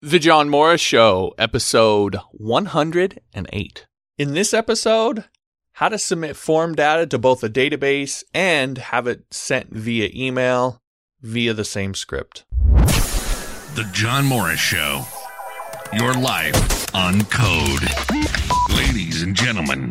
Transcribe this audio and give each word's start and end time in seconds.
The 0.00 0.20
John 0.20 0.48
Morris 0.48 0.80
Show, 0.80 1.34
episode 1.38 2.18
108. 2.30 3.86
In 4.16 4.32
this 4.32 4.54
episode, 4.54 5.24
how 5.72 5.88
to 5.88 5.98
submit 5.98 6.36
form 6.36 6.76
data 6.76 7.04
to 7.08 7.18
both 7.18 7.42
a 7.42 7.48
database 7.48 8.22
and 8.32 8.78
have 8.78 9.08
it 9.08 9.24
sent 9.32 9.74
via 9.74 10.08
email 10.14 10.80
via 11.20 11.52
the 11.52 11.64
same 11.64 11.94
script. 11.94 12.44
The 13.74 13.90
John 13.92 14.24
Morris 14.24 14.60
Show. 14.60 15.04
Your 15.92 16.14
life 16.14 16.94
on 16.94 17.24
code. 17.24 17.88
Ladies 18.70 19.22
and 19.22 19.34
gentlemen, 19.34 19.90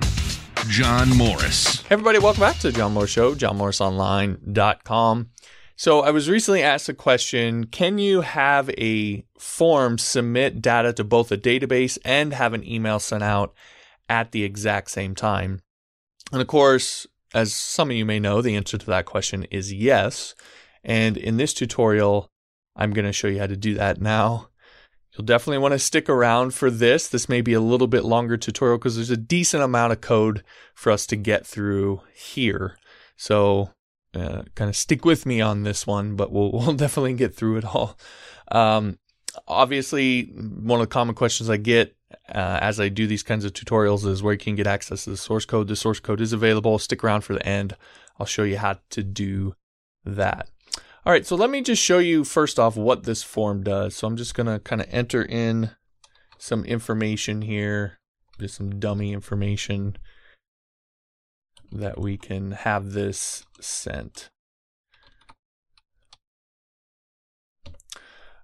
John 0.70 1.10
Morris. 1.18 1.82
Hey 1.82 1.96
everybody, 1.96 2.20
welcome 2.20 2.40
back 2.40 2.60
to 2.60 2.72
the 2.72 2.78
John 2.78 2.94
Morris 2.94 3.12
Show, 3.12 3.36
johnmorrisonline.com. 3.36 5.32
So 5.80 6.02
I 6.02 6.10
was 6.10 6.28
recently 6.28 6.64
asked 6.64 6.90
a 6.90 6.94
question, 6.94 7.68
can 7.68 8.00
you 8.00 8.22
have 8.22 8.72
a 8.72 9.24
form 9.38 10.00
submit 10.00 10.60
data 10.60 10.92
to 10.94 11.04
both 11.04 11.32
a 11.32 11.38
database 11.38 12.00
and 12.04 12.34
have 12.34 12.54
an 12.54 12.68
email 12.68 12.98
sent 12.98 13.22
out 13.22 13.54
at 14.10 14.32
the 14.32 14.44
exact 14.44 14.90
same 14.90 15.14
time? 15.14 15.62
And 16.32 16.42
of 16.42 16.48
course, 16.48 17.06
as 17.32 17.54
some 17.54 17.92
of 17.92 17.96
you 17.96 18.06
may 18.06 18.20
know, 18.20 18.42
the 18.42 18.56
answer 18.56 18.80
to 18.80 18.86
that 18.88 19.06
question 19.06 19.44
is 19.52 19.72
yes. 19.72 20.34
And 20.84 21.16
in 21.16 21.38
this 21.38 21.54
tutorial, 21.54 22.32
I'm 22.76 22.92
going 22.92 23.06
to 23.06 23.14
show 23.14 23.28
you 23.28 23.38
how 23.38 23.48
to 23.48 23.56
do 23.56 23.76
that 23.76 24.02
now. 24.02 24.50
You'll 25.14 25.26
definitely 25.26 25.60
want 25.60 25.74
to 25.74 25.80
stick 25.80 26.10
around 26.10 26.56
for 26.56 26.72
this. 26.72 27.08
This 27.08 27.30
may 27.30 27.42
be 27.42 27.54
a 27.54 27.62
little 27.62 27.88
bit 27.88 28.04
longer 28.04 28.36
tutorial 28.36 28.80
because 28.80 28.96
there's 28.96 29.12
a 29.12 29.18
decent 29.18 29.62
amount 29.62 29.94
of 29.94 30.02
code 30.02 30.44
for 30.74 30.92
us 30.92 31.06
to 31.06 31.16
get 31.16 31.46
through 31.46 32.02
here. 32.16 32.80
So 33.16 33.70
uh, 34.14 34.44
kind 34.56 34.70
of 34.70 34.76
stick 34.76 35.06
with 35.06 35.26
me 35.26 35.42
on 35.42 35.64
this 35.64 35.86
one, 35.86 36.16
but 36.16 36.32
we'll 36.32 36.52
we'll 36.54 36.74
definitely 36.74 37.14
get 37.14 37.36
through 37.36 37.58
it 37.58 37.66
all. 37.66 37.98
Um, 38.52 39.00
obviously, 39.48 40.24
one 40.26 40.80
of 40.80 40.88
the 40.88 40.94
common 40.94 41.16
questions 41.16 41.50
I 41.50 41.58
get 41.58 41.96
uh, 42.30 42.60
as 42.62 42.80
I 42.80 42.90
do 42.90 43.08
these 43.08 43.24
kinds 43.24 43.46
of 43.46 43.54
tutorials 43.54 44.06
is 44.06 44.24
where 44.24 44.34
you 44.34 44.40
can 44.40 44.56
get 44.56 44.68
access 44.68 45.04
to 45.04 45.10
the 45.10 45.18
source 45.18 45.46
code. 45.46 45.68
The 45.68 45.76
source 45.76 46.00
code 46.00 46.22
is 46.22 46.34
available. 46.34 46.80
Stick 46.80 47.04
around 47.04 47.22
for 47.22 47.34
the 47.34 47.46
end. 47.46 47.76
I'll 48.20 48.26
show 48.26 48.44
you 48.44 48.58
how 48.58 48.80
to 48.92 49.04
do 49.04 49.56
that. 50.06 50.50
All 51.06 51.14
right, 51.14 51.26
so 51.26 51.36
let 51.36 51.50
me 51.50 51.62
just 51.62 51.82
show 51.82 52.00
you 52.00 52.24
first 52.24 52.60
off 52.60 52.76
what 52.76 53.04
this 53.04 53.24
form 53.24 53.64
does. 53.64 53.96
So 53.96 54.08
I'm 54.08 54.18
just 54.18 54.36
going 54.36 54.48
to 54.48 54.60
kind 54.60 54.82
of 54.82 54.88
enter 54.92 55.24
in 55.24 55.72
some 56.38 56.66
information 56.66 57.42
here, 57.44 58.00
just 58.40 58.56
some 58.56 58.80
dummy 58.80 59.14
information 59.14 59.96
that 61.72 62.00
we 62.00 62.18
can 62.18 62.52
have 62.52 62.92
this 62.92 63.46
sent. 63.60 64.30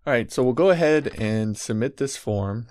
All 0.05 0.11
right, 0.11 0.31
so 0.31 0.43
we'll 0.43 0.53
go 0.53 0.69
ahead 0.69 1.07
and 1.17 1.57
submit 1.57 1.97
this 1.97 2.17
form. 2.17 2.67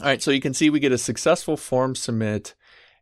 All 0.00 0.06
right, 0.06 0.22
so 0.22 0.30
you 0.30 0.40
can 0.40 0.52
see 0.52 0.68
we 0.68 0.80
get 0.80 0.92
a 0.92 0.98
successful 0.98 1.56
form 1.56 1.94
submit 1.94 2.54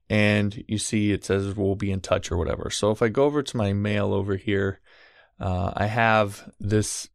and 0.08 0.64
you 0.68 0.78
see 0.78 1.12
it 1.12 1.24
says 1.24 1.56
we'll 1.56 1.74
be 1.74 1.90
in 1.90 2.00
touch 2.00 2.30
or 2.30 2.36
whatever. 2.36 2.70
So 2.70 2.90
if 2.90 3.02
I 3.02 3.08
go 3.08 3.24
over 3.24 3.42
to 3.42 3.56
my 3.56 3.72
mail 3.72 4.14
over 4.14 4.36
here, 4.36 4.80
uh, 5.40 5.72
I 5.76 5.86
have 5.86 6.50
this 6.60 7.08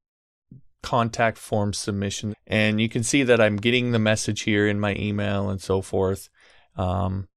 contact 0.81 1.37
form 1.37 1.71
submission 1.73 2.33
and 2.45 2.79
you 2.81 2.89
can 2.89 3.03
see 3.03 3.23
that 3.23 3.39
I'm 3.39 3.55
getting 3.55 3.91
the 3.91 3.99
message 3.99 4.41
here 4.41 4.67
in 4.67 4.79
my 4.79 4.95
email 4.95 5.49
and 5.49 5.61
so 5.61 5.81
forth. 5.81 6.29
Um, 6.75 7.29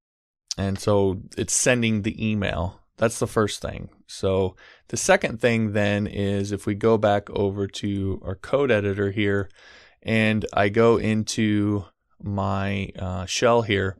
and 0.56 0.78
so 0.78 1.22
it's 1.36 1.54
sending 1.54 2.02
the 2.02 2.30
email. 2.30 2.80
That's 2.96 3.18
the 3.18 3.26
first 3.26 3.60
thing. 3.60 3.90
So 4.06 4.56
the 4.88 4.96
second 4.96 5.40
thing 5.40 5.72
then 5.72 6.06
is 6.06 6.50
if 6.50 6.66
we 6.66 6.74
go 6.74 6.96
back 6.96 7.28
over 7.30 7.66
to 7.66 8.22
our 8.24 8.34
code 8.34 8.70
editor 8.70 9.10
here 9.10 9.50
and 10.02 10.46
I 10.52 10.68
go 10.70 10.96
into 10.96 11.84
my 12.22 12.90
uh, 12.98 13.26
shell 13.26 13.62
here. 13.62 13.96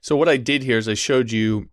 So 0.00 0.16
what 0.16 0.28
I 0.28 0.36
did 0.36 0.64
here 0.64 0.78
is 0.78 0.88
I 0.88 0.94
showed 0.94 1.30
you. 1.30 1.68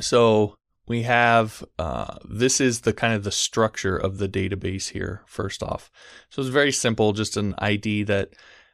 So 0.00 0.56
we 0.88 1.02
have 1.02 1.64
uh, 1.78 2.18
this 2.28 2.60
is 2.60 2.80
the 2.80 2.92
kind 2.92 3.14
of 3.14 3.24
the 3.24 3.30
structure 3.30 3.96
of 3.96 4.18
the 4.18 4.28
database 4.28 4.90
here. 4.90 5.22
First 5.26 5.62
off, 5.62 5.90
so 6.30 6.42
it's 6.42 6.50
very 6.50 6.72
simple, 6.72 7.12
just 7.12 7.36
an 7.36 7.54
ID 7.58 8.04
that 8.04 8.30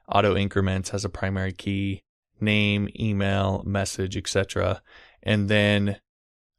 auto 0.09 0.37
increments 0.37 0.91
has 0.91 1.05
a 1.05 1.09
primary 1.09 1.53
key 1.53 2.03
name, 2.43 2.89
email, 2.99 3.63
message, 3.65 4.17
etc. 4.17 4.83
And 5.23 5.49
then 5.49 6.01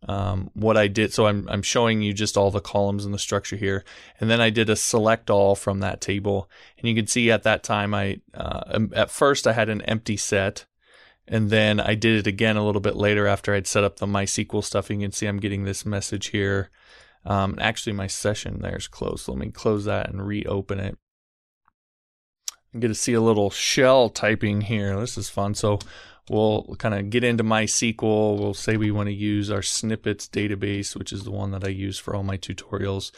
um, 0.07 0.49
what 0.53 0.75
I 0.75 0.87
did, 0.87 1.13
so 1.13 1.27
I'm 1.27 1.47
I'm 1.49 1.61
showing 1.61 2.01
you 2.01 2.13
just 2.13 2.35
all 2.35 2.51
the 2.51 2.59
columns 2.59 3.05
in 3.05 3.11
the 3.11 3.19
structure 3.19 3.55
here, 3.55 3.83
and 4.19 4.29
then 4.29 4.41
I 4.41 4.49
did 4.49 4.69
a 4.69 4.75
select 4.75 5.29
all 5.29 5.55
from 5.55 5.79
that 5.79 6.01
table, 6.01 6.49
and 6.77 6.89
you 6.89 6.95
can 6.95 7.07
see 7.07 7.31
at 7.31 7.43
that 7.43 7.63
time 7.63 7.93
I 7.93 8.19
uh, 8.33 8.79
at 8.93 9.11
first 9.11 9.47
I 9.47 9.53
had 9.53 9.69
an 9.69 9.81
empty 9.83 10.17
set, 10.17 10.65
and 11.27 11.49
then 11.49 11.79
I 11.79 11.95
did 11.95 12.19
it 12.19 12.27
again 12.27 12.57
a 12.57 12.65
little 12.65 12.81
bit 12.81 12.95
later 12.95 13.27
after 13.27 13.53
I'd 13.53 13.67
set 13.67 13.83
up 13.83 13.97
the 13.97 14.05
MySQL 14.05 14.63
stuff. 14.63 14.89
You 14.89 14.99
can 14.99 15.11
see 15.11 15.25
I'm 15.25 15.39
getting 15.39 15.63
this 15.63 15.85
message 15.85 16.27
here. 16.27 16.69
Um, 17.25 17.57
actually, 17.61 17.93
my 17.93 18.07
session 18.07 18.61
there 18.61 18.75
is 18.75 18.89
closed. 18.89 19.29
Let 19.29 19.37
me 19.37 19.51
close 19.51 19.85
that 19.85 20.09
and 20.09 20.25
reopen 20.27 20.79
it. 20.79 20.97
I 22.73 22.79
get 22.79 22.87
to 22.87 22.95
see 22.95 23.13
a 23.13 23.21
little 23.21 23.49
shell 23.49 24.09
typing 24.09 24.61
here. 24.61 24.99
This 24.99 25.17
is 25.17 25.29
fun. 25.29 25.53
So 25.55 25.79
we'll 26.29 26.75
kind 26.79 26.95
of 26.95 27.09
get 27.09 27.23
into 27.23 27.43
MySQL. 27.43 28.39
We'll 28.39 28.53
say 28.53 28.77
we 28.77 28.91
want 28.91 29.07
to 29.07 29.13
use 29.13 29.51
our 29.51 29.61
snippets 29.61 30.27
database, 30.27 30.95
which 30.95 31.13
is 31.13 31.23
the 31.23 31.31
one 31.31 31.51
that 31.51 31.63
I 31.63 31.69
use 31.69 31.99
for 31.99 32.15
all 32.15 32.23
my 32.23 32.37
tutorials. 32.37 33.11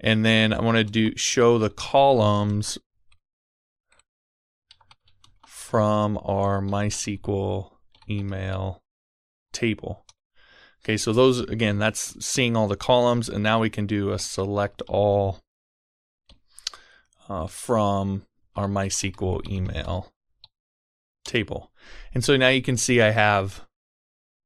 And 0.00 0.24
then 0.24 0.52
I 0.52 0.60
want 0.60 0.76
to 0.78 0.84
do 0.84 1.16
show 1.16 1.58
the 1.58 1.70
columns 1.70 2.78
from 5.46 6.18
our 6.22 6.60
MySQL 6.60 7.72
email 8.08 8.82
table. 9.52 10.04
Okay, 10.84 10.96
so 10.96 11.12
those 11.12 11.40
again, 11.40 11.78
that's 11.78 12.24
seeing 12.24 12.56
all 12.56 12.68
the 12.68 12.76
columns, 12.76 13.28
and 13.28 13.42
now 13.42 13.60
we 13.60 13.68
can 13.68 13.86
do 13.86 14.12
a 14.12 14.18
select 14.20 14.82
all 14.86 15.40
uh, 17.28 17.48
from 17.48 18.22
our 18.56 18.66
MySQL 18.66 19.48
email 19.48 20.12
table. 21.24 21.72
And 22.14 22.24
so 22.24 22.36
now 22.36 22.48
you 22.48 22.62
can 22.62 22.76
see 22.76 23.00
I 23.00 23.10
have 23.10 23.66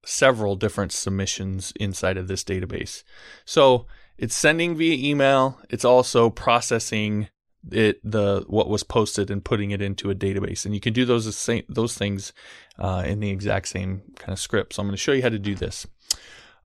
several 0.04 0.56
different 0.56 0.93
submissions 0.93 1.72
inside 1.78 2.16
of 2.16 2.28
this 2.28 2.43
database. 2.43 3.04
So 3.44 3.87
it's 4.19 4.34
sending 4.34 4.76
via 4.76 4.97
email. 5.10 5.59
It's 5.69 5.84
also 5.84 6.31
processing 6.31 7.28
it 7.71 8.00
the 8.03 8.43
what 8.47 8.71
was 8.71 8.82
posted 8.82 9.31
and 9.31 9.44
putting 9.44 9.71
it 9.71 9.82
into 9.82 10.10
a 10.10 10.15
database. 10.15 10.65
And 10.65 10.75
you 10.75 10.81
can 10.81 10.92
do 10.92 11.04
those 11.04 11.34
same, 11.37 11.65
those 11.69 11.97
things 11.97 12.32
uh, 12.78 13.04
in 13.06 13.21
the 13.21 13.31
exact 13.31 13.69
same 13.69 14.03
kind 14.16 14.32
of 14.32 14.41
script. 14.41 14.75
So 14.75 14.82
I'm 14.82 14.88
going 14.88 14.94
to 14.94 15.03
show 15.03 15.12
you 15.12 15.22
how 15.22 15.28
to 15.28 15.38
do 15.38 15.54
this. 15.54 15.87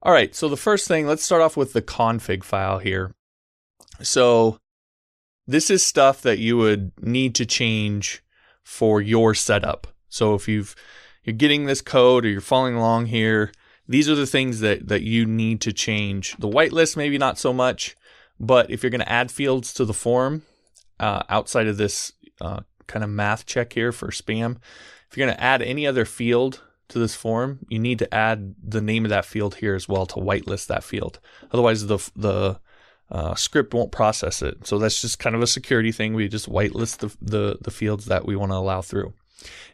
All 0.01 0.13
right. 0.13 0.33
So 0.33 0.47
the 0.47 0.57
first 0.57 0.87
thing, 0.87 1.07
let's 1.07 1.23
start 1.23 1.41
off 1.41 1.57
with 1.57 1.73
the 1.73 1.81
config 1.81 2.43
file 2.43 2.79
here. 2.79 3.13
So 4.01 4.59
this 5.47 5.69
is 5.69 5.85
stuff 5.85 6.21
that 6.21 6.39
you 6.39 6.57
would 6.57 6.91
need 7.01 7.35
to 7.35 7.45
change 7.45 8.23
for 8.63 9.01
your 9.01 9.33
setup. 9.33 9.87
So 10.09 10.33
if 10.33 10.47
you've 10.47 10.75
you're 11.23 11.35
getting 11.35 11.65
this 11.65 11.81
code 11.81 12.25
or 12.25 12.29
you're 12.29 12.41
following 12.41 12.75
along 12.75 13.07
here, 13.07 13.51
these 13.87 14.09
are 14.09 14.15
the 14.15 14.25
things 14.25 14.59
that 14.59 14.87
that 14.87 15.03
you 15.03 15.25
need 15.25 15.61
to 15.61 15.73
change. 15.73 16.35
The 16.37 16.49
whitelist 16.49 16.97
maybe 16.97 17.17
not 17.17 17.37
so 17.37 17.53
much, 17.53 17.95
but 18.39 18.69
if 18.69 18.83
you're 18.83 18.89
going 18.89 19.01
to 19.01 19.11
add 19.11 19.31
fields 19.31 19.73
to 19.75 19.85
the 19.85 19.93
form 19.93 20.43
uh, 20.99 21.23
outside 21.29 21.67
of 21.67 21.77
this 21.77 22.13
uh, 22.41 22.61
kind 22.87 23.03
of 23.03 23.09
math 23.09 23.45
check 23.45 23.73
here 23.73 23.91
for 23.91 24.07
spam, 24.09 24.57
if 25.09 25.17
you're 25.17 25.27
going 25.27 25.37
to 25.37 25.43
add 25.43 25.61
any 25.61 25.85
other 25.85 26.05
field 26.05 26.61
to 26.87 26.99
this 26.99 27.15
form, 27.15 27.59
you 27.69 27.79
need 27.79 27.99
to 27.99 28.13
add 28.13 28.55
the 28.63 28.81
name 28.81 29.05
of 29.05 29.09
that 29.09 29.25
field 29.25 29.55
here 29.55 29.75
as 29.75 29.87
well 29.87 30.05
to 30.05 30.15
whitelist 30.15 30.67
that 30.67 30.83
field. 30.83 31.19
Otherwise, 31.51 31.87
the 31.87 31.97
the 32.15 32.59
uh, 33.11 33.35
script 33.35 33.73
won't 33.73 33.91
process 33.91 34.41
it. 34.41 34.65
So 34.65 34.79
that's 34.79 35.01
just 35.01 35.19
kind 35.19 35.35
of 35.35 35.41
a 35.41 35.47
security 35.47 35.91
thing. 35.91 36.13
We 36.13 36.27
just 36.27 36.49
whitelist 36.49 36.97
the, 36.97 37.15
the, 37.21 37.57
the 37.61 37.71
fields 37.71 38.05
that 38.05 38.25
we 38.25 38.35
want 38.35 38.51
to 38.51 38.57
allow 38.57 38.81
through. 38.81 39.13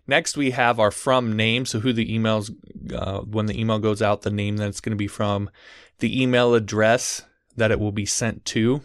Next, 0.08 0.36
we 0.36 0.52
have 0.52 0.80
our 0.80 0.92
from 0.92 1.36
name. 1.36 1.66
So 1.66 1.80
who 1.80 1.94
the 1.94 2.18
emails, 2.18 2.54
uh, 2.94 3.22
when 3.22 3.46
the 3.46 3.60
email 3.60 3.80
goes 3.80 4.02
out, 4.02 4.24
the 4.24 4.32
name 4.32 4.58
that 4.58 4.68
it's 4.68 4.82
going 4.82 4.92
to 4.92 4.98
be 4.98 5.08
from, 5.08 5.50
the 6.00 6.22
email 6.22 6.54
address 6.54 7.24
that 7.56 7.72
it 7.72 7.80
will 7.80 7.92
be 7.92 8.06
sent 8.06 8.44
to. 8.46 8.82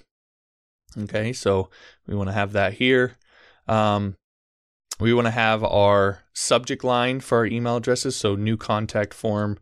Okay, 0.98 1.32
so 1.32 1.68
we 2.06 2.14
want 2.14 2.28
to 2.28 2.34
have 2.34 2.52
that 2.52 2.74
here. 2.74 3.16
Um, 3.66 4.16
we 4.98 5.12
want 5.12 5.26
to 5.26 5.32
have 5.32 5.62
our 5.64 6.22
subject 6.32 6.84
line 6.84 7.20
for 7.20 7.38
our 7.38 7.46
email 7.46 7.76
addresses. 7.76 8.16
So 8.16 8.34
new 8.34 8.56
contact 8.56 9.12
form 9.12 9.58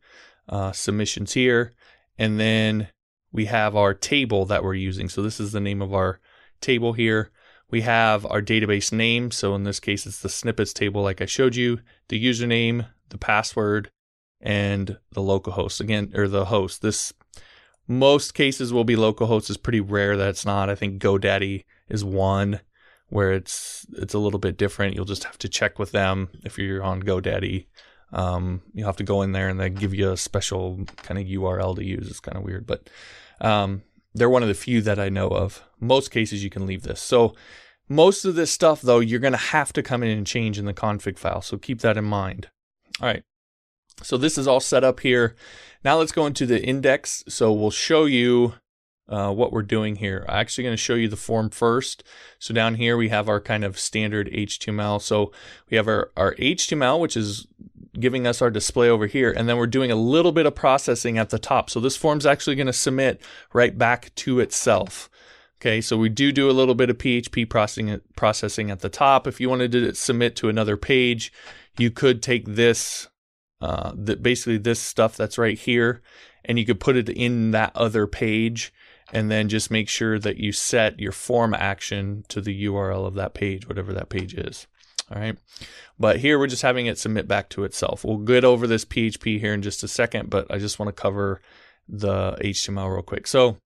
uh, 0.48 0.72
submissions 0.72 1.32
here. 1.32 1.72
And 2.18 2.38
then 2.38 2.88
we 3.34 3.46
have 3.46 3.74
our 3.74 3.92
table 3.92 4.46
that 4.46 4.62
we're 4.62 4.74
using. 4.74 5.08
So 5.08 5.20
this 5.20 5.40
is 5.40 5.50
the 5.50 5.60
name 5.60 5.82
of 5.82 5.92
our 5.92 6.20
table 6.60 6.92
here. 6.92 7.32
We 7.68 7.80
have 7.80 8.24
our 8.26 8.40
database 8.40 8.92
name. 8.92 9.32
So 9.32 9.56
in 9.56 9.64
this 9.64 9.80
case, 9.80 10.06
it's 10.06 10.20
the 10.20 10.28
snippets 10.28 10.72
table, 10.72 11.02
like 11.02 11.20
I 11.20 11.26
showed 11.26 11.56
you, 11.56 11.80
the 12.08 12.24
username, 12.24 12.86
the 13.08 13.18
password, 13.18 13.90
and 14.40 14.98
the 15.10 15.20
localhost 15.20 15.80
again, 15.80 16.12
or 16.14 16.28
the 16.28 16.44
host. 16.44 16.80
This 16.80 17.12
most 17.88 18.34
cases 18.34 18.72
will 18.72 18.84
be 18.84 18.94
localhost. 18.94 19.50
It's 19.50 19.56
pretty 19.56 19.80
rare 19.80 20.16
that 20.16 20.28
it's 20.28 20.46
not. 20.46 20.70
I 20.70 20.76
think 20.76 21.02
GoDaddy 21.02 21.64
is 21.88 22.04
one 22.04 22.60
where 23.08 23.32
it's 23.32 23.84
it's 23.94 24.14
a 24.14 24.18
little 24.18 24.38
bit 24.38 24.56
different. 24.56 24.94
You'll 24.94 25.06
just 25.06 25.24
have 25.24 25.38
to 25.38 25.48
check 25.48 25.80
with 25.80 25.90
them 25.90 26.28
if 26.44 26.56
you're 26.56 26.84
on 26.84 27.02
GoDaddy. 27.02 27.66
Um, 28.12 28.62
you'll 28.72 28.86
have 28.86 28.96
to 28.98 29.02
go 29.02 29.22
in 29.22 29.32
there 29.32 29.48
and 29.48 29.58
they 29.58 29.70
give 29.70 29.92
you 29.92 30.12
a 30.12 30.16
special 30.16 30.84
kind 30.98 31.18
of 31.18 31.26
URL 31.26 31.74
to 31.74 31.84
use. 31.84 32.08
It's 32.08 32.20
kind 32.20 32.36
of 32.36 32.44
weird, 32.44 32.64
but 32.64 32.88
um, 33.40 33.82
they're 34.14 34.30
one 34.30 34.42
of 34.42 34.48
the 34.48 34.54
few 34.54 34.80
that 34.82 34.98
I 34.98 35.08
know 35.08 35.28
of. 35.28 35.62
Most 35.80 36.10
cases 36.10 36.44
you 36.44 36.50
can 36.50 36.66
leave 36.66 36.82
this. 36.82 37.00
So 37.00 37.34
most 37.88 38.24
of 38.24 38.34
this 38.34 38.50
stuff 38.50 38.80
though, 38.80 39.00
you're 39.00 39.20
going 39.20 39.32
to 39.32 39.38
have 39.38 39.72
to 39.74 39.82
come 39.82 40.02
in 40.02 40.16
and 40.16 40.26
change 40.26 40.58
in 40.58 40.64
the 40.64 40.74
config 40.74 41.18
file. 41.18 41.42
So 41.42 41.58
keep 41.58 41.80
that 41.80 41.96
in 41.96 42.04
mind. 42.04 42.48
All 43.00 43.08
right. 43.08 43.24
So 44.02 44.16
this 44.16 44.38
is 44.38 44.48
all 44.48 44.60
set 44.60 44.84
up 44.84 45.00
here. 45.00 45.34
Now 45.84 45.98
let's 45.98 46.12
go 46.12 46.26
into 46.26 46.46
the 46.46 46.62
index. 46.62 47.24
So 47.28 47.52
we'll 47.52 47.70
show 47.70 48.06
you 48.06 48.54
uh, 49.08 49.32
what 49.32 49.52
we're 49.52 49.62
doing 49.62 49.96
here. 49.96 50.24
I'm 50.28 50.40
actually 50.40 50.64
going 50.64 50.72
to 50.72 50.82
show 50.82 50.94
you 50.94 51.08
the 51.08 51.16
form 51.16 51.50
first. 51.50 52.02
So 52.38 52.54
down 52.54 52.76
here 52.76 52.96
we 52.96 53.10
have 53.10 53.28
our 53.28 53.40
kind 53.40 53.64
of 53.64 53.78
standard 53.78 54.28
HTML. 54.32 55.00
So 55.00 55.32
we 55.70 55.76
have 55.76 55.88
our, 55.88 56.10
our 56.16 56.34
HTML, 56.36 56.98
which 56.98 57.16
is 57.16 57.46
giving 57.98 58.26
us 58.26 58.42
our 58.42 58.50
display 58.50 58.88
over 58.88 59.06
here. 59.06 59.30
And 59.30 59.48
then 59.48 59.56
we're 59.56 59.66
doing 59.66 59.90
a 59.90 59.96
little 59.96 60.32
bit 60.32 60.46
of 60.46 60.54
processing 60.54 61.18
at 61.18 61.30
the 61.30 61.38
top. 61.38 61.70
So 61.70 61.80
this 61.80 61.96
form's 61.96 62.26
actually 62.26 62.56
going 62.56 62.66
to 62.66 62.72
submit 62.72 63.20
right 63.52 63.76
back 63.76 64.14
to 64.16 64.40
itself. 64.40 65.08
Okay, 65.60 65.80
so 65.80 65.96
we 65.96 66.08
do 66.08 66.30
do 66.30 66.50
a 66.50 66.52
little 66.52 66.74
bit 66.74 66.90
of 66.90 66.98
PHP 66.98 67.48
processing 67.48 68.00
processing 68.16 68.70
at 68.70 68.80
the 68.80 68.90
top. 68.90 69.26
If 69.26 69.40
you 69.40 69.48
wanted 69.48 69.72
to 69.72 69.94
submit 69.94 70.36
to 70.36 70.48
another 70.48 70.76
page, 70.76 71.32
you 71.78 71.90
could 71.90 72.22
take 72.22 72.44
this, 72.46 73.08
uh, 73.62 73.92
basically 73.92 74.58
this 74.58 74.80
stuff 74.80 75.16
that's 75.16 75.38
right 75.38 75.58
here, 75.58 76.02
and 76.44 76.58
you 76.58 76.66
could 76.66 76.80
put 76.80 76.96
it 76.96 77.08
in 77.08 77.52
that 77.52 77.72
other 77.74 78.06
page, 78.06 78.74
and 79.10 79.30
then 79.30 79.48
just 79.48 79.70
make 79.70 79.88
sure 79.88 80.18
that 80.18 80.36
you 80.36 80.52
set 80.52 81.00
your 81.00 81.12
form 81.12 81.54
action 81.54 82.24
to 82.28 82.42
the 82.42 82.66
URL 82.66 83.06
of 83.06 83.14
that 83.14 83.32
page, 83.32 83.66
whatever 83.66 83.94
that 83.94 84.10
page 84.10 84.34
is. 84.34 84.66
All 85.10 85.20
right. 85.20 85.36
But 85.98 86.18
here 86.18 86.38
we're 86.38 86.46
just 86.46 86.62
having 86.62 86.86
it 86.86 86.98
submit 86.98 87.28
back 87.28 87.50
to 87.50 87.64
itself. 87.64 88.04
We'll 88.04 88.18
get 88.18 88.44
over 88.44 88.66
this 88.66 88.84
PHP 88.84 89.38
here 89.38 89.52
in 89.52 89.62
just 89.62 89.82
a 89.82 89.88
second, 89.88 90.30
but 90.30 90.46
I 90.50 90.58
just 90.58 90.78
want 90.78 90.94
to 90.94 91.00
cover 91.00 91.40
the 91.88 92.32
HTML 92.40 92.92
real 92.92 93.02
quick. 93.02 93.26
So 93.26 93.58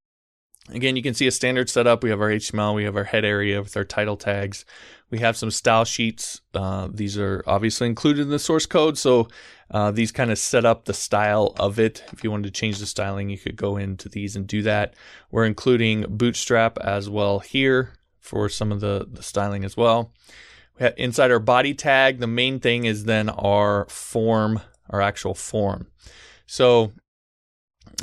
again, 0.71 0.97
you 0.97 1.03
can 1.03 1.15
see 1.15 1.27
a 1.27 1.33
standard 1.33 1.71
setup. 1.71 2.03
We 2.03 2.11
have 2.11 2.21
our 2.21 2.31
HTML, 2.31 2.75
we 2.75 2.85
have 2.85 2.97
our 2.97 3.05
head 3.05 3.25
area 3.25 3.63
with 3.63 3.77
our 3.77 3.85
title 3.85 4.17
tags. 4.17 4.65
We 5.11 5.21
have 5.21 5.37
some 5.37 5.51
style 5.51 5.85
sheets. 5.85 6.43
Uh, 6.53 6.89
these 6.93 7.17
are 7.17 7.43
obviously 7.47 7.87
included 7.87 8.23
in 8.23 8.31
the 8.31 8.39
source 8.39 8.67
code. 8.67 8.99
So 8.99 9.29
uh, 9.71 9.91
these 9.91 10.13
kind 10.13 10.31
of 10.31 10.39
set 10.39 10.67
up 10.67 10.85
the 10.85 10.93
style 10.93 11.55
of 11.59 11.79
it. 11.79 12.05
If 12.13 12.25
you 12.25 12.31
wanted 12.31 12.53
to 12.53 12.61
change 12.61 12.79
the 12.79 12.87
styling, 12.87 13.31
you 13.31 13.39
could 13.39 13.57
go 13.57 13.77
into 13.79 14.09
these 14.09 14.37
and 14.37 14.47
do 14.47 14.61
that. 14.63 14.95
We're 15.31 15.47
including 15.47 16.05
Bootstrap 16.09 16.79
as 16.79 17.09
well 17.09 17.39
here 17.39 17.95
for 18.21 18.51
some 18.51 18.71
of 18.71 18.81
the, 18.81 19.07
the 19.11 19.23
styling 19.23 19.65
as 19.65 19.77
well 19.77 20.13
inside 20.97 21.31
our 21.31 21.39
body 21.39 21.75
tag, 21.75 22.19
the 22.19 22.27
main 22.27 22.61
thing 22.61 22.85
is 22.85 23.05
then 23.05 23.29
our 23.29 23.87
form, 23.89 24.61
our 24.91 25.01
actual 25.01 25.35
form. 25.35 25.89
So 26.47 26.93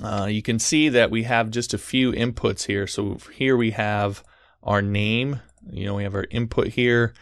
uh, 0.03 0.27
you 0.29 0.41
can 0.41 0.59
see 0.59 0.89
that 0.89 1.11
we 1.11 1.23
have 1.23 1.49
just 1.49 1.73
a 1.73 1.77
few 1.77 2.11
inputs 2.11 2.65
here. 2.65 2.87
So 2.87 3.17
here 3.33 3.55
we 3.55 3.71
have 3.71 4.23
our 4.61 4.81
name. 4.81 5.39
You 5.69 5.85
know, 5.85 5.95
we 5.95 6.03
have 6.03 6.15
our 6.15 6.27
input 6.29 6.67
here. 6.67 7.13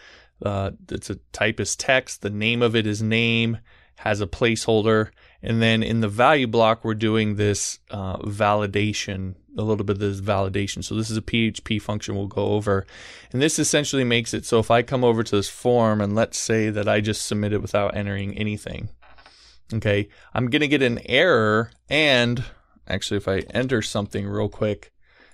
Uh, 0.43 0.71
it's 0.89 1.09
a 1.09 1.15
type 1.31 1.59
is 1.59 1.75
text. 1.75 2.21
The 2.21 2.29
name 2.29 2.61
of 2.61 2.75
it 2.75 2.85
is 2.85 3.01
name, 3.01 3.59
has 3.97 4.21
a 4.21 4.27
placeholder. 4.27 5.11
And 5.43 5.61
then 5.61 5.83
in 5.83 5.99
the 5.99 6.07
value 6.07 6.47
block, 6.47 6.85
we're 6.85 6.93
doing 6.93 7.35
this 7.35 7.79
uh, 7.91 8.17
validation 8.17 9.35
a 9.57 9.61
little 9.61 9.83
bit 9.83 9.97
of 9.97 9.99
this 9.99 10.21
validation. 10.21 10.83
So 10.83 10.95
this 10.95 11.09
is 11.09 11.17
a 11.17 11.21
PHP 11.21 11.81
function 11.81 12.15
we'll 12.15 12.27
go 12.27 12.53
over. 12.53 12.85
And 13.31 13.41
this 13.41 13.59
essentially 13.59 14.03
makes 14.03 14.33
it 14.33 14.45
so 14.45 14.59
if 14.59 14.71
I 14.71 14.81
come 14.81 15.03
over 15.03 15.23
to 15.23 15.35
this 15.35 15.49
form 15.49 16.01
and 16.01 16.15
let's 16.15 16.37
say 16.37 16.69
that 16.69 16.87
I 16.87 17.01
just 17.01 17.25
submit 17.25 17.53
it 17.53 17.61
without 17.61 17.95
entering 17.95 18.37
anything. 18.37 18.89
Okay, 19.73 20.09
I'm 20.33 20.49
going 20.49 20.61
to 20.61 20.67
get 20.67 20.81
an 20.81 20.99
error 21.05 21.71
and 21.89 22.43
actually 22.87 23.17
if 23.17 23.27
I 23.27 23.39
enter 23.51 23.81
something 23.81 24.27
real 24.27 24.49
quick, 24.49 24.91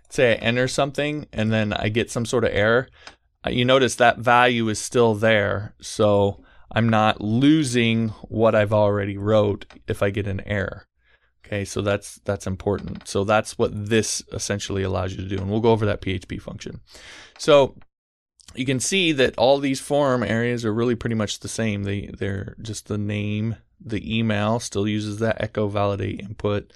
say 0.10 0.34
I 0.34 0.36
enter 0.36 0.68
something 0.68 1.28
and 1.32 1.52
then 1.52 1.74
I 1.74 1.90
get 1.90 2.12
some 2.12 2.26
sort 2.26 2.44
of 2.44 2.52
error, 2.54 2.90
uh, 3.46 3.52
you 3.52 3.64
notice 3.64 3.96
that 3.96 4.20
value 4.20 4.68
is 4.70 4.80
still 4.80 5.16
there. 5.16 5.76
So 5.82 6.44
I'm 6.72 6.90
not 6.90 7.22
losing 7.22 8.10
what 8.28 8.56
I've 8.56 8.74
already 8.74 9.18
wrote 9.18 9.66
if 9.88 10.04
I 10.04 10.10
get 10.10 10.28
an 10.28 10.42
error. 10.46 10.86
Okay, 11.46 11.66
so 11.66 11.82
that's 11.82 12.20
that's 12.26 12.46
important. 12.46 13.08
So 13.08 13.24
that's 13.24 13.58
what 13.58 13.72
this 13.74 14.22
essentially 14.32 14.84
allows 14.84 15.12
you 15.14 15.18
to 15.18 15.28
do, 15.28 15.38
and 15.38 15.50
we'll 15.50 15.62
go 15.62 15.72
over 15.72 15.86
that 15.88 16.02
PHP 16.02 16.40
function. 16.42 16.82
So 17.38 17.76
you 18.54 18.66
can 18.66 18.80
see 18.80 19.12
that 19.14 19.38
all 19.38 19.58
these 19.58 19.80
form 19.80 20.24
areas 20.24 20.64
are 20.66 20.74
really 20.74 20.96
pretty 20.96 21.16
much 21.16 21.40
the 21.40 21.48
same. 21.48 21.84
They 21.84 22.12
they're 22.18 22.56
just 22.62 22.88
the 22.88 22.98
name, 22.98 23.56
the 23.84 24.18
email 24.18 24.60
still 24.60 24.88
uses 24.88 25.20
that 25.20 25.42
echo 25.42 25.68
validate 25.68 26.20
input, 26.20 26.72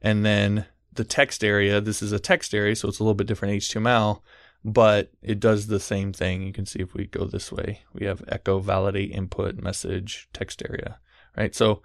and 0.00 0.24
then 0.24 0.66
the 0.92 1.04
text 1.04 1.44
area. 1.44 1.80
This 1.80 2.00
is 2.00 2.12
a 2.12 2.18
text 2.18 2.54
area, 2.54 2.76
so 2.76 2.88
it's 2.88 3.00
a 3.00 3.02
little 3.02 3.14
bit 3.14 3.26
different 3.26 3.54
HTML, 3.54 4.20
but 4.64 5.10
it 5.22 5.40
does 5.40 5.66
the 5.66 5.80
same 5.80 6.12
thing. 6.12 6.42
You 6.42 6.52
can 6.52 6.66
see 6.66 6.80
if 6.80 6.94
we 6.94 7.06
go 7.06 7.26
this 7.26 7.52
way, 7.52 7.80
we 7.92 8.06
have 8.06 8.24
echo 8.28 8.58
validate 8.58 9.10
input 9.10 9.56
message 9.56 10.28
text 10.32 10.62
area, 10.68 10.98
right? 11.36 11.54
So 11.54 11.82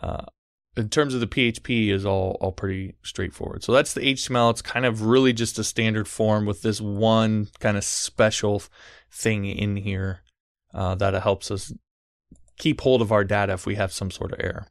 uh, 0.00 0.26
in 0.76 0.88
terms 0.88 1.14
of 1.14 1.20
the 1.20 1.26
PHP 1.26 1.90
is 1.90 2.06
all 2.06 2.36
all 2.40 2.52
pretty 2.52 2.94
straightforward. 3.02 3.64
So 3.64 3.72
that's 3.72 3.94
the 3.94 4.00
HTML. 4.00 4.50
It's 4.50 4.62
kind 4.62 4.86
of 4.86 5.02
really 5.02 5.32
just 5.32 5.58
a 5.58 5.64
standard 5.64 6.08
form 6.08 6.46
with 6.46 6.62
this 6.62 6.80
one 6.80 7.48
kind 7.60 7.76
of 7.76 7.84
special 7.84 8.62
thing 9.10 9.44
in 9.44 9.76
here 9.76 10.20
uh, 10.72 10.94
that 10.96 11.20
helps 11.22 11.50
us 11.50 11.72
keep 12.58 12.80
hold 12.80 13.02
of 13.02 13.12
our 13.12 13.24
data 13.24 13.54
if 13.54 13.66
we 13.66 13.74
have 13.74 13.92
some 13.92 14.10
sort 14.10 14.32
of 14.32 14.40
error. 14.40 14.66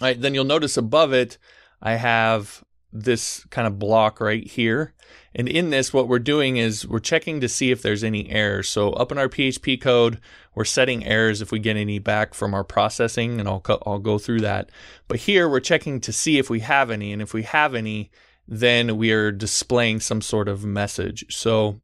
All 0.00 0.08
right, 0.08 0.20
then 0.20 0.34
you'll 0.34 0.44
notice 0.44 0.76
above 0.76 1.12
it, 1.12 1.38
I 1.82 1.96
have 1.96 2.64
this 2.92 3.44
kind 3.50 3.66
of 3.66 3.78
block 3.78 4.20
right 4.20 4.46
here. 4.46 4.94
And 5.34 5.48
in 5.48 5.70
this, 5.70 5.92
what 5.92 6.08
we're 6.08 6.18
doing 6.18 6.56
is 6.56 6.86
we're 6.86 6.98
checking 6.98 7.40
to 7.40 7.48
see 7.48 7.70
if 7.70 7.82
there's 7.82 8.02
any 8.02 8.28
errors. 8.30 8.68
So 8.68 8.90
up 8.90 9.12
in 9.12 9.18
our 9.18 9.28
PHP 9.28 9.80
code, 9.80 10.20
we're 10.54 10.64
setting 10.64 11.06
errors 11.06 11.40
if 11.40 11.52
we 11.52 11.60
get 11.60 11.76
any 11.76 11.98
back 11.98 12.34
from 12.34 12.52
our 12.52 12.64
processing, 12.64 13.38
and 13.38 13.48
I'll, 13.48 13.62
I'll 13.86 14.00
go 14.00 14.18
through 14.18 14.40
that. 14.40 14.70
But 15.06 15.20
here 15.20 15.48
we're 15.48 15.60
checking 15.60 16.00
to 16.00 16.12
see 16.12 16.38
if 16.38 16.50
we 16.50 16.60
have 16.60 16.90
any. 16.90 17.12
And 17.12 17.22
if 17.22 17.32
we 17.32 17.44
have 17.44 17.74
any, 17.74 18.10
then 18.48 18.96
we 18.96 19.12
are 19.12 19.30
displaying 19.30 20.00
some 20.00 20.20
sort 20.20 20.48
of 20.48 20.64
message. 20.64 21.24
So 21.30 21.80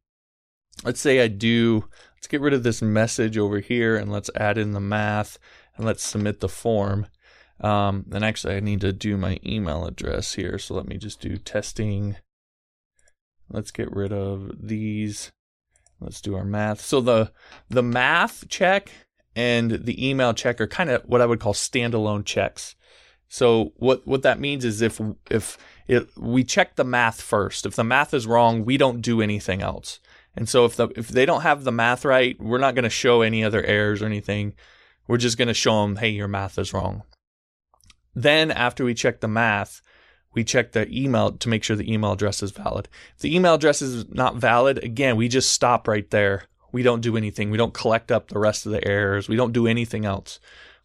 let's 0.83 0.99
say 0.99 1.21
I 1.21 1.29
do, 1.29 1.85
let's 2.15 2.27
get 2.27 2.41
rid 2.41 2.53
of 2.53 2.63
this 2.63 2.81
message 2.81 3.37
over 3.37 3.59
here 3.59 3.95
and 3.95 4.11
let's 4.11 4.29
add 4.35 4.57
in 4.57 4.73
the 4.73 4.81
math 4.81 5.39
and 5.77 5.85
let's 5.85 6.03
submit 6.03 6.41
the 6.41 6.49
form. 6.49 7.07
Um, 7.59 8.05
and 8.11 8.23
actually, 8.23 8.55
I 8.55 8.59
need 8.59 8.81
to 8.81 8.93
do 8.93 9.17
my 9.17 9.39
email 9.45 9.85
address 9.85 10.33
here. 10.35 10.57
So 10.59 10.75
let 10.75 10.87
me 10.87 10.97
just 10.97 11.19
do 11.19 11.37
testing. 11.37 12.17
Let's 13.49 13.71
get 13.71 13.91
rid 13.91 14.13
of 14.13 14.51
these. 14.59 15.31
Let's 15.99 16.21
do 16.21 16.35
our 16.35 16.45
math. 16.45 16.81
So 16.81 17.01
the 17.01 17.31
the 17.69 17.83
math 17.83 18.47
check 18.49 18.91
and 19.35 19.71
the 19.71 20.07
email 20.07 20.33
check 20.33 20.61
are 20.61 20.67
kind 20.67 20.89
of 20.89 21.03
what 21.05 21.21
I 21.21 21.25
would 21.25 21.39
call 21.39 21.53
standalone 21.53 22.25
checks. 22.25 22.75
So 23.29 23.73
what 23.77 24.05
what 24.05 24.23
that 24.23 24.39
means 24.39 24.63
is 24.63 24.81
if 24.81 25.01
if 25.29 25.57
it, 25.87 26.09
we 26.17 26.43
check 26.43 26.75
the 26.75 26.83
math 26.83 27.21
first. 27.21 27.65
If 27.65 27.75
the 27.75 27.83
math 27.83 28.13
is 28.13 28.27
wrong, 28.27 28.65
we 28.65 28.77
don't 28.77 29.01
do 29.01 29.21
anything 29.21 29.61
else. 29.61 29.99
And 30.35 30.47
so 30.47 30.65
if 30.65 30.75
the 30.75 30.89
if 30.95 31.07
they 31.07 31.25
don't 31.25 31.41
have 31.41 31.63
the 31.63 31.71
math 31.71 32.05
right, 32.05 32.39
we're 32.39 32.59
not 32.59 32.75
going 32.75 32.83
to 32.83 32.89
show 32.89 33.21
any 33.21 33.43
other 33.43 33.63
errors 33.63 34.01
or 34.01 34.05
anything. 34.05 34.53
We're 35.07 35.17
just 35.17 35.37
going 35.37 35.47
to 35.47 35.53
show 35.53 35.81
them, 35.81 35.95
hey, 35.95 36.09
your 36.09 36.27
math 36.27 36.59
is 36.59 36.73
wrong. 36.73 37.03
Then, 38.17 38.49
after 38.49 38.83
we 38.83 38.95
check 38.95 39.19
the 39.19 39.27
math, 39.27 39.79
we 40.33 40.43
check 40.43 40.71
the 40.71 40.89
email 40.89 41.33
to 41.33 41.49
make 41.49 41.63
sure 41.63 41.75
the 41.75 41.93
email 41.93 42.13
address 42.13 42.41
is 42.41 42.49
valid. 42.49 42.89
If 43.15 43.21
the 43.21 43.35
email 43.35 43.53
address 43.53 43.79
is 43.79 44.09
not 44.09 44.37
valid, 44.37 44.83
again, 44.83 45.17
we 45.17 45.27
just 45.27 45.51
stop 45.51 45.87
right 45.87 46.09
there. 46.09 46.45
We 46.71 46.81
don't 46.81 47.01
do 47.01 47.15
anything. 47.15 47.51
We 47.51 47.59
don't 47.59 47.75
collect 47.75 48.11
up 48.11 48.29
the 48.29 48.39
rest 48.39 48.65
of 48.65 48.71
the 48.71 48.83
errors. 48.87 49.29
We 49.29 49.35
don't 49.35 49.51
do 49.51 49.67
anything 49.67 50.03
else. 50.03 50.39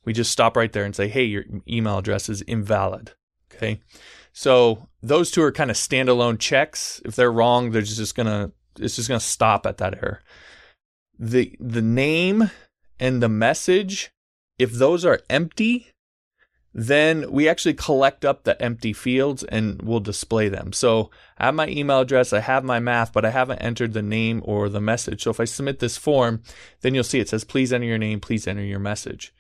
We 0.05 0.13
just 0.13 0.31
stop 0.31 0.59
right 0.59 0.71
there 0.71 0.85
and 0.85 0.95
say, 0.95 1.09
hey, 1.09 1.25
your 1.25 1.45
email 1.67 1.97
address 1.97 2.29
is 2.29 2.43
invalid. 2.43 3.13
Okay. 3.55 3.81
So 4.35 4.89
those 5.03 5.31
two 5.31 5.43
are 5.43 5.53
kind 5.53 5.71
of 5.71 5.79
standalone 5.79 6.39
checks. 6.39 7.01
If 7.07 7.17
they're 7.17 7.33
wrong, 7.33 7.71
they're 7.71 7.81
just 7.81 8.15
gonna 8.15 8.53
it's 8.79 8.97
just 8.97 9.09
gonna 9.09 9.21
stop 9.21 9.65
at 9.65 9.79
that 9.79 9.95
error. 10.03 10.21
The 11.19 11.57
the 11.59 11.81
name 11.81 12.51
and 13.01 13.23
the 13.23 13.31
message, 13.31 14.11
if 14.59 14.73
those 14.73 15.07
are 15.07 15.21
empty, 15.31 15.93
then 16.75 17.31
we 17.31 17.49
actually 17.49 17.75
collect 17.75 18.25
up 18.25 18.45
the 18.45 18.61
empty 18.63 18.93
fields 18.93 19.45
and 19.45 19.81
we'll 19.83 20.01
display 20.01 20.49
them. 20.49 20.73
So 20.73 21.11
I 21.37 21.47
have 21.47 21.55
my 21.55 21.69
email 21.69 22.01
address, 22.01 22.33
I 22.33 22.41
have 22.41 22.65
my 22.65 22.81
math, 22.81 23.13
but 23.13 23.25
I 23.25 23.31
haven't 23.31 23.59
entered 23.59 23.93
the 23.93 24.03
name 24.03 24.41
or 24.45 24.69
the 24.69 24.81
message. 24.81 25.23
So 25.23 25.31
if 25.31 25.39
I 25.39 25.45
submit 25.45 25.81
this 25.81 25.99
form, 25.99 26.43
then 26.81 26.95
you'll 26.95 27.05
see 27.05 27.21
it 27.21 27.29
says, 27.29 27.45
please 27.45 27.73
enter 27.73 27.87
your 27.87 27.99
name, 27.99 28.21
please 28.21 28.47
enter 28.47 28.63
your 28.63 28.79
message. 28.79 29.35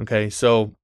Okay, 0.00 0.30
so 0.30 0.74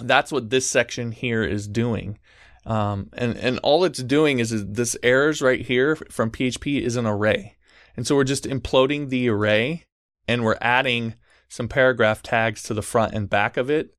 that's 0.00 0.30
what 0.30 0.50
this 0.50 0.68
section 0.68 1.10
here 1.10 1.42
is 1.42 1.66
doing. 1.66 2.18
Um, 2.64 3.10
and, 3.14 3.36
and 3.36 3.58
all 3.60 3.84
it's 3.84 4.02
doing 4.02 4.38
is, 4.38 4.52
is 4.52 4.64
this 4.66 4.96
errors 5.02 5.42
right 5.42 5.60
here 5.60 5.96
from 5.96 6.30
PHP 6.30 6.80
is 6.80 6.96
an 6.96 7.06
array. 7.06 7.56
And 7.96 8.06
so 8.06 8.14
we're 8.14 8.24
just 8.24 8.44
imploding 8.44 9.08
the 9.08 9.28
array 9.28 9.84
and 10.28 10.44
we're 10.44 10.58
adding 10.60 11.14
some 11.48 11.68
paragraph 11.68 12.22
tags 12.22 12.62
to 12.62 12.74
the 12.74 12.82
front 12.82 13.14
and 13.14 13.28
back 13.28 13.56
of 13.56 13.68
it. 13.68 13.94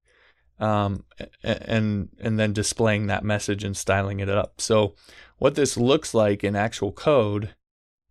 Um, 0.59 1.03
and 1.43 2.09
and 2.19 2.39
then 2.39 2.53
displaying 2.53 3.07
that 3.07 3.23
message 3.23 3.63
and 3.63 3.75
styling 3.75 4.19
it 4.19 4.29
up. 4.29 4.61
So 4.61 4.95
what 5.37 5.55
this 5.55 5.75
looks 5.75 6.13
like 6.13 6.43
in 6.43 6.55
actual 6.55 6.91
code 6.91 7.55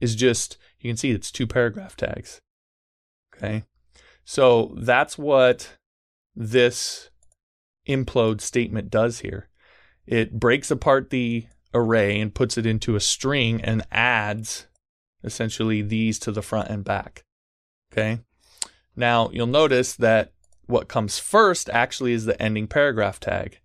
is 0.00 0.14
just 0.14 0.58
you 0.80 0.90
can 0.90 0.96
see 0.96 1.12
it's 1.12 1.30
two 1.30 1.46
paragraph 1.46 1.96
tags. 1.96 2.40
Okay. 3.34 3.64
So 4.24 4.74
that's 4.76 5.16
what 5.16 5.76
this 6.34 7.10
implode 7.88 8.40
statement 8.40 8.90
does 8.90 9.20
here. 9.20 9.48
It 10.06 10.38
breaks 10.38 10.70
apart 10.70 11.10
the 11.10 11.46
array 11.72 12.20
and 12.20 12.34
puts 12.34 12.58
it 12.58 12.66
into 12.66 12.96
a 12.96 13.00
string 13.00 13.62
and 13.62 13.86
adds 13.90 14.66
essentially 15.24 15.82
these 15.82 16.18
to 16.20 16.32
the 16.32 16.42
front 16.42 16.68
and 16.68 16.84
back. 16.84 17.24
Okay. 17.92 18.20
Now 18.96 19.30
you'll 19.32 19.46
notice 19.46 19.94
that 19.94 20.31
what 20.66 20.88
comes 20.88 21.18
first 21.18 21.68
actually 21.70 22.12
is 22.12 22.24
the 22.24 22.40
ending 22.40 22.66
paragraph 22.66 23.20
tag. 23.20 23.58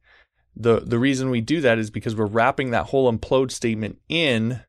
The 0.55 0.79
the 0.79 0.99
reason 0.99 1.29
we 1.29 1.41
do 1.41 1.61
that 1.61 1.77
is 1.77 1.89
because 1.89 2.15
we're 2.15 2.25
wrapping 2.25 2.71
that 2.71 2.87
whole 2.87 3.11
implode 3.11 3.51
statement 3.51 3.99
in 4.09 4.61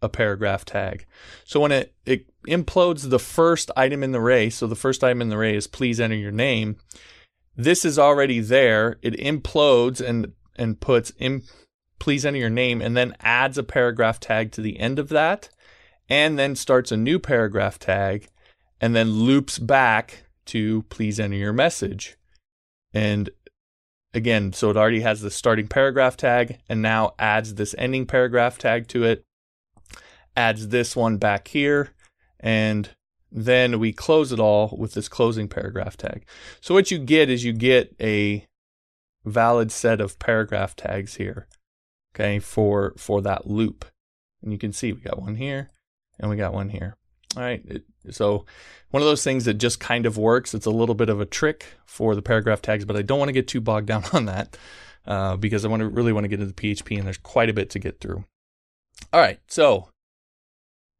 a 0.00 0.08
paragraph 0.08 0.64
tag. 0.64 1.06
So 1.44 1.60
when 1.60 1.72
it, 1.72 1.94
it 2.04 2.26
implodes 2.46 3.08
the 3.08 3.18
first 3.18 3.70
item 3.76 4.02
in 4.02 4.12
the 4.12 4.20
array, 4.20 4.50
so 4.50 4.66
the 4.66 4.76
first 4.76 5.02
item 5.02 5.22
in 5.22 5.30
the 5.30 5.36
array 5.36 5.56
is 5.56 5.66
please 5.66 6.00
enter 6.00 6.16
your 6.16 6.32
name. 6.32 6.76
This 7.56 7.84
is 7.84 7.98
already 7.98 8.40
there. 8.40 8.98
It 9.02 9.14
implodes 9.14 10.00
and 10.00 10.32
and 10.56 10.80
puts 10.80 11.10
in 11.18 11.42
please 11.98 12.24
enter 12.26 12.38
your 12.38 12.50
name 12.50 12.80
and 12.82 12.96
then 12.96 13.16
adds 13.20 13.58
a 13.58 13.62
paragraph 13.62 14.20
tag 14.20 14.52
to 14.52 14.60
the 14.60 14.78
end 14.78 14.98
of 14.98 15.08
that 15.08 15.48
and 16.08 16.38
then 16.38 16.54
starts 16.54 16.92
a 16.92 16.96
new 16.96 17.18
paragraph 17.18 17.78
tag 17.78 18.28
and 18.80 18.94
then 18.94 19.10
loops 19.10 19.58
back 19.58 20.23
to 20.46 20.82
please 20.84 21.18
enter 21.20 21.36
your 21.36 21.52
message. 21.52 22.16
And 22.92 23.30
again, 24.12 24.52
so 24.52 24.70
it 24.70 24.76
already 24.76 25.00
has 25.00 25.20
the 25.20 25.30
starting 25.30 25.68
paragraph 25.68 26.16
tag 26.16 26.58
and 26.68 26.80
now 26.80 27.14
adds 27.18 27.54
this 27.54 27.74
ending 27.78 28.06
paragraph 28.06 28.58
tag 28.58 28.88
to 28.88 29.04
it, 29.04 29.24
adds 30.36 30.68
this 30.68 30.94
one 30.94 31.16
back 31.16 31.48
here, 31.48 31.92
and 32.40 32.90
then 33.30 33.80
we 33.80 33.92
close 33.92 34.30
it 34.30 34.38
all 34.38 34.76
with 34.78 34.94
this 34.94 35.08
closing 35.08 35.48
paragraph 35.48 35.96
tag. 35.96 36.24
So 36.60 36.72
what 36.72 36.90
you 36.90 36.98
get 36.98 37.28
is 37.28 37.44
you 37.44 37.52
get 37.52 37.94
a 38.00 38.46
valid 39.24 39.72
set 39.72 40.00
of 40.00 40.18
paragraph 40.18 40.76
tags 40.76 41.16
here, 41.16 41.48
okay, 42.14 42.38
for 42.38 42.94
for 42.96 43.20
that 43.22 43.48
loop. 43.48 43.84
And 44.42 44.52
you 44.52 44.58
can 44.58 44.72
see 44.72 44.92
we 44.92 45.00
got 45.00 45.20
one 45.20 45.36
here 45.36 45.70
and 46.18 46.30
we 46.30 46.36
got 46.36 46.52
one 46.54 46.68
here. 46.68 46.96
All 47.36 47.42
right. 47.42 47.62
So 48.10 48.44
one 48.94 49.02
of 49.02 49.08
those 49.08 49.24
things 49.24 49.44
that 49.44 49.54
just 49.54 49.80
kind 49.80 50.06
of 50.06 50.16
works. 50.16 50.54
It's 50.54 50.66
a 50.66 50.70
little 50.70 50.94
bit 50.94 51.08
of 51.08 51.20
a 51.20 51.24
trick 51.24 51.66
for 51.84 52.14
the 52.14 52.22
paragraph 52.22 52.62
tags, 52.62 52.84
but 52.84 52.94
I 52.94 53.02
don't 53.02 53.18
want 53.18 53.28
to 53.28 53.32
get 53.32 53.48
too 53.48 53.60
bogged 53.60 53.86
down 53.88 54.04
on 54.12 54.26
that 54.26 54.56
uh, 55.04 55.36
because 55.36 55.64
I 55.64 55.68
want 55.68 55.80
to 55.80 55.88
really 55.88 56.12
want 56.12 56.22
to 56.22 56.28
get 56.28 56.38
into 56.38 56.54
the 56.54 56.62
PHP, 56.62 56.96
and 56.96 57.04
there's 57.04 57.18
quite 57.18 57.50
a 57.50 57.52
bit 57.52 57.70
to 57.70 57.80
get 57.80 57.98
through. 57.98 58.24
All 59.12 59.20
right. 59.20 59.40
So 59.48 59.88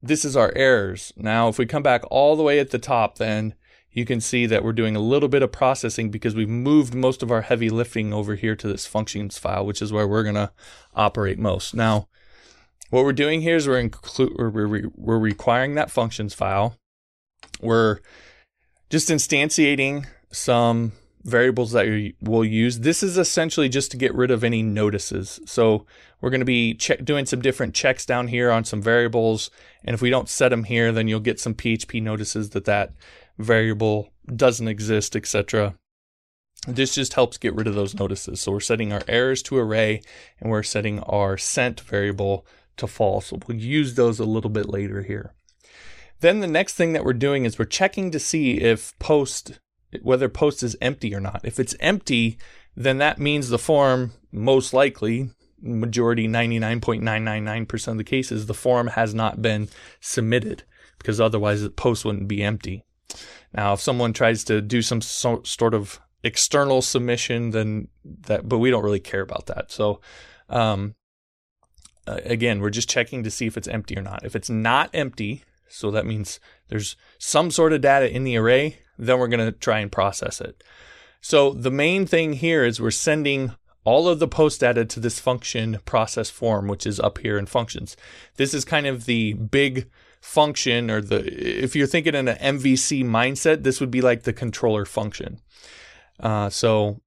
this 0.03 0.25
is 0.25 0.37
our 0.37 0.53
errors. 0.57 1.13
Now, 1.17 1.47
if 1.47 1.57
we 1.57 1.67
come 1.67 1.85
back 1.85 2.03
all 2.11 2.35
the 2.35 2.43
way 2.43 2.59
at 2.59 2.71
the 2.71 2.81
top, 2.81 3.19
then 3.19 3.55
you 3.93 4.05
can 4.05 4.21
see 4.21 4.45
that 4.47 4.65
we're 4.65 4.73
doing 4.73 4.97
a 4.97 5.01
little 5.01 5.29
bit 5.29 5.45
of 5.45 5.53
processing 5.53 6.11
because 6.11 6.35
we've 6.35 6.49
moved 6.49 6.97
most 6.97 7.23
of 7.23 7.31
our 7.31 7.43
heavy 7.43 7.71
lifting 7.71 8.13
over 8.13 8.35
here 8.35 8.57
to 8.57 8.67
this 8.67 8.87
functions 8.87 9.39
file, 9.39 9.65
which 9.65 9.81
is 9.81 9.93
where 9.93 10.09
we're 10.09 10.25
going 10.25 10.35
to 10.35 10.51
operate 10.97 11.39
most. 11.39 11.77
Now, 11.77 12.09
what 12.91 13.05
we're 13.05 13.13
doing 13.13 13.43
here 13.43 13.55
is 13.55 13.69
we're, 13.69 13.89
inclu- 13.89 14.37
we're, 14.37 14.91
we're 14.97 15.19
requiring 15.21 15.77
that 15.77 15.93
functions 15.93 16.35
file. 16.35 16.77
We're 17.61 18.01
just 18.91 19.09
instantiating 19.09 20.07
some 20.31 20.93
variables 21.25 21.73
that 21.73 21.87
we 21.87 22.15
will 22.21 22.45
use. 22.45 22.81
This 22.81 23.03
is 23.03 23.17
essentially 23.17 23.69
just 23.69 23.91
to 23.93 23.97
get 23.97 24.15
rid 24.15 24.31
of 24.31 24.45
any 24.45 24.63
notices. 24.63 25.41
So 25.47 25.87
we're 26.21 26.31
going 26.31 26.41
to 26.41 26.47
be 26.47 26.75
check, 26.75 27.05
doing 27.05 27.27
some 27.27 27.41
different 27.41 27.75
checks 27.75 28.05
down 28.05 28.29
here 28.29 28.51
on 28.51 28.65
some 28.65 28.83
variables. 28.83 29.51
And 29.85 29.95
if 29.95 30.03
we 30.03 30.11
don't 30.11 30.29
set 30.29 30.51
them 30.51 30.65
here, 30.65 30.93
then 30.93 31.09
you'll 31.09 31.21
get 31.21 31.41
some 31.41 31.55
PHP 31.55 32.03
notices 32.03 32.51
that 32.51 32.67
that 32.67 32.93
variable 33.39 34.13
doesn't 34.35 34.69
exist, 34.69 35.17
etc. 35.17 35.75
This 36.67 36.95
just 36.95 37.15
helps 37.15 37.39
get 37.39 37.55
rid 37.55 37.67
of 37.67 37.75
those 37.75 37.95
notices. 37.95 38.41
So 38.41 38.53
we're 38.53 38.61
setting 38.61 38.93
our 38.93 39.03
errors 39.09 39.43
to 39.45 39.57
array 39.57 40.03
and 40.41 40.51
we're 40.51 40.63
setting 40.63 41.01
our 41.01 41.39
sent 41.39 41.81
variable 41.81 42.47
to 42.77 42.87
false. 42.87 43.33
We'll 43.33 43.57
use 43.57 43.95
those 43.95 44.19
a 44.19 44.25
little 44.25 44.51
bit 44.51 44.69
later 44.69 45.03
here. 45.03 45.35
Then 46.25 46.40
the 46.40 46.47
next 46.47 46.73
thing 46.73 46.95
that 46.95 47.04
we're 47.04 47.12
doing 47.12 47.45
is 47.45 47.59
we're 47.59 47.66
checking 47.66 48.11
to 48.11 48.19
see 48.19 48.52
if 48.52 48.99
post 48.99 49.61
whether 50.00 50.31
post 50.31 50.62
is 50.62 50.75
empty 50.81 51.14
or 51.14 51.21
not. 51.21 51.43
If 51.45 51.61
it's 51.61 51.76
empty, 51.81 52.38
then 52.75 52.97
that 52.97 53.19
means 53.19 53.50
the 53.50 53.59
form 53.59 54.12
most 54.33 54.73
likely 54.73 55.28
majority 55.61 56.26
99.999% 56.26 57.88
of 57.88 57.99
the 57.99 58.04
cases 58.04 58.47
the 58.47 58.54
form 58.54 58.87
has 58.87 59.12
not 59.12 59.43
been 59.43 59.69
submitted 60.00 60.62
because 60.97 61.21
otherwise 61.21 61.61
the 61.61 61.69
post 61.69 62.07
wouldn't 62.07 62.26
be 62.26 62.43
empty. 62.43 62.87
Now, 63.52 63.75
if 63.75 63.83
someone 63.83 64.14
tries 64.14 64.45
to 64.45 64.62
do 64.62 64.81
some 64.81 65.02
so, 65.02 65.43
sort 65.43 65.75
of 65.75 66.00
external 66.23 66.81
submission, 66.81 67.50
then 67.50 67.88
that, 68.23 68.49
but 68.49 68.61
we 68.61 68.71
don't 68.71 68.83
really 68.83 68.99
care 68.99 69.21
about 69.21 69.45
that. 69.49 69.71
So, 69.71 70.00
um, 70.49 70.95
again, 72.07 72.61
we're 72.61 72.71
just 72.71 72.88
checking 72.88 73.25
to 73.25 73.31
see 73.31 73.45
if 73.45 73.59
it's 73.59 73.69
empty 73.69 73.95
or 73.99 74.00
not. 74.02 74.25
If 74.25 74.35
it's 74.35 74.49
not 74.49 74.88
empty, 74.95 75.45
so 75.75 75.90
that 75.90 76.07
means 76.07 76.38
there's 76.69 76.97
some 77.19 77.50
sort 77.50 77.73
of 77.73 77.81
data 77.81 78.09
in 78.09 78.23
the 78.23 78.37
array, 78.37 78.78
then 78.97 79.19
we're 79.19 79.28
going 79.28 79.45
to 79.45 79.52
try 79.52 79.81
and 79.81 79.90
process 79.90 80.40
it. 80.40 80.62
So 81.21 81.52
the 81.52 81.71
main 81.71 82.07
thing 82.07 82.35
here 82.35 82.64
is 82.64 82.81
we're 82.81 82.93
sending 82.93 83.52
all 83.83 84.09
of 84.09 84.19
the 84.19 84.28
post 84.28 84.61
data 84.61 84.85
to 84.85 85.00
this 85.00 85.19
function 85.19 85.78
process 85.85 86.31
form, 86.31 86.69
which 86.69 86.87
is 86.87 87.00
up 87.00 87.19
here 87.19 87.37
in 87.37 87.47
functions. 87.47 87.97
This 88.37 88.54
is 88.54 88.64
kind 88.64 88.87
of 88.87 89.07
the 89.07 89.33
big 89.33 89.90
function 90.21 90.90
or 90.90 91.00
the, 91.00 91.25
if 91.64 91.75
you're 91.75 91.87
thinking 91.87 92.14
in 92.14 92.28
an 92.28 92.59
MVC 92.59 93.04
mindset, 93.04 93.62
this 93.62 93.81
would 93.81 93.90
be 93.90 94.00
like 94.00 94.23
the 94.23 94.33
controller 94.33 94.85
function. 94.85 95.40
Uh, 96.21 96.49
so 96.49 97.00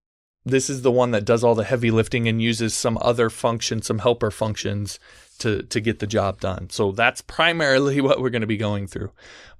this 0.45 0.69
is 0.69 0.81
the 0.81 0.91
one 0.91 1.11
that 1.11 1.25
does 1.25 1.43
all 1.43 1.55
the 1.55 1.63
heavy 1.63 1.89
lifting 1.89 2.27
and 2.27 2.41
uses 2.41 2.73
some 2.73 2.97
other 3.01 3.29
function, 3.29 3.81
some 3.81 3.99
helper 3.99 4.29
functions 4.29 4.99
to 5.37 5.63
to 5.63 5.79
get 5.79 5.99
the 5.99 6.07
job 6.07 6.39
done. 6.39 6.69
So 6.69 6.91
that's 6.91 7.21
primarily 7.21 8.01
what 8.07 8.21
we're 8.21 8.29
going 8.29 8.41
to 8.41 8.47
be 8.47 8.57
going 8.57 8.87
through. 8.87 9.11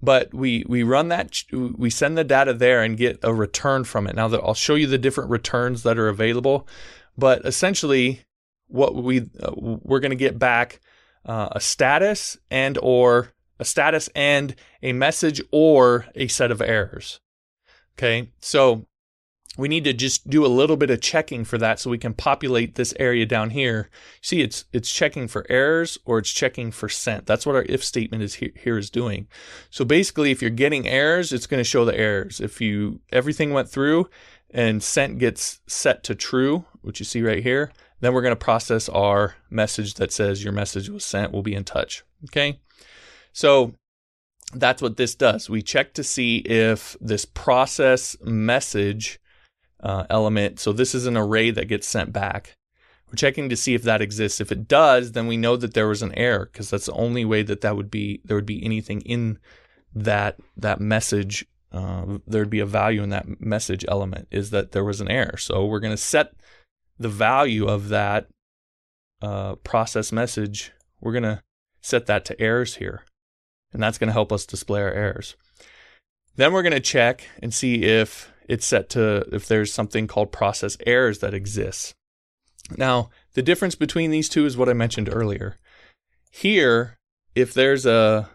But 0.01 0.34
we 0.34 0.65
we 0.67 0.84
run 0.84 1.10
that 1.10 1.43
we 1.51 1.89
send 1.89 2.17
the 2.17 2.24
data 2.24 2.53
there 2.53 2.84
and 2.84 2.98
get 2.98 3.19
a 3.24 3.34
return 3.34 3.84
from 3.84 4.07
it. 4.07 4.15
Now 4.15 4.27
that 4.27 4.41
I'll 4.41 4.53
show 4.53 4.75
you 4.75 4.88
the 4.88 4.98
different 4.98 5.29
returns 5.29 5.84
that 5.84 5.98
are 5.98 6.10
available, 6.10 6.67
but 7.17 7.46
essentially 7.46 8.22
what 8.67 8.96
we 8.96 9.22
uh, 9.41 9.51
we're 9.55 10.00
going 10.00 10.12
to 10.12 10.15
get 10.15 10.38
back 10.38 10.79
uh, 11.25 11.50
a 11.51 11.60
status 11.60 12.38
and 12.50 12.77
or 12.81 13.34
a 13.60 13.65
status 13.65 14.10
and 14.15 14.55
a 14.84 14.93
message 14.93 15.41
or 15.51 16.05
a 16.15 16.27
set 16.27 16.51
of 16.51 16.62
errors. 16.62 17.19
Okay? 17.98 18.29
So 18.39 18.86
we 19.57 19.67
need 19.67 19.83
to 19.85 19.93
just 19.93 20.29
do 20.29 20.45
a 20.45 20.47
little 20.47 20.77
bit 20.77 20.91
of 20.91 21.01
checking 21.01 21.43
for 21.43 21.57
that 21.57 21.79
so 21.79 21.89
we 21.89 21.97
can 21.97 22.13
populate 22.13 22.75
this 22.75 22.93
area 22.99 23.25
down 23.25 23.49
here. 23.49 23.89
See, 24.21 24.41
it's 24.41 24.65
it's 24.71 24.91
checking 24.91 25.27
for 25.27 25.45
errors 25.49 25.97
or 26.05 26.19
it's 26.19 26.31
checking 26.31 26.71
for 26.71 26.87
sent. 26.87 27.25
That's 27.25 27.45
what 27.45 27.55
our 27.55 27.65
if 27.67 27.83
statement 27.83 28.23
is 28.23 28.35
here, 28.35 28.51
here 28.55 28.77
is 28.77 28.89
doing. 28.89 29.27
So 29.71 29.83
basically, 29.83 30.31
if 30.31 30.41
you're 30.41 30.51
getting 30.51 30.87
errors, 30.87 31.33
it's 31.33 31.47
going 31.47 31.59
to 31.59 31.69
show 31.69 31.83
the 31.83 31.97
errors. 31.97 32.39
If 32.39 32.61
you 32.61 33.01
everything 33.11 33.51
went 33.51 33.69
through 33.69 34.09
and 34.51 34.81
sent 34.81 35.17
gets 35.17 35.59
set 35.67 36.03
to 36.05 36.15
true, 36.15 36.65
which 36.81 36.99
you 36.99 37.05
see 37.05 37.23
right 37.23 37.43
here, 37.43 37.71
then 37.99 38.13
we're 38.13 38.21
going 38.21 38.31
to 38.31 38.35
process 38.35 38.87
our 38.89 39.35
message 39.49 39.95
that 39.95 40.13
says 40.13 40.43
your 40.43 40.53
message 40.53 40.89
was 40.89 41.03
sent. 41.03 41.33
We'll 41.33 41.41
be 41.41 41.55
in 41.55 41.63
touch. 41.63 42.03
Okay, 42.25 42.59
so 43.33 43.73
that's 44.53 44.81
what 44.81 44.97
this 44.97 45.15
does. 45.15 45.49
We 45.49 45.61
check 45.63 45.93
to 45.95 46.03
see 46.03 46.37
if 46.37 46.95
this 47.01 47.25
process 47.25 48.15
message 48.21 49.19
uh, 49.88 50.06
element. 50.10 50.60
So 50.60 50.74
this 50.74 50.94
is 50.94 51.06
an 51.06 51.15
array 51.15 51.50
that 51.51 51.70
gets 51.70 51.88
sent 51.88 52.12
back. 52.12 52.58
We're 53.08 53.15
checking 53.15 53.48
to 53.48 53.56
see 53.56 53.74
if 53.74 53.84
that 53.84 54.01
exists. 54.01 54.41
If 54.41 54.51
it 54.51 54.67
does, 54.67 55.13
then 55.13 55.27
we 55.27 55.38
know 55.38 55.56
that 55.56 55.74
there 55.74 55.88
was 55.88 56.01
an 56.01 56.13
error 56.15 56.50
because 56.51 56.70
that's 56.70 56.88
the 56.88 56.91
only 56.91 57.24
way 57.24 57.41
that 57.44 57.62
that 57.62 57.77
would 57.77 57.89
be 57.89 58.20
there 58.25 58.36
would 58.36 58.46
be 58.46 58.63
anything 58.65 59.00
in 59.01 59.39
that 59.96 60.36
that 60.58 60.82
message. 60.82 61.46
Uh, 61.72 62.17
there'd 62.27 62.50
be 62.50 62.60
a 62.60 62.65
value 62.65 63.01
in 63.01 63.12
that 63.12 63.39
message 63.39 63.86
element 63.88 64.27
is 64.29 64.50
that 64.50 64.74
there 64.74 64.84
was 64.84 65.00
an 65.00 65.10
error. 65.10 65.38
So 65.38 65.65
we're 65.65 65.79
going 65.79 65.94
to 65.94 65.98
set 65.98 66.34
the 67.00 67.10
value 67.10 67.65
of 67.65 67.88
that 67.88 68.27
uh, 69.22 69.56
process 69.56 70.12
message. 70.12 70.74
We're 71.00 71.13
going 71.13 71.24
to 71.24 71.41
set 71.82 72.08
that 72.08 72.25
to 72.25 72.41
errors 72.41 72.75
here, 72.75 73.03
and 73.72 73.82
that's 73.82 73.98
going 73.98 74.08
to 74.08 74.13
help 74.13 74.34
us 74.34 74.46
display 74.46 74.82
our 74.82 74.91
errors. 74.91 75.38
Then 76.36 76.51
we're 76.51 76.63
going 76.63 76.74
to 76.74 76.82
check 76.82 77.25
and 77.41 77.53
see 77.53 77.84
if 77.84 78.34
it's 78.47 78.65
set 78.65 78.89
to 78.89 79.25
if 79.31 79.47
there's 79.47 79.73
something 79.73 80.07
called 80.07 80.31
process 80.31 80.77
errors 80.85 81.19
that 81.19 81.33
exists. 81.33 81.93
Now, 82.77 83.09
the 83.33 83.41
difference 83.41 83.75
between 83.75 84.11
these 84.11 84.29
two 84.29 84.45
is 84.45 84.57
what 84.57 84.69
I 84.69 84.73
mentioned 84.73 85.09
earlier. 85.11 85.57
Here, 86.31 86.97
if 87.35 87.53
there's 87.53 87.85
a 87.85 88.29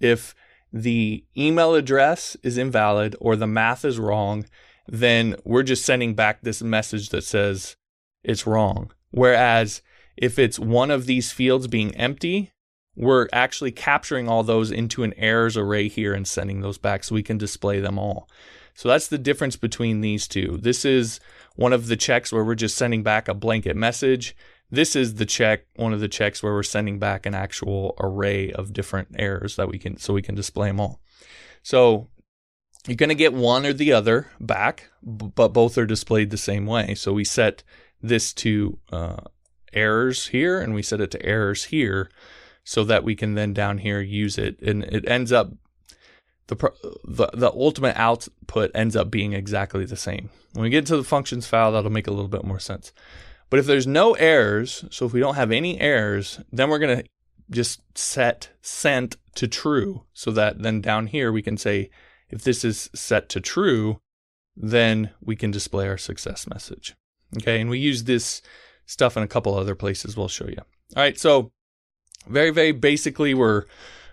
if 0.00 0.34
the 0.72 1.24
email 1.36 1.74
address 1.74 2.36
is 2.42 2.58
invalid 2.58 3.16
or 3.20 3.34
the 3.36 3.46
math 3.46 3.84
is 3.84 3.98
wrong, 3.98 4.44
then 4.86 5.36
we're 5.44 5.62
just 5.62 5.84
sending 5.84 6.14
back 6.14 6.42
this 6.42 6.62
message 6.62 7.08
that 7.10 7.24
says 7.24 7.76
it's 8.22 8.46
wrong. 8.46 8.92
Whereas 9.10 9.82
if 10.16 10.38
it's 10.38 10.58
one 10.58 10.90
of 10.90 11.06
these 11.06 11.32
fields 11.32 11.66
being 11.66 11.94
empty, 11.94 12.52
we're 12.94 13.28
actually 13.32 13.72
capturing 13.72 14.28
all 14.28 14.42
those 14.42 14.70
into 14.70 15.02
an 15.02 15.12
errors 15.16 15.56
array 15.56 15.88
here 15.88 16.14
and 16.14 16.26
sending 16.26 16.60
those 16.60 16.78
back 16.78 17.04
so 17.04 17.14
we 17.14 17.22
can 17.22 17.38
display 17.38 17.80
them 17.80 17.98
all. 17.98 18.28
So 18.76 18.88
that's 18.88 19.08
the 19.08 19.18
difference 19.18 19.56
between 19.56 20.02
these 20.02 20.28
two. 20.28 20.58
This 20.60 20.84
is 20.84 21.18
one 21.56 21.72
of 21.72 21.86
the 21.88 21.96
checks 21.96 22.32
where 22.32 22.44
we're 22.44 22.54
just 22.54 22.76
sending 22.76 23.02
back 23.02 23.26
a 23.26 23.34
blanket 23.34 23.74
message. 23.74 24.36
This 24.70 24.94
is 24.94 25.14
the 25.14 25.26
check, 25.26 25.66
one 25.76 25.94
of 25.94 26.00
the 26.00 26.08
checks 26.08 26.42
where 26.42 26.52
we're 26.52 26.62
sending 26.62 26.98
back 26.98 27.24
an 27.24 27.34
actual 27.34 27.96
array 27.98 28.52
of 28.52 28.74
different 28.74 29.08
errors 29.18 29.56
that 29.56 29.68
we 29.68 29.78
can, 29.78 29.96
so 29.96 30.12
we 30.12 30.22
can 30.22 30.34
display 30.34 30.68
them 30.68 30.80
all. 30.80 31.00
So 31.62 32.08
you're 32.86 32.96
going 32.96 33.08
to 33.08 33.14
get 33.14 33.32
one 33.32 33.64
or 33.64 33.72
the 33.72 33.92
other 33.92 34.30
back, 34.40 34.90
but 35.02 35.48
both 35.48 35.78
are 35.78 35.86
displayed 35.86 36.30
the 36.30 36.36
same 36.36 36.66
way. 36.66 36.94
So 36.94 37.12
we 37.12 37.24
set 37.24 37.62
this 38.02 38.32
to 38.34 38.78
uh, 38.92 39.22
errors 39.72 40.26
here 40.28 40.60
and 40.60 40.74
we 40.74 40.82
set 40.82 41.00
it 41.00 41.10
to 41.12 41.24
errors 41.24 41.64
here 41.64 42.10
so 42.62 42.84
that 42.84 43.04
we 43.04 43.14
can 43.14 43.34
then 43.34 43.54
down 43.54 43.78
here 43.78 44.00
use 44.00 44.36
it. 44.36 44.60
And 44.60 44.84
it 44.84 45.08
ends 45.08 45.32
up, 45.32 45.52
the, 46.48 46.56
the, 47.04 47.28
the 47.34 47.50
ultimate 47.50 47.96
output 47.96 48.70
ends 48.74 48.96
up 48.96 49.10
being 49.10 49.32
exactly 49.32 49.84
the 49.84 49.96
same. 49.96 50.30
When 50.52 50.62
we 50.62 50.70
get 50.70 50.86
to 50.86 50.96
the 50.96 51.04
functions 51.04 51.46
file, 51.46 51.72
that'll 51.72 51.90
make 51.90 52.06
a 52.06 52.12
little 52.12 52.28
bit 52.28 52.44
more 52.44 52.60
sense. 52.60 52.92
But 53.50 53.60
if 53.60 53.66
there's 53.66 53.86
no 53.86 54.14
errors, 54.14 54.84
so 54.90 55.06
if 55.06 55.12
we 55.12 55.20
don't 55.20 55.34
have 55.36 55.52
any 55.52 55.80
errors, 55.80 56.40
then 56.52 56.68
we're 56.68 56.78
going 56.78 56.98
to 56.98 57.04
just 57.50 57.80
set 57.96 58.50
sent 58.60 59.16
to 59.36 59.46
true 59.46 60.04
so 60.12 60.30
that 60.32 60.62
then 60.62 60.80
down 60.80 61.06
here 61.06 61.30
we 61.30 61.42
can 61.42 61.56
say 61.56 61.90
if 62.28 62.42
this 62.42 62.64
is 62.64 62.90
set 62.94 63.28
to 63.30 63.40
true, 63.40 64.00
then 64.56 65.10
we 65.20 65.36
can 65.36 65.50
display 65.50 65.86
our 65.86 65.98
success 65.98 66.46
message. 66.48 66.94
Okay, 67.36 67.60
and 67.60 67.70
we 67.70 67.78
use 67.78 68.04
this 68.04 68.42
stuff 68.86 69.16
in 69.16 69.22
a 69.22 69.28
couple 69.28 69.54
other 69.54 69.74
places 69.74 70.16
we'll 70.16 70.28
show 70.28 70.46
you. 70.46 70.58
All 70.96 71.02
right, 71.02 71.18
so 71.18 71.52
very, 72.26 72.50
very 72.50 72.72
basically, 72.72 73.34
we're 73.34 73.64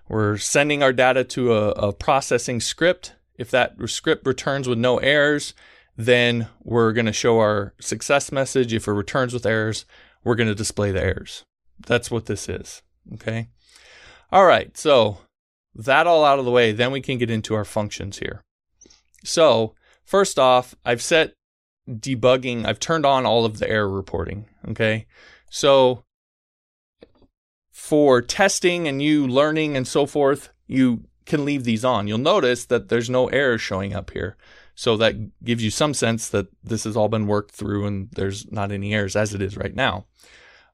we're 0.08 0.38
sending 0.38 0.84
our 0.84 0.94
data 0.94 1.24
to 1.24 1.54
a, 1.54 1.70
a 1.72 1.94
processing 1.94 2.60
script. 2.60 3.14
If 3.38 3.50
that 3.52 3.76
script 3.90 4.28
returns 4.28 4.68
with 4.68 4.78
no 4.78 4.98
errors, 4.98 5.54
then 5.96 6.48
we're 6.62 6.94
going 6.94 7.06
to 7.06 7.14
show 7.14 7.40
our 7.40 7.74
success 7.80 8.32
message. 8.32 8.74
If 8.74 8.88
it 8.88 8.92
returns 8.92 9.34
with 9.34 9.46
errors, 9.46 9.86
we're 10.24 10.36
going 10.36 10.50
to 10.50 10.56
display 10.56 10.92
the 10.92 11.04
errors. 11.04 11.44
That's 11.86 12.12
what 12.12 12.26
this 12.26 12.48
is. 12.50 12.82
Okay. 13.14 13.50
All 14.32 14.46
right. 14.46 14.76
So 14.78 15.20
that 15.76 16.08
all 16.08 16.26
out 16.26 16.40
of 16.40 16.46
the 16.46 16.52
way, 16.52 16.72
then 16.72 16.92
we 16.92 17.02
can 17.02 17.18
get 17.18 17.32
into 17.32 17.56
our 17.56 17.66
functions 17.66 18.20
here. 18.20 18.42
So 19.24 19.74
first 20.06 20.38
off, 20.40 20.76
I've 20.86 21.02
set 21.02 21.34
debugging, 21.90 22.66
I've 22.66 22.80
turned 22.80 23.06
on 23.06 23.26
all 23.26 23.46
of 23.46 23.60
the 23.60 23.70
error 23.70 23.90
reporting. 23.90 24.46
Okay. 24.70 25.06
So 25.50 26.04
for 27.84 28.22
testing 28.22 28.88
and 28.88 29.02
you 29.02 29.28
learning 29.28 29.76
and 29.76 29.86
so 29.86 30.06
forth, 30.06 30.54
you 30.68 31.04
can 31.26 31.44
leave 31.44 31.66
these 31.66 31.84
on. 31.84 32.08
You'll 32.08 32.18
notice 32.18 32.64
that 32.68 32.88
there's 32.88 33.10
no 33.10 33.28
errors 33.28 33.60
showing 33.60 33.94
up 33.94 34.12
here. 34.12 34.38
So 34.74 34.96
that 34.96 35.16
gives 35.44 35.62
you 35.62 35.70
some 35.70 35.94
sense 35.94 36.30
that 36.30 36.48
this 36.64 36.86
has 36.86 36.96
all 36.96 37.10
been 37.10 37.28
worked 37.28 37.52
through 37.52 37.86
and 37.86 38.10
there's 38.12 38.50
not 38.50 38.72
any 38.72 38.94
errors 38.94 39.18
as 39.18 39.34
it 39.34 39.42
is 39.42 39.58
right 39.58 39.76
now. 39.76 40.06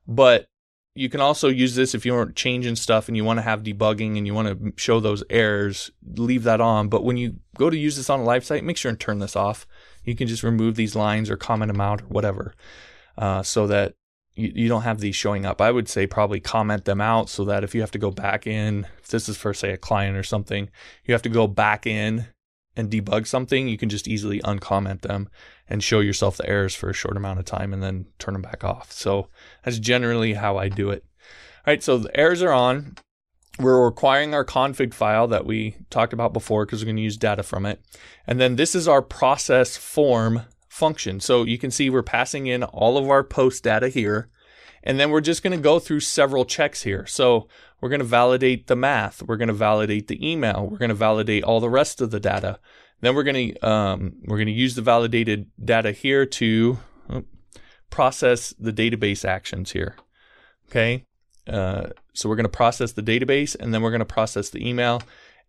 But 0.07 0.51
you 0.93 1.09
can 1.09 1.19
also 1.19 1.47
use 1.47 1.73
this 1.73 1.95
if 1.95 2.05
you 2.05 2.13
aren't 2.13 2.35
changing 2.35 2.75
stuff 2.75 3.07
and 3.07 3.17
you 3.17 3.25
want 3.25 3.39
to 3.39 3.43
have 3.43 3.63
debugging 3.63 4.15
and 4.15 4.27
you 4.27 4.35
want 4.35 4.47
to 4.47 4.73
show 4.75 4.99
those 4.99 5.23
errors, 5.31 5.89
leave 6.15 6.43
that 6.43 6.61
on. 6.61 6.89
But 6.89 7.03
when 7.03 7.17
you 7.17 7.37
go 7.57 7.71
to 7.71 7.77
use 7.77 7.97
this 7.97 8.11
on 8.11 8.19
a 8.19 8.23
live 8.23 8.45
site, 8.45 8.63
make 8.63 8.77
sure 8.77 8.89
and 8.89 8.99
turn 8.99 9.17
this 9.17 9.35
off. 9.35 9.65
You 10.03 10.15
can 10.15 10.27
just 10.27 10.43
remove 10.43 10.75
these 10.75 10.95
lines 10.95 11.31
or 11.31 11.37
comment 11.37 11.71
them 11.71 11.81
out 11.81 12.03
or 12.03 12.05
whatever 12.05 12.53
uh, 13.17 13.41
so 13.41 13.65
that 13.65 13.95
you, 14.39 14.51
you 14.55 14.67
don't 14.67 14.83
have 14.83 14.99
these 14.99 15.15
showing 15.15 15.45
up. 15.45 15.61
I 15.61 15.71
would 15.71 15.89
say 15.89 16.07
probably 16.07 16.39
comment 16.39 16.85
them 16.85 17.01
out 17.01 17.29
so 17.29 17.45
that 17.45 17.63
if 17.63 17.75
you 17.75 17.81
have 17.81 17.91
to 17.91 17.99
go 17.99 18.11
back 18.11 18.47
in, 18.47 18.87
if 18.99 19.07
this 19.09 19.29
is 19.29 19.37
for, 19.37 19.53
say, 19.53 19.71
a 19.71 19.77
client 19.77 20.17
or 20.17 20.23
something, 20.23 20.69
you 21.05 21.13
have 21.13 21.21
to 21.23 21.29
go 21.29 21.47
back 21.47 21.85
in 21.85 22.27
and 22.75 22.89
debug 22.89 23.27
something, 23.27 23.67
you 23.67 23.77
can 23.77 23.89
just 23.89 24.07
easily 24.07 24.39
uncomment 24.41 25.01
them 25.01 25.29
and 25.67 25.83
show 25.83 25.99
yourself 25.99 26.37
the 26.37 26.49
errors 26.49 26.75
for 26.75 26.89
a 26.89 26.93
short 26.93 27.17
amount 27.17 27.39
of 27.39 27.45
time 27.45 27.73
and 27.73 27.83
then 27.83 28.05
turn 28.17 28.33
them 28.33 28.41
back 28.41 28.63
off. 28.63 28.91
So 28.91 29.27
that's 29.63 29.79
generally 29.79 30.33
how 30.33 30.57
I 30.57 30.69
do 30.69 30.89
it. 30.89 31.03
All 31.67 31.73
right, 31.73 31.83
so 31.83 31.97
the 31.97 32.17
errors 32.17 32.41
are 32.41 32.53
on. 32.53 32.95
We're 33.59 33.85
requiring 33.85 34.33
our 34.33 34.45
config 34.45 34.93
file 34.93 35.27
that 35.27 35.45
we 35.45 35.75
talked 35.89 36.13
about 36.13 36.31
before 36.31 36.65
because 36.65 36.81
we're 36.81 36.87
going 36.87 36.95
to 36.95 37.01
use 37.01 37.17
data 37.17 37.43
from 37.43 37.65
it. 37.65 37.81
And 38.25 38.39
then 38.39 38.55
this 38.55 38.73
is 38.73 38.87
our 38.87 39.01
process 39.01 39.75
form 39.75 40.43
function. 40.69 41.19
So 41.19 41.43
you 41.43 41.57
can 41.57 41.71
see 41.71 41.89
we're 41.89 42.03
passing 42.03 42.47
in 42.47 42.63
all 42.63 42.97
of 42.97 43.09
our 43.09 43.23
post 43.23 43.63
data 43.63 43.89
here. 43.89 44.29
And 44.81 44.97
then 44.97 45.09
we're 45.09 45.19
just 45.19 45.43
going 45.43 45.57
to 45.57 45.61
go 45.61 45.77
through 45.77 45.99
several 45.99 46.45
checks 46.45 46.83
here. 46.83 47.05
So 47.05 47.49
we're 47.81 47.89
going 47.89 47.99
to 47.99 48.05
validate 48.05 48.67
the 48.67 48.77
math. 48.77 49.21
We're 49.21 49.35
going 49.35 49.49
to 49.49 49.53
validate 49.53 50.07
the 50.07 50.25
email. 50.25 50.69
We're 50.71 50.77
going 50.77 50.89
to 50.89 50.95
validate 50.95 51.43
all 51.43 51.59
the 51.59 51.69
rest 51.69 51.99
of 51.99 52.11
the 52.11 52.19
data. 52.19 52.59
Then 53.01 53.13
we're 53.13 53.23
going 53.23 53.53
to 53.53 53.67
um, 53.67 54.13
we're 54.25 54.37
going 54.37 54.47
to 54.47 54.53
use 54.53 54.75
the 54.75 54.81
validated 54.81 55.47
data 55.63 55.91
here 55.91 56.25
to 56.25 56.79
process 57.89 58.53
the 58.59 58.73
database 58.73 59.25
actions 59.25 59.71
here. 59.71 59.95
Okay, 60.69 61.05
uh, 61.47 61.87
so 62.13 62.29
we're 62.29 62.35
going 62.35 62.43
to 62.43 62.49
process 62.49 62.91
the 62.91 63.01
database, 63.01 63.55
and 63.55 63.73
then 63.73 63.81
we're 63.81 63.91
going 63.91 63.99
to 63.99 64.05
process 64.05 64.49
the 64.49 64.67
email. 64.67 65.01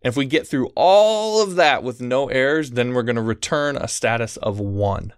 And 0.03 0.11
if 0.11 0.17
we 0.17 0.25
get 0.25 0.47
through 0.47 0.71
all 0.75 1.41
of 1.41 1.55
that 1.55 1.83
with 1.83 2.01
no 2.01 2.27
errors, 2.29 2.71
then 2.71 2.93
we're 2.93 3.03
going 3.03 3.15
to 3.15 3.21
return 3.21 3.77
a 3.77 3.87
status 3.87 4.37
of 4.37 4.59
one. 4.59 5.13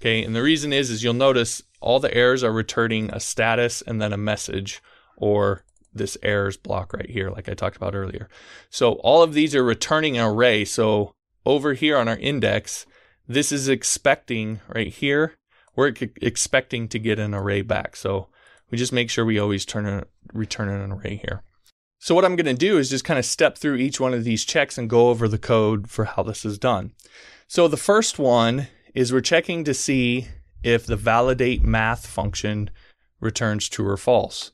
Okay, 0.00 0.22
and 0.22 0.36
the 0.36 0.42
reason 0.42 0.72
is 0.72 0.90
is 0.90 1.02
you'll 1.02 1.14
notice 1.14 1.62
all 1.80 2.00
the 2.00 2.14
errors 2.14 2.44
are 2.44 2.52
returning 2.52 3.10
a 3.10 3.20
status 3.20 3.82
and 3.82 4.00
then 4.00 4.12
a 4.12 4.18
message 4.18 4.82
or 5.16 5.64
this 5.94 6.18
errors 6.22 6.56
block 6.56 6.92
right 6.92 7.08
here, 7.08 7.30
like 7.30 7.48
I 7.48 7.54
talked 7.54 7.76
about 7.76 7.94
earlier. 7.94 8.28
So 8.68 8.94
all 8.94 9.22
of 9.22 9.32
these 9.32 9.54
are 9.54 9.64
returning 9.64 10.18
an 10.18 10.26
array. 10.26 10.64
So 10.64 11.12
over 11.46 11.72
here 11.72 11.96
on 11.96 12.08
our 12.08 12.18
index, 12.18 12.86
this 13.26 13.50
is 13.50 13.68
expecting 13.68 14.60
right 14.68 14.92
here, 14.92 15.34
we're 15.74 15.94
expecting 16.20 16.88
to 16.88 16.98
get 16.98 17.18
an 17.18 17.34
array 17.34 17.62
back. 17.62 17.96
So 17.96 18.28
we 18.70 18.78
just 18.78 18.92
make 18.92 19.10
sure 19.10 19.24
we 19.24 19.38
always 19.38 19.64
turn 19.64 19.86
a, 19.86 20.04
return 20.32 20.68
an 20.68 20.92
array 20.92 21.16
here. 21.16 21.42
So 22.06 22.14
what 22.14 22.24
I'm 22.24 22.36
going 22.36 22.46
to 22.46 22.54
do 22.54 22.78
is 22.78 22.90
just 22.90 23.04
kind 23.04 23.18
of 23.18 23.24
step 23.24 23.58
through 23.58 23.78
each 23.78 23.98
one 23.98 24.14
of 24.14 24.22
these 24.22 24.44
checks 24.44 24.78
and 24.78 24.88
go 24.88 25.08
over 25.08 25.26
the 25.26 25.38
code 25.38 25.90
for 25.90 26.04
how 26.04 26.22
this 26.22 26.44
is 26.44 26.56
done. 26.56 26.92
So 27.48 27.66
the 27.66 27.76
first 27.76 28.16
one 28.16 28.68
is 28.94 29.12
we're 29.12 29.20
checking 29.20 29.64
to 29.64 29.74
see 29.74 30.28
if 30.62 30.86
the 30.86 30.94
validate 30.94 31.64
math 31.64 32.06
function 32.06 32.70
returns 33.18 33.68
true 33.68 33.88
or 33.88 33.96
false. 33.96 34.52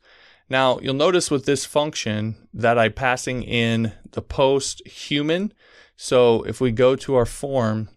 Now, 0.48 0.78
you'll 0.78 0.94
notice 0.94 1.30
with 1.30 1.44
this 1.44 1.66
function 1.66 2.36
that 2.54 2.78
I'm 2.78 2.94
passing 2.94 3.42
in 3.42 3.92
the 4.12 4.22
post 4.22 4.80
human. 4.88 5.52
So 5.94 6.44
if 6.44 6.58
we 6.58 6.72
go 6.72 6.96
to 6.96 7.16
our 7.16 7.26
form, 7.26 7.90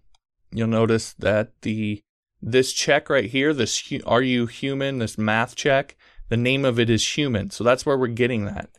you'll 0.52 0.68
notice 0.68 1.14
that 1.14 1.62
the 1.62 2.02
this 2.42 2.74
check 2.74 3.10
right 3.10 3.30
here, 3.30 3.54
this 3.54 3.90
are 4.06 4.22
you 4.22 4.48
human, 4.48 5.00
this 5.00 5.18
math 5.18 5.56
check, 5.56 5.96
the 6.28 6.36
name 6.36 6.66
of 6.66 6.78
it 6.78 6.90
is 6.90 7.16
human. 7.16 7.52
So 7.52 7.64
that's 7.64 7.86
where 7.86 7.98
we're 7.98 8.08
getting 8.08 8.44
that. 8.44 8.70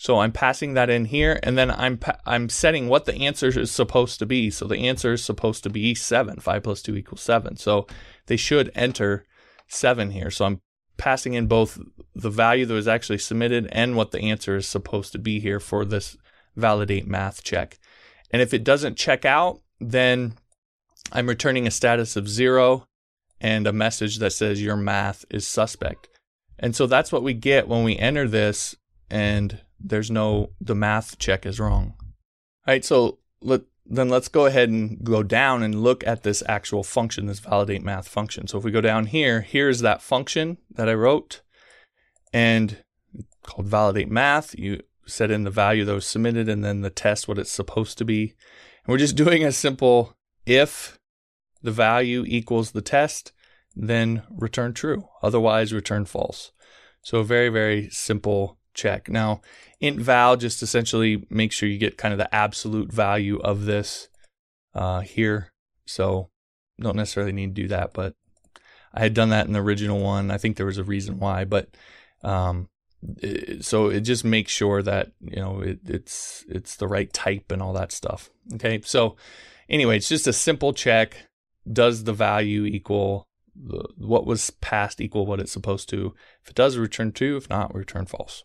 So 0.00 0.20
I'm 0.20 0.30
passing 0.30 0.74
that 0.74 0.88
in 0.88 1.06
here, 1.06 1.40
and 1.42 1.58
then 1.58 1.72
I'm 1.72 1.98
I'm 2.24 2.48
setting 2.48 2.88
what 2.88 3.04
the 3.04 3.16
answer 3.16 3.48
is 3.48 3.72
supposed 3.72 4.20
to 4.20 4.26
be. 4.26 4.48
So 4.48 4.66
the 4.66 4.86
answer 4.88 5.12
is 5.12 5.24
supposed 5.24 5.64
to 5.64 5.70
be 5.70 5.92
seven. 5.96 6.38
Five 6.38 6.62
plus 6.62 6.82
two 6.82 6.96
equals 6.96 7.20
seven. 7.20 7.56
So 7.56 7.88
they 8.26 8.36
should 8.36 8.70
enter 8.76 9.26
seven 9.66 10.12
here. 10.12 10.30
So 10.30 10.44
I'm 10.44 10.60
passing 10.98 11.34
in 11.34 11.48
both 11.48 11.80
the 12.14 12.30
value 12.30 12.64
that 12.64 12.74
was 12.74 12.86
actually 12.86 13.18
submitted 13.18 13.68
and 13.72 13.96
what 13.96 14.12
the 14.12 14.20
answer 14.20 14.56
is 14.56 14.68
supposed 14.68 15.10
to 15.12 15.18
be 15.18 15.40
here 15.40 15.58
for 15.58 15.84
this 15.84 16.16
validate 16.54 17.08
math 17.08 17.42
check. 17.42 17.78
And 18.30 18.40
if 18.40 18.54
it 18.54 18.62
doesn't 18.62 18.96
check 18.96 19.24
out, 19.24 19.60
then 19.80 20.34
I'm 21.10 21.28
returning 21.28 21.66
a 21.66 21.72
status 21.72 22.16
of 22.16 22.28
zero 22.28 22.86
and 23.40 23.66
a 23.66 23.72
message 23.72 24.18
that 24.18 24.32
says 24.32 24.62
your 24.62 24.76
math 24.76 25.24
is 25.28 25.46
suspect. 25.46 26.08
And 26.56 26.76
so 26.76 26.86
that's 26.86 27.10
what 27.10 27.22
we 27.24 27.34
get 27.34 27.66
when 27.66 27.82
we 27.82 27.96
enter 27.96 28.28
this 28.28 28.76
and 29.10 29.60
there's 29.80 30.10
no, 30.10 30.50
the 30.60 30.74
math 30.74 31.18
check 31.18 31.46
is 31.46 31.60
wrong. 31.60 31.94
All 32.66 32.74
right, 32.74 32.84
so 32.84 33.18
let, 33.40 33.62
then 33.86 34.08
let's 34.08 34.28
go 34.28 34.46
ahead 34.46 34.68
and 34.68 35.02
go 35.02 35.22
down 35.22 35.62
and 35.62 35.82
look 35.82 36.06
at 36.06 36.22
this 36.22 36.42
actual 36.46 36.82
function, 36.82 37.26
this 37.26 37.40
validate 37.40 37.82
math 37.82 38.08
function. 38.08 38.46
So 38.46 38.58
if 38.58 38.64
we 38.64 38.70
go 38.70 38.80
down 38.80 39.06
here, 39.06 39.40
here's 39.40 39.80
that 39.80 40.02
function 40.02 40.58
that 40.70 40.88
I 40.88 40.94
wrote 40.94 41.40
and 42.32 42.82
called 43.42 43.66
validate 43.66 44.10
math. 44.10 44.58
You 44.58 44.82
set 45.06 45.30
in 45.30 45.44
the 45.44 45.50
value 45.50 45.84
that 45.84 45.94
was 45.94 46.06
submitted 46.06 46.48
and 46.48 46.62
then 46.62 46.82
the 46.82 46.90
test, 46.90 47.26
what 47.26 47.38
it's 47.38 47.50
supposed 47.50 47.96
to 47.98 48.04
be. 48.04 48.34
And 48.84 48.92
we're 48.92 48.98
just 48.98 49.16
doing 49.24 49.44
a 49.44 49.52
simple 49.52 50.14
if 50.44 50.98
the 51.62 51.72
value 51.72 52.24
equals 52.26 52.70
the 52.70 52.82
test, 52.82 53.32
then 53.74 54.22
return 54.30 54.74
true. 54.74 55.08
Otherwise, 55.22 55.72
return 55.72 56.04
false. 56.04 56.52
So 57.02 57.22
very, 57.22 57.48
very 57.48 57.88
simple 57.90 58.57
check. 58.78 59.08
Now, 59.10 59.42
int 59.80 60.00
val 60.00 60.36
just 60.36 60.62
essentially 60.62 61.26
make 61.28 61.52
sure 61.52 61.68
you 61.68 61.78
get 61.78 61.98
kind 61.98 62.12
of 62.12 62.18
the 62.18 62.34
absolute 62.34 62.92
value 62.92 63.38
of 63.40 63.64
this 63.64 64.08
uh, 64.74 65.00
here. 65.00 65.52
So 65.86 66.30
don't 66.80 66.96
necessarily 66.96 67.32
need 67.32 67.54
to 67.54 67.62
do 67.62 67.68
that, 67.68 67.92
but 67.92 68.14
I 68.94 69.00
had 69.00 69.14
done 69.14 69.30
that 69.30 69.46
in 69.46 69.52
the 69.52 69.62
original 69.62 70.00
one. 70.00 70.30
I 70.30 70.38
think 70.38 70.56
there 70.56 70.66
was 70.66 70.78
a 70.78 70.84
reason 70.84 71.18
why, 71.18 71.44
but 71.44 71.68
um, 72.22 72.68
so 73.60 73.88
it 73.88 74.00
just 74.00 74.24
makes 74.24 74.52
sure 74.52 74.82
that 74.82 75.12
you 75.20 75.36
know 75.36 75.60
it, 75.60 75.80
it's 75.84 76.44
it's 76.48 76.76
the 76.76 76.88
right 76.88 77.12
type 77.12 77.52
and 77.52 77.62
all 77.62 77.72
that 77.74 77.92
stuff. 77.92 78.30
Okay, 78.54 78.80
so 78.82 79.16
anyway, 79.68 79.96
it's 79.98 80.08
just 80.08 80.26
a 80.26 80.32
simple 80.32 80.72
check. 80.72 81.16
Does 81.70 82.04
the 82.04 82.12
value 82.12 82.64
equal 82.64 83.26
the, 83.54 83.88
what 83.98 84.26
was 84.26 84.50
passed 84.50 85.00
equal 85.00 85.26
what 85.26 85.40
it's 85.40 85.52
supposed 85.52 85.88
to? 85.90 86.14
If 86.42 86.50
it 86.50 86.56
does, 86.56 86.76
return 86.76 87.12
true. 87.12 87.36
If 87.36 87.48
not, 87.50 87.74
return 87.74 88.06
false. 88.06 88.44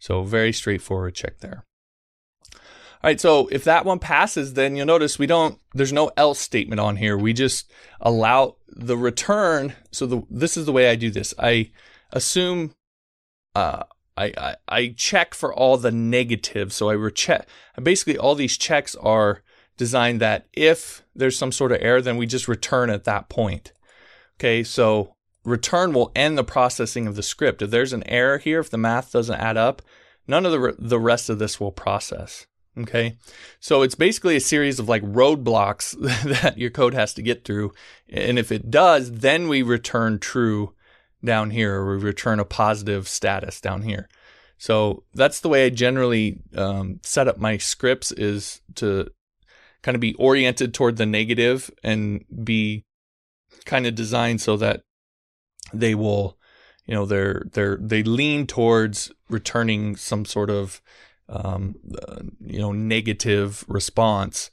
So 0.00 0.24
very 0.24 0.52
straightforward 0.52 1.14
check 1.14 1.38
there. 1.38 1.64
All 3.02 3.08
right, 3.08 3.20
so 3.20 3.48
if 3.52 3.64
that 3.64 3.84
one 3.84 3.98
passes, 3.98 4.54
then 4.54 4.76
you'll 4.76 4.86
notice 4.86 5.18
we 5.18 5.26
don't, 5.26 5.58
there's 5.72 5.92
no 5.92 6.10
else 6.16 6.38
statement 6.38 6.80
on 6.80 6.96
here. 6.96 7.16
We 7.16 7.32
just 7.32 7.70
allow 8.00 8.56
the 8.68 8.96
return. 8.96 9.74
So 9.90 10.06
the, 10.06 10.22
this 10.28 10.56
is 10.56 10.66
the 10.66 10.72
way 10.72 10.90
I 10.90 10.96
do 10.96 11.10
this. 11.10 11.32
I 11.38 11.70
assume, 12.12 12.72
uh, 13.54 13.84
I, 14.18 14.32
I, 14.36 14.56
I 14.68 14.94
check 14.98 15.32
for 15.32 15.54
all 15.54 15.78
the 15.78 15.90
negatives. 15.90 16.74
So 16.74 16.90
I 16.90 16.94
recheck, 16.94 17.46
basically 17.82 18.18
all 18.18 18.34
these 18.34 18.58
checks 18.58 18.94
are 18.96 19.42
designed 19.78 20.20
that 20.20 20.46
if 20.52 21.02
there's 21.14 21.38
some 21.38 21.52
sort 21.52 21.72
of 21.72 21.78
error, 21.80 22.02
then 22.02 22.18
we 22.18 22.26
just 22.26 22.48
return 22.48 22.90
at 22.90 23.04
that 23.04 23.30
point. 23.30 23.72
Okay, 24.38 24.62
so 24.62 25.14
return 25.44 25.92
will 25.92 26.12
end 26.14 26.36
the 26.36 26.44
processing 26.44 27.06
of 27.06 27.16
the 27.16 27.22
script. 27.22 27.62
If 27.62 27.70
there's 27.70 27.92
an 27.92 28.06
error 28.06 28.38
here, 28.38 28.60
if 28.60 28.70
the 28.70 28.78
math 28.78 29.12
doesn't 29.12 29.40
add 29.40 29.56
up, 29.56 29.82
none 30.26 30.44
of 30.44 30.52
the, 30.52 30.60
re- 30.60 30.74
the 30.78 30.98
rest 30.98 31.30
of 31.30 31.38
this 31.38 31.58
will 31.58 31.72
process. 31.72 32.46
Okay. 32.78 33.16
So 33.58 33.82
it's 33.82 33.94
basically 33.94 34.36
a 34.36 34.40
series 34.40 34.78
of 34.78 34.88
like 34.88 35.02
roadblocks 35.02 35.98
that 36.42 36.58
your 36.58 36.70
code 36.70 36.94
has 36.94 37.14
to 37.14 37.22
get 37.22 37.44
through. 37.44 37.72
And 38.08 38.38
if 38.38 38.52
it 38.52 38.70
does, 38.70 39.10
then 39.10 39.48
we 39.48 39.62
return 39.62 40.18
true 40.18 40.74
down 41.24 41.50
here, 41.50 41.76
or 41.76 41.96
we 41.96 42.02
return 42.02 42.40
a 42.40 42.44
positive 42.44 43.08
status 43.08 43.60
down 43.60 43.82
here. 43.82 44.08
So 44.56 45.04
that's 45.14 45.40
the 45.40 45.48
way 45.48 45.66
I 45.66 45.70
generally 45.70 46.40
um, 46.54 47.00
set 47.02 47.28
up 47.28 47.38
my 47.38 47.56
scripts 47.56 48.12
is 48.12 48.60
to 48.76 49.08
kind 49.82 49.94
of 49.94 50.00
be 50.00 50.14
oriented 50.14 50.74
toward 50.74 50.96
the 50.96 51.06
negative 51.06 51.70
and 51.82 52.24
be 52.44 52.84
kind 53.64 53.86
of 53.86 53.94
designed 53.94 54.40
so 54.40 54.56
that 54.58 54.82
they 55.72 55.94
will, 55.94 56.38
you 56.86 56.94
know, 56.94 57.06
they're 57.06 57.42
they're 57.52 57.78
they 57.80 58.02
lean 58.02 58.46
towards 58.46 59.12
returning 59.28 59.96
some 59.96 60.24
sort 60.24 60.50
of 60.50 60.80
um, 61.28 61.76
uh, 62.06 62.22
you 62.44 62.58
know 62.58 62.72
negative 62.72 63.64
response. 63.68 64.50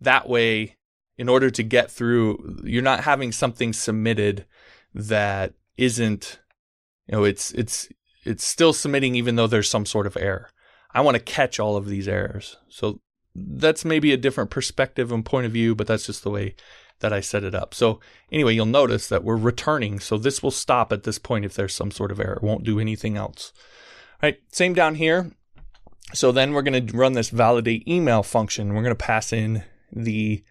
That 0.00 0.28
way, 0.28 0.76
in 1.18 1.28
order 1.28 1.50
to 1.50 1.62
get 1.62 1.90
through, 1.90 2.62
you're 2.64 2.82
not 2.82 3.04
having 3.04 3.32
something 3.32 3.72
submitted 3.72 4.46
that 4.94 5.54
isn't, 5.76 6.40
you 7.06 7.12
know, 7.12 7.24
it's 7.24 7.52
it's 7.52 7.88
it's 8.24 8.44
still 8.44 8.72
submitting 8.72 9.14
even 9.14 9.36
though 9.36 9.46
there's 9.46 9.68
some 9.68 9.86
sort 9.86 10.06
of 10.06 10.16
error. 10.16 10.50
I 10.92 11.00
want 11.02 11.16
to 11.16 11.22
catch 11.22 11.60
all 11.60 11.76
of 11.76 11.86
these 11.86 12.08
errors. 12.08 12.56
So 12.68 13.00
that's 13.34 13.84
maybe 13.84 14.12
a 14.12 14.16
different 14.16 14.50
perspective 14.50 15.12
and 15.12 15.24
point 15.24 15.46
of 15.46 15.52
view, 15.52 15.74
but 15.74 15.86
that's 15.86 16.06
just 16.06 16.22
the 16.22 16.30
way 16.30 16.54
that 17.00 17.12
I 17.12 17.20
set 17.20 17.44
it 17.44 17.54
up. 17.54 17.74
So 17.74 18.00
anyway, 18.30 18.54
you'll 18.54 18.66
notice 18.66 19.08
that 19.08 19.24
we're 19.24 19.36
returning. 19.36 20.00
So 20.00 20.16
this 20.16 20.42
will 20.42 20.50
stop 20.50 20.92
at 20.92 21.02
this 21.02 21.18
point 21.18 21.44
if 21.44 21.54
there's 21.54 21.74
some 21.74 21.90
sort 21.90 22.12
of 22.12 22.20
error. 22.20 22.34
It 22.34 22.42
won't 22.42 22.64
do 22.64 22.80
anything 22.80 23.16
else. 23.16 23.52
All 24.22 24.28
right, 24.28 24.38
same 24.52 24.74
down 24.74 24.96
here. 24.96 25.32
So 26.12 26.32
then 26.32 26.52
we're 26.52 26.62
going 26.62 26.86
to 26.86 26.96
run 26.96 27.12
this 27.12 27.30
validate 27.30 27.86
email 27.86 28.22
function. 28.22 28.74
We're 28.74 28.82
going 28.82 28.96
to 28.96 29.04
pass 29.04 29.32
in 29.32 29.64
the 29.92 30.42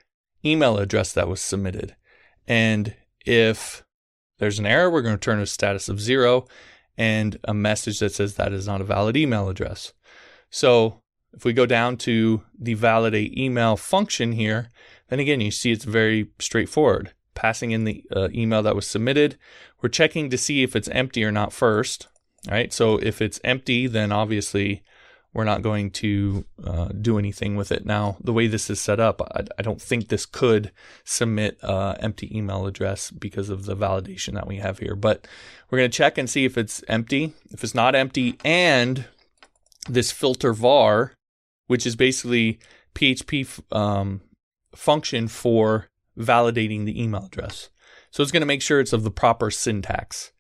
email 0.44 0.78
address 0.78 1.14
that 1.14 1.28
was 1.28 1.42
submitted. 1.42 1.96
And 2.48 2.96
if 3.26 3.84
there's 4.40 4.60
an 4.60 4.66
error, 4.66 4.90
we're 4.90 5.02
going 5.02 5.18
to 5.18 5.32
return 5.32 5.42
a 5.42 5.46
status 5.46 5.90
of 5.90 6.00
zero 6.00 6.46
and 6.98 7.38
a 7.44 7.54
message 7.54 8.00
that 8.00 8.14
says 8.14 8.36
that 8.36 8.54
is 8.54 8.68
not 8.68 8.82
a 8.82 8.86
valid 8.86 9.16
email 9.16 9.50
address. 9.50 9.94
So 10.50 11.02
if 11.34 11.46
we 11.46 11.54
go 11.54 11.66
down 11.66 11.98
to 11.98 12.44
the 12.58 12.74
validate 12.74 13.38
email 13.38 13.78
function 13.78 14.32
here, 14.32 14.70
then 15.10 15.20
again, 15.20 15.42
you 15.42 15.52
see 15.52 15.72
it's 15.72 15.86
very 15.86 16.30
straightforward. 16.40 17.14
Passing 17.36 17.72
in 17.72 17.84
the 17.86 18.04
uh, 18.16 18.30
email 18.34 18.62
that 18.64 18.76
was 18.76 18.88
submitted, 18.88 19.38
we're 19.82 19.90
checking 19.90 20.30
to 20.30 20.38
see 20.38 20.64
if 20.64 20.76
it's 20.76 20.90
empty 20.90 21.24
or 21.24 21.32
not 21.32 21.54
first. 21.54 22.08
right? 22.50 22.72
So 22.74 22.98
if 22.98 23.22
it's 23.22 23.40
empty, 23.44 23.88
then 23.88 24.12
obviously 24.12 24.84
we're 25.34 25.44
not 25.44 25.62
going 25.62 25.92
to 25.92 26.46
uh, 26.66 26.86
do 26.88 27.20
anything 27.20 27.56
with 27.56 27.72
it. 27.72 27.86
Now, 27.86 28.18
the 28.20 28.34
way 28.34 28.48
this 28.48 28.70
is 28.70 28.82
set 28.82 29.00
up, 29.00 29.22
I, 29.22 29.46
I 29.60 29.62
don't 29.62 29.82
think 29.82 30.08
this 30.08 30.26
could 30.26 30.72
submit 31.04 31.60
uh, 31.64 31.96
empty 32.00 32.36
email 32.36 32.66
address 32.66 33.12
because 33.12 33.50
of 33.50 33.66
the 33.66 33.76
validation 33.76 34.34
that 34.34 34.48
we 34.48 34.58
have 34.58 34.80
here. 34.80 34.96
But 34.96 35.28
we're 35.70 35.78
going 35.78 35.92
to 35.92 35.98
check 35.98 36.18
and 36.18 36.30
see 36.30 36.46
if 36.46 36.58
it's 36.58 36.84
empty. 36.88 37.34
If 37.52 37.64
it's 37.64 37.76
not 37.76 37.96
empty, 37.96 38.40
and 38.44 39.06
this 39.88 40.12
filter 40.12 40.52
var, 40.52 41.14
which 41.68 41.86
is 41.86 41.96
basically 41.96 42.60
PHP 42.96 43.62
um, 43.76 44.22
function 44.76 45.28
for 45.28 45.90
validating 46.18 46.86
the 46.86 47.02
email 47.02 47.26
address. 47.26 47.70
So 48.12 48.24
it's 48.24 48.32
going 48.32 48.42
to 48.42 48.48
make 48.48 48.62
sure 48.62 48.80
it's 48.80 48.94
of 48.94 49.04
the 49.04 49.12
proper 49.12 49.52
syntax 49.52 50.32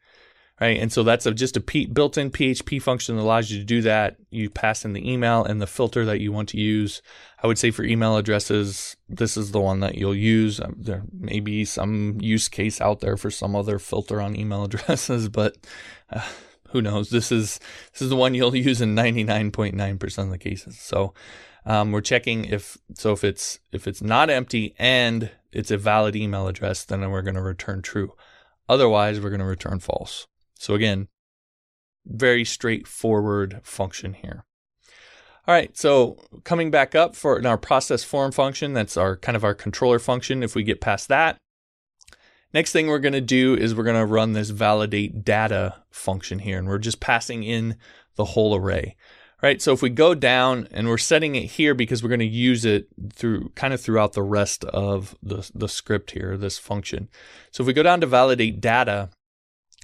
right? 0.59 0.79
And 0.79 0.91
so 0.91 1.03
that's 1.03 1.25
a, 1.25 1.33
just 1.33 1.57
a 1.57 1.61
P, 1.61 1.85
built-in 1.85 2.31
PHP 2.31 2.81
function 2.81 3.15
that 3.15 3.21
allows 3.21 3.49
you 3.49 3.59
to 3.59 3.65
do 3.65 3.81
that. 3.83 4.17
You 4.29 4.49
pass 4.49 4.83
in 4.83 4.93
the 4.93 5.09
email 5.09 5.43
and 5.43 5.61
the 5.61 5.67
filter 5.67 6.05
that 6.05 6.19
you 6.19 6.31
want 6.31 6.49
to 6.49 6.57
use. 6.57 7.01
I 7.41 7.47
would 7.47 7.57
say 7.57 7.71
for 7.71 7.83
email 7.83 8.17
addresses, 8.17 8.97
this 9.07 9.37
is 9.37 9.51
the 9.51 9.61
one 9.61 9.79
that 9.79 9.95
you'll 9.95 10.15
use. 10.15 10.59
Um, 10.59 10.75
there 10.77 11.03
may 11.17 11.39
be 11.39 11.63
some 11.65 12.17
use 12.19 12.49
case 12.49 12.81
out 12.81 12.99
there 12.99 13.17
for 13.17 13.31
some 13.31 13.55
other 13.55 13.79
filter 13.79 14.21
on 14.21 14.35
email 14.35 14.63
addresses, 14.65 15.29
but 15.29 15.55
uh, 16.11 16.27
who 16.69 16.81
knows? 16.81 17.09
This 17.09 17.31
is 17.31 17.59
this 17.93 18.01
is 18.01 18.09
the 18.09 18.15
one 18.15 18.33
you'll 18.33 18.55
use 18.55 18.81
in 18.81 18.95
99.9% 18.95 20.17
of 20.23 20.29
the 20.29 20.37
cases. 20.37 20.77
So 20.77 21.13
um, 21.69 21.91
we're 21.91 22.01
checking 22.01 22.45
if 22.45 22.79
so 22.95 23.13
if 23.13 23.23
it's 23.23 23.59
if 23.71 23.87
it's 23.87 24.01
not 24.01 24.31
empty 24.31 24.75
and 24.79 25.29
it's 25.51 25.69
a 25.69 25.77
valid 25.77 26.15
email 26.15 26.47
address, 26.47 26.83
then 26.83 27.09
we're 27.11 27.21
going 27.21 27.35
to 27.35 27.41
return 27.41 27.83
true. 27.83 28.13
Otherwise, 28.67 29.21
we're 29.21 29.29
going 29.29 29.39
to 29.39 29.45
return 29.45 29.79
false. 29.79 30.25
So 30.55 30.73
again, 30.73 31.07
very 32.05 32.43
straightforward 32.43 33.61
function 33.63 34.15
here. 34.15 34.45
All 35.47 35.53
right, 35.53 35.75
so 35.77 36.17
coming 36.43 36.71
back 36.71 36.95
up 36.95 37.15
for 37.15 37.45
our 37.47 37.57
process 37.57 38.03
form 38.03 38.31
function, 38.31 38.73
that's 38.73 38.97
our 38.97 39.15
kind 39.15 39.35
of 39.35 39.43
our 39.43 39.55
controller 39.55 39.99
function. 39.99 40.43
If 40.43 40.55
we 40.55 40.63
get 40.63 40.81
past 40.81 41.07
that, 41.07 41.37
next 42.51 42.71
thing 42.71 42.87
we're 42.87 42.99
going 42.99 43.13
to 43.13 43.21
do 43.21 43.55
is 43.55 43.75
we're 43.75 43.83
going 43.83 43.95
to 43.95 44.05
run 44.05 44.33
this 44.33 44.49
validate 44.49 45.23
data 45.23 45.83
function 45.91 46.39
here, 46.39 46.57
and 46.57 46.67
we're 46.67 46.79
just 46.79 46.99
passing 46.99 47.43
in 47.43 47.77
the 48.15 48.25
whole 48.25 48.55
array. 48.55 48.95
Right, 49.41 49.61
so 49.61 49.71
if 49.71 49.81
we 49.81 49.89
go 49.89 50.13
down 50.13 50.67
and 50.71 50.89
we're 50.89 50.97
setting 50.97 51.35
it 51.35 51.45
here 51.45 51.73
because 51.73 52.03
we're 52.03 52.09
going 52.09 52.19
to 52.19 52.25
use 52.25 52.65
it 52.65 52.87
through 53.13 53.49
kind 53.55 53.73
of 53.73 53.79
throughout 53.79 54.11
the 54.11 54.21
rest 54.21 54.65
of 54.65 55.15
the, 55.23 55.49
the 55.55 55.69
script 55.69 56.11
here, 56.11 56.35
this 56.35 56.57
function. 56.57 57.07
So 57.51 57.63
if 57.63 57.67
we 57.67 57.73
go 57.73 57.83
down 57.83 58.01
to 58.01 58.07
validate 58.07 58.59
data, 58.59 59.11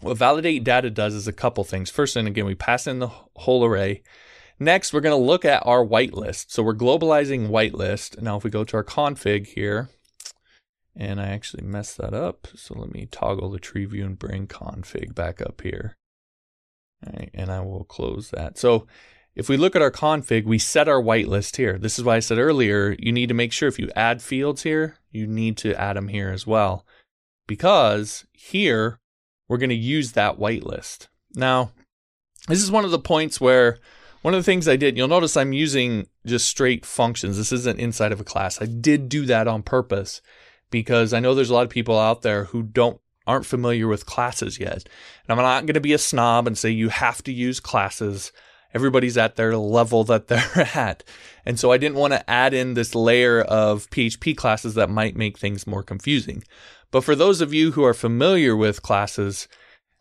what 0.02 0.18
validate 0.18 0.66
data 0.66 0.90
does 0.90 1.14
is 1.14 1.26
a 1.26 1.34
couple 1.34 1.64
things. 1.64 1.90
First, 1.90 2.18
and 2.18 2.28
again, 2.28 2.46
we 2.46 2.56
pass 2.56 2.86
in 2.86 3.00
the 3.00 3.08
whole 3.08 3.64
array. 3.64 4.04
Next, 4.60 4.92
we're 4.92 5.00
going 5.00 5.18
to 5.18 5.26
look 5.26 5.46
at 5.46 5.66
our 5.66 5.86
whitelist. 5.86 6.48
So 6.50 6.62
we're 6.62 6.76
globalizing 6.76 7.48
whitelist. 7.48 8.22
Now, 8.22 8.36
if 8.36 8.44
we 8.44 8.50
go 8.50 8.66
to 8.66 8.78
our 8.78 8.84
config 8.84 9.48
here, 9.48 9.90
and 10.98 11.20
I 11.20 11.28
actually 11.28 11.64
messed 11.64 11.98
that 11.98 12.14
up. 12.14 12.48
So 12.56 12.78
let 12.78 12.92
me 12.92 13.08
toggle 13.10 13.52
the 13.52 13.60
tree 13.60 13.86
view 13.86 14.06
and 14.06 14.20
bring 14.20 14.48
config 14.48 15.16
back 15.16 15.42
up 15.42 15.62
here. 15.62 15.96
Right, 17.06 17.30
and 17.34 17.52
I 17.52 17.62
will 17.62 17.84
close 17.84 18.32
that. 18.32 18.58
So 18.58 18.88
if 19.36 19.50
we 19.50 19.58
look 19.58 19.76
at 19.76 19.82
our 19.82 19.92
config, 19.92 20.46
we 20.46 20.58
set 20.58 20.88
our 20.88 21.02
whitelist 21.02 21.58
here. 21.58 21.78
This 21.78 22.00
is 22.00 22.06
why 22.06 22.16
I 22.16 22.20
said 22.20 22.38
earlier, 22.38 22.96
you 22.98 23.12
need 23.12 23.28
to 23.28 23.34
make 23.34 23.52
sure 23.52 23.68
if 23.68 23.78
you 23.78 23.90
add 23.96 24.22
fields 24.22 24.64
here, 24.64 24.98
you 25.12 25.28
need 25.28 25.58
to 25.58 25.80
add 25.80 25.98
them 25.98 26.08
here 26.08 26.30
as 26.30 26.48
well. 26.48 26.86
Because 27.48 28.26
here, 28.32 29.00
we're 29.48 29.58
going 29.58 29.70
to 29.70 29.76
use 29.76 30.14
that 30.14 30.40
whitelist. 30.40 31.08
Now, 31.36 31.72
this 32.48 32.64
is 32.64 32.72
one 32.72 32.86
of 32.86 32.92
the 32.92 33.00
points 33.00 33.42
where 33.42 33.78
one 34.22 34.34
of 34.34 34.40
the 34.40 34.44
things 34.44 34.68
I 34.68 34.76
did, 34.76 34.98
you'll 34.98 35.08
notice 35.08 35.38
I'm 35.38 35.54
using 35.54 36.08
just 36.26 36.48
straight 36.48 36.86
functions. 36.86 37.38
This 37.38 37.52
isn't 37.52 37.80
inside 37.80 38.12
of 38.12 38.20
a 38.20 38.24
class. 38.24 38.62
I 38.62 38.66
did 38.66 39.10
do 39.10 39.26
that 39.28 39.48
on 39.48 39.62
purpose 39.62 40.22
because 40.72 41.14
I 41.14 41.20
know 41.20 41.36
there's 41.36 41.50
a 41.50 41.54
lot 41.54 41.66
of 41.66 41.70
people 41.70 42.00
out 42.00 42.22
there 42.22 42.46
who 42.46 42.64
don't 42.64 43.00
aren't 43.28 43.46
familiar 43.46 43.88
with 43.88 44.06
classes 44.06 44.60
yet. 44.60 44.88
And 45.28 45.30
I'm 45.30 45.38
not 45.38 45.66
going 45.66 45.74
to 45.76 45.80
be 45.80 45.94
a 45.94 45.98
snob 45.98 46.48
and 46.48 46.58
say 46.58 46.70
you 46.70 46.90
have 46.90 47.24
to 47.24 47.32
use 47.32 47.60
classes. 47.60 48.32
Everybody's 48.76 49.18
at 49.18 49.38
their 49.38 49.58
level 49.58 50.04
that 50.04 50.28
they're 50.28 50.70
at. 50.76 51.04
And 51.46 51.58
so 51.60 51.72
I 51.72 51.78
didn't 51.78 51.98
want 51.98 52.14
to 52.14 52.30
add 52.30 52.54
in 52.54 52.74
this 52.74 52.94
layer 52.94 53.42
of 53.42 53.90
PHP 53.90 54.36
classes 54.36 54.76
that 54.76 54.90
might 54.90 55.16
make 55.16 55.38
things 55.38 55.66
more 55.66 55.82
confusing. 55.82 56.44
But 56.92 57.06
for 57.06 57.16
those 57.16 57.42
of 57.42 57.54
you 57.54 57.72
who 57.72 57.84
are 57.84 57.94
familiar 57.94 58.56
with 58.56 58.82
classes, 58.82 59.48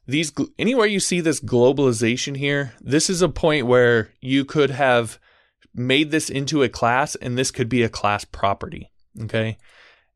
these 0.06 0.32
anywhere 0.58 0.86
you 0.86 1.00
see 1.00 1.20
this 1.20 1.40
globalization 1.40 2.36
here, 2.36 2.74
this 2.80 3.08
is 3.08 3.22
a 3.22 3.28
point 3.28 3.66
where 3.66 4.10
you 4.20 4.44
could 4.44 4.70
have 4.70 5.18
made 5.74 6.10
this 6.10 6.28
into 6.28 6.62
a 6.62 6.68
class 6.68 7.14
and 7.14 7.38
this 7.38 7.50
could 7.50 7.68
be 7.68 7.82
a 7.82 7.88
class 7.88 8.24
property. 8.24 8.90
Okay. 9.22 9.56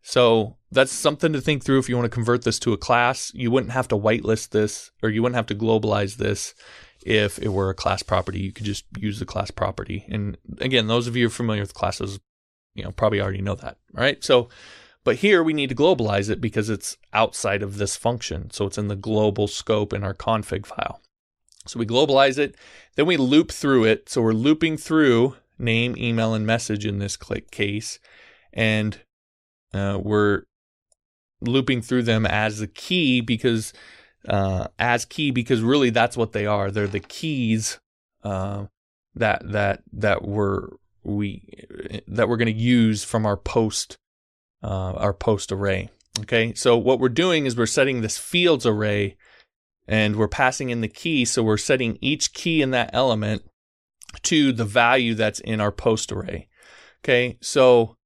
So 0.02 0.56
that's 0.70 0.92
something 0.92 1.32
to 1.32 1.40
think 1.40 1.64
through 1.64 1.78
if 1.78 1.88
you 1.88 1.96
want 1.96 2.06
to 2.06 2.14
convert 2.14 2.42
this 2.44 2.58
to 2.60 2.72
a 2.72 2.78
class. 2.78 3.32
You 3.34 3.50
wouldn't 3.50 3.72
have 3.72 3.88
to 3.88 3.96
whitelist 3.96 4.50
this 4.50 4.90
or 5.02 5.10
you 5.10 5.22
wouldn't 5.22 5.36
have 5.36 5.46
to 5.46 5.54
globalize 5.54 6.16
this 6.16 6.54
if 7.04 7.38
it 7.38 7.48
were 7.48 7.70
a 7.70 7.74
class 7.74 8.02
property. 8.02 8.40
You 8.40 8.52
could 8.52 8.66
just 8.66 8.84
use 8.98 9.18
the 9.18 9.26
class 9.26 9.50
property. 9.50 10.04
And 10.08 10.37
again, 10.61 10.87
those 10.87 11.06
of 11.06 11.16
you 11.16 11.28
familiar 11.28 11.62
with 11.62 11.74
classes, 11.74 12.18
you 12.74 12.84
know, 12.84 12.92
probably 12.92 13.20
already 13.20 13.42
know 13.42 13.54
that. 13.56 13.78
right? 13.92 14.22
So 14.22 14.48
but 15.08 15.16
here 15.16 15.42
we 15.42 15.54
need 15.54 15.70
to 15.70 15.74
globalize 15.74 16.28
it 16.28 16.38
because 16.38 16.68
it's 16.68 16.98
outside 17.14 17.62
of 17.62 17.78
this 17.78 17.96
function. 17.96 18.50
So 18.50 18.66
it's 18.66 18.76
in 18.76 18.88
the 18.88 18.94
global 18.94 19.48
scope 19.48 19.94
in 19.94 20.04
our 20.04 20.12
config 20.12 20.66
file. 20.66 21.00
So 21.66 21.78
we 21.78 21.87
globalize 21.87 22.37
it, 22.37 22.56
then 22.94 23.06
we 23.06 23.16
loop 23.16 23.50
through 23.50 23.84
it. 23.84 24.11
So 24.11 24.20
we're 24.20 24.32
looping 24.32 24.76
through 24.76 25.37
name, 25.58 25.96
email, 25.96 26.34
and 26.34 26.46
message 26.46 26.84
in 26.84 26.98
this 26.98 27.16
click 27.16 27.50
case. 27.50 27.98
And 28.52 29.00
uh, 29.72 29.98
we're 30.02 30.42
looping 31.40 31.80
through 31.80 32.02
them 32.02 32.26
as 32.26 32.58
the 32.58 32.66
key 32.66 33.22
because 33.22 33.72
uh, 34.26 34.68
as 34.78 35.04
key 35.04 35.31
because 35.31 35.61
really 35.61 35.90
that's 35.90 36.16
what 36.16 36.33
they 36.33 36.46
are. 36.46 36.70
They're 36.70 36.87
the 36.87 37.00
keys 37.00 37.78
uh, 38.24 38.66
that 39.14 39.42
that 39.52 39.83
that 39.92 40.22
we're 40.22 40.68
we 41.02 41.42
that 42.07 42.28
we're 42.28 42.37
going 42.37 42.54
to 42.54 42.61
use 42.61 43.04
from 43.04 43.26
our 43.26 43.37
post 43.37 43.98
uh, 44.62 44.92
our 44.92 45.14
post 45.14 45.52
array. 45.52 45.90
Okay, 46.20 46.52
so 46.54 46.76
what 46.76 46.98
we're 46.98 47.09
doing 47.09 47.46
is 47.46 47.57
we're 47.57 47.66
setting 47.66 48.00
this 48.00 48.18
fields 48.18 48.66
array 48.66 49.16
and 49.87 50.16
we're 50.16 50.28
passing 50.28 50.70
in 50.70 50.81
the 50.81 50.88
key. 50.88 51.24
So 51.24 51.42
we're 51.42 51.57
setting 51.57 51.96
each 52.00 52.33
key 52.33 52.61
in 52.61 52.72
that 52.72 52.90
element 52.92 53.42
to 54.22 54.52
the 54.52 54.64
value 54.64 55.14
that's 55.14 55.40
in 55.40 55.61
our 55.61 55.70
post 55.70 56.11
array. 56.11 56.48
Okay, 57.04 57.38
so 57.40 57.96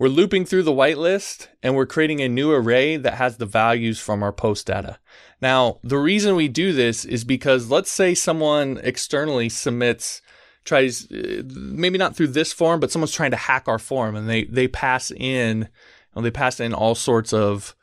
we're 0.00 0.08
looping 0.08 0.46
through 0.46 0.62
the 0.62 0.72
whitelist 0.72 1.48
and 1.62 1.76
we're 1.76 1.84
creating 1.84 2.22
a 2.22 2.28
new 2.28 2.50
array 2.50 2.96
that 2.96 3.14
has 3.14 3.36
the 3.36 3.44
values 3.44 4.00
from 4.00 4.22
our 4.22 4.32
post 4.32 4.66
data. 4.66 4.98
Now, 5.42 5.78
the 5.84 5.98
reason 5.98 6.34
we 6.34 6.48
do 6.48 6.72
this 6.72 7.04
is 7.04 7.22
because 7.22 7.70
let's 7.70 7.90
say 7.90 8.14
someone 8.14 8.80
externally 8.82 9.50
submits 9.50 10.22
tries 10.64 11.06
uh, 11.12 11.42
maybe 11.54 11.98
not 11.98 12.16
through 12.16 12.28
this 12.28 12.50
form, 12.50 12.80
but 12.80 12.90
someone's 12.90 13.12
trying 13.12 13.32
to 13.32 13.36
hack 13.36 13.68
our 13.68 13.78
form 13.78 14.16
and 14.16 14.28
they 14.28 14.44
they 14.44 14.68
pass 14.68 15.10
in 15.10 15.68
well, 16.14 16.22
they 16.22 16.30
pass 16.30 16.60
in 16.60 16.72
all 16.72 16.94
sorts 16.94 17.34
of 17.34 17.76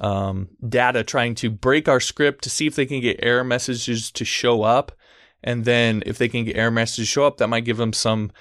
um, 0.00 0.48
data 0.68 1.04
trying 1.04 1.36
to 1.36 1.50
break 1.50 1.88
our 1.88 2.00
script 2.00 2.42
to 2.42 2.50
see 2.50 2.66
if 2.66 2.74
they 2.74 2.86
can 2.86 3.00
get 3.00 3.20
error 3.22 3.44
messages 3.44 4.10
to 4.10 4.24
show 4.24 4.64
up. 4.64 4.90
And 5.42 5.64
then 5.64 6.02
if 6.04 6.18
they 6.18 6.28
can 6.28 6.44
get 6.44 6.56
error 6.56 6.70
messages 6.72 7.06
to 7.06 7.12
show 7.12 7.26
up, 7.26 7.38
that 7.38 7.48
might 7.48 7.64
give 7.64 7.76
them 7.76 7.92
some 7.92 8.32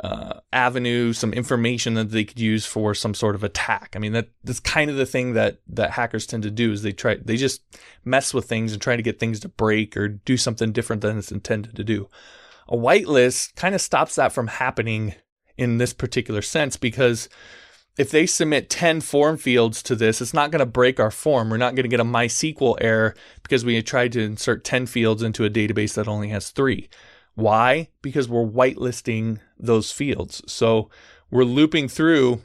uh, 0.00 0.40
avenue, 0.52 1.12
some 1.12 1.32
information 1.32 1.94
that 1.94 2.10
they 2.10 2.24
could 2.24 2.38
use 2.38 2.64
for 2.64 2.94
some 2.94 3.14
sort 3.14 3.34
of 3.34 3.42
attack. 3.42 3.94
I 3.96 3.98
mean, 3.98 4.12
that 4.12 4.28
that's 4.44 4.60
kind 4.60 4.90
of 4.90 4.96
the 4.96 5.06
thing 5.06 5.32
that 5.34 5.60
that 5.68 5.90
hackers 5.90 6.26
tend 6.26 6.44
to 6.44 6.50
do 6.50 6.72
is 6.72 6.82
they 6.82 6.92
try 6.92 7.16
they 7.16 7.36
just 7.36 7.62
mess 8.04 8.32
with 8.32 8.44
things 8.44 8.72
and 8.72 8.80
try 8.80 8.96
to 8.96 9.02
get 9.02 9.18
things 9.18 9.40
to 9.40 9.48
break 9.48 9.96
or 9.96 10.08
do 10.08 10.36
something 10.36 10.72
different 10.72 11.02
than 11.02 11.18
it's 11.18 11.32
intended 11.32 11.74
to 11.76 11.84
do. 11.84 12.08
A 12.68 12.76
whitelist 12.76 13.56
kind 13.56 13.74
of 13.74 13.80
stops 13.80 14.14
that 14.16 14.32
from 14.32 14.46
happening 14.46 15.14
in 15.56 15.78
this 15.78 15.92
particular 15.92 16.42
sense 16.42 16.76
because 16.76 17.28
if 17.98 18.12
they 18.12 18.26
submit 18.26 18.70
10 18.70 19.00
form 19.00 19.36
fields 19.36 19.82
to 19.82 19.96
this, 19.96 20.20
it's 20.20 20.32
not 20.32 20.52
going 20.52 20.60
to 20.60 20.66
break 20.66 21.00
our 21.00 21.10
form. 21.10 21.50
We're 21.50 21.56
not 21.56 21.74
going 21.74 21.82
to 21.82 21.88
get 21.88 21.98
a 21.98 22.04
MySQL 22.04 22.78
error 22.80 23.16
because 23.42 23.64
we 23.64 23.82
tried 23.82 24.12
to 24.12 24.22
insert 24.22 24.62
10 24.62 24.86
fields 24.86 25.22
into 25.22 25.44
a 25.44 25.50
database 25.50 25.94
that 25.94 26.06
only 26.06 26.28
has 26.28 26.50
three. 26.50 26.88
Why? 27.38 27.90
Because 28.02 28.28
we're 28.28 28.44
whitelisting 28.44 29.38
those 29.56 29.92
fields. 29.92 30.42
So 30.48 30.90
we're 31.30 31.44
looping 31.44 31.86
through 31.86 32.42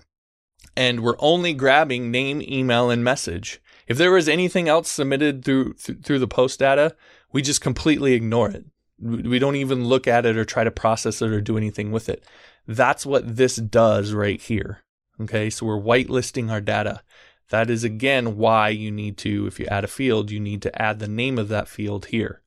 and 0.78 1.00
we're 1.00 1.16
only 1.18 1.56
grabbing 1.56 2.12
name, 2.12 2.44
email, 2.44 2.92
and 2.92 3.04
message. 3.04 3.60
If 3.88 3.98
there 3.98 4.12
was 4.12 4.30
anything 4.30 4.70
else 4.70 4.92
submitted 4.92 5.44
through 5.44 5.74
through 5.74 6.20
the 6.20 6.28
post 6.28 6.60
data, 6.60 6.96
we 7.32 7.42
just 7.42 7.60
completely 7.60 8.14
ignore 8.14 8.52
it. 8.52 8.66
We 9.00 9.40
don't 9.40 9.56
even 9.56 9.84
look 9.84 10.08
at 10.08 10.28
it 10.28 10.38
or 10.38 10.46
try 10.46 10.64
to 10.64 10.70
process 10.70 11.24
it 11.24 11.32
or 11.32 11.42
do 11.42 11.58
anything 11.58 11.92
with 11.92 12.08
it. 12.08 12.24
That's 12.68 13.04
what 13.04 13.36
this 13.36 13.56
does 13.56 14.14
right 14.14 14.40
here. 14.40 14.84
Okay, 15.20 15.50
so 15.50 15.66
we're 15.66 15.82
whitelisting 15.82 16.52
our 16.52 16.62
data. 16.62 17.02
That 17.50 17.72
is 17.72 17.84
again 17.84 18.38
why 18.38 18.70
you 18.70 18.92
need 18.92 19.18
to, 19.20 19.48
if 19.48 19.60
you 19.60 19.66
add 19.66 19.84
a 19.84 19.88
field, 19.88 20.30
you 20.30 20.40
need 20.40 20.62
to 20.62 20.82
add 20.82 21.00
the 21.00 21.08
name 21.08 21.40
of 21.40 21.50
that 21.50 21.68
field 21.68 22.06
here. 22.06 22.42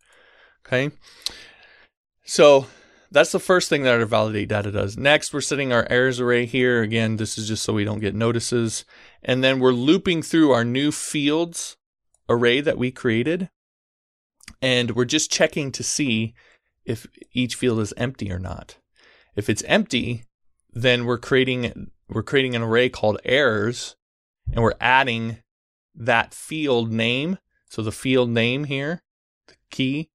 Okay, 0.65 0.93
so 2.27 2.67
that's 3.11 3.33
the 3.33 3.41
first 3.41 3.69
thing 3.69 3.83
that 3.85 3.99
our 3.99 4.05
validate 4.05 4.49
data 4.49 4.73
does. 4.73 4.97
Next, 4.97 5.33
we're 5.33 5.41
setting 5.41 5.73
our 5.73 5.87
errors 5.89 6.21
array 6.21 6.45
here. 6.45 6.83
Again, 6.83 7.17
this 7.17 7.39
is 7.39 7.49
just 7.49 7.63
so 7.63 7.73
we 7.73 7.85
don't 7.85 8.01
get 8.01 8.15
notices. 8.15 8.85
And 9.23 9.43
then 9.43 9.61
we're 9.61 9.73
looping 9.73 10.23
through 10.23 10.51
our 10.51 10.65
new 10.65 10.93
fields 10.93 11.77
array 12.29 12.61
that 12.61 12.79
we 12.79 12.91
created. 12.91 13.49
And 14.61 14.97
we're 14.97 15.05
just 15.05 15.31
checking 15.31 15.71
to 15.73 15.83
see 15.83 16.35
if 16.85 17.07
each 17.33 17.55
field 17.55 17.81
is 17.81 17.95
empty 17.97 18.31
or 18.31 18.39
not. 18.39 18.77
If 19.35 19.49
it's 19.49 19.63
empty, 19.65 20.25
then 20.73 21.05
we're 21.05 21.19
creating 21.19 21.91
we're 22.09 22.23
creating 22.23 22.55
an 22.55 22.63
array 22.63 22.89
called 22.89 23.19
errors 23.25 23.97
and 24.53 24.63
we're 24.63 24.75
adding 24.81 25.39
that 25.95 26.35
field 26.35 26.93
name. 26.93 27.39
So 27.69 27.83
the 27.83 27.93
field 27.93 28.31
name 28.31 28.65
here, 28.65 29.03
the 29.49 29.55
key, 29.71 30.11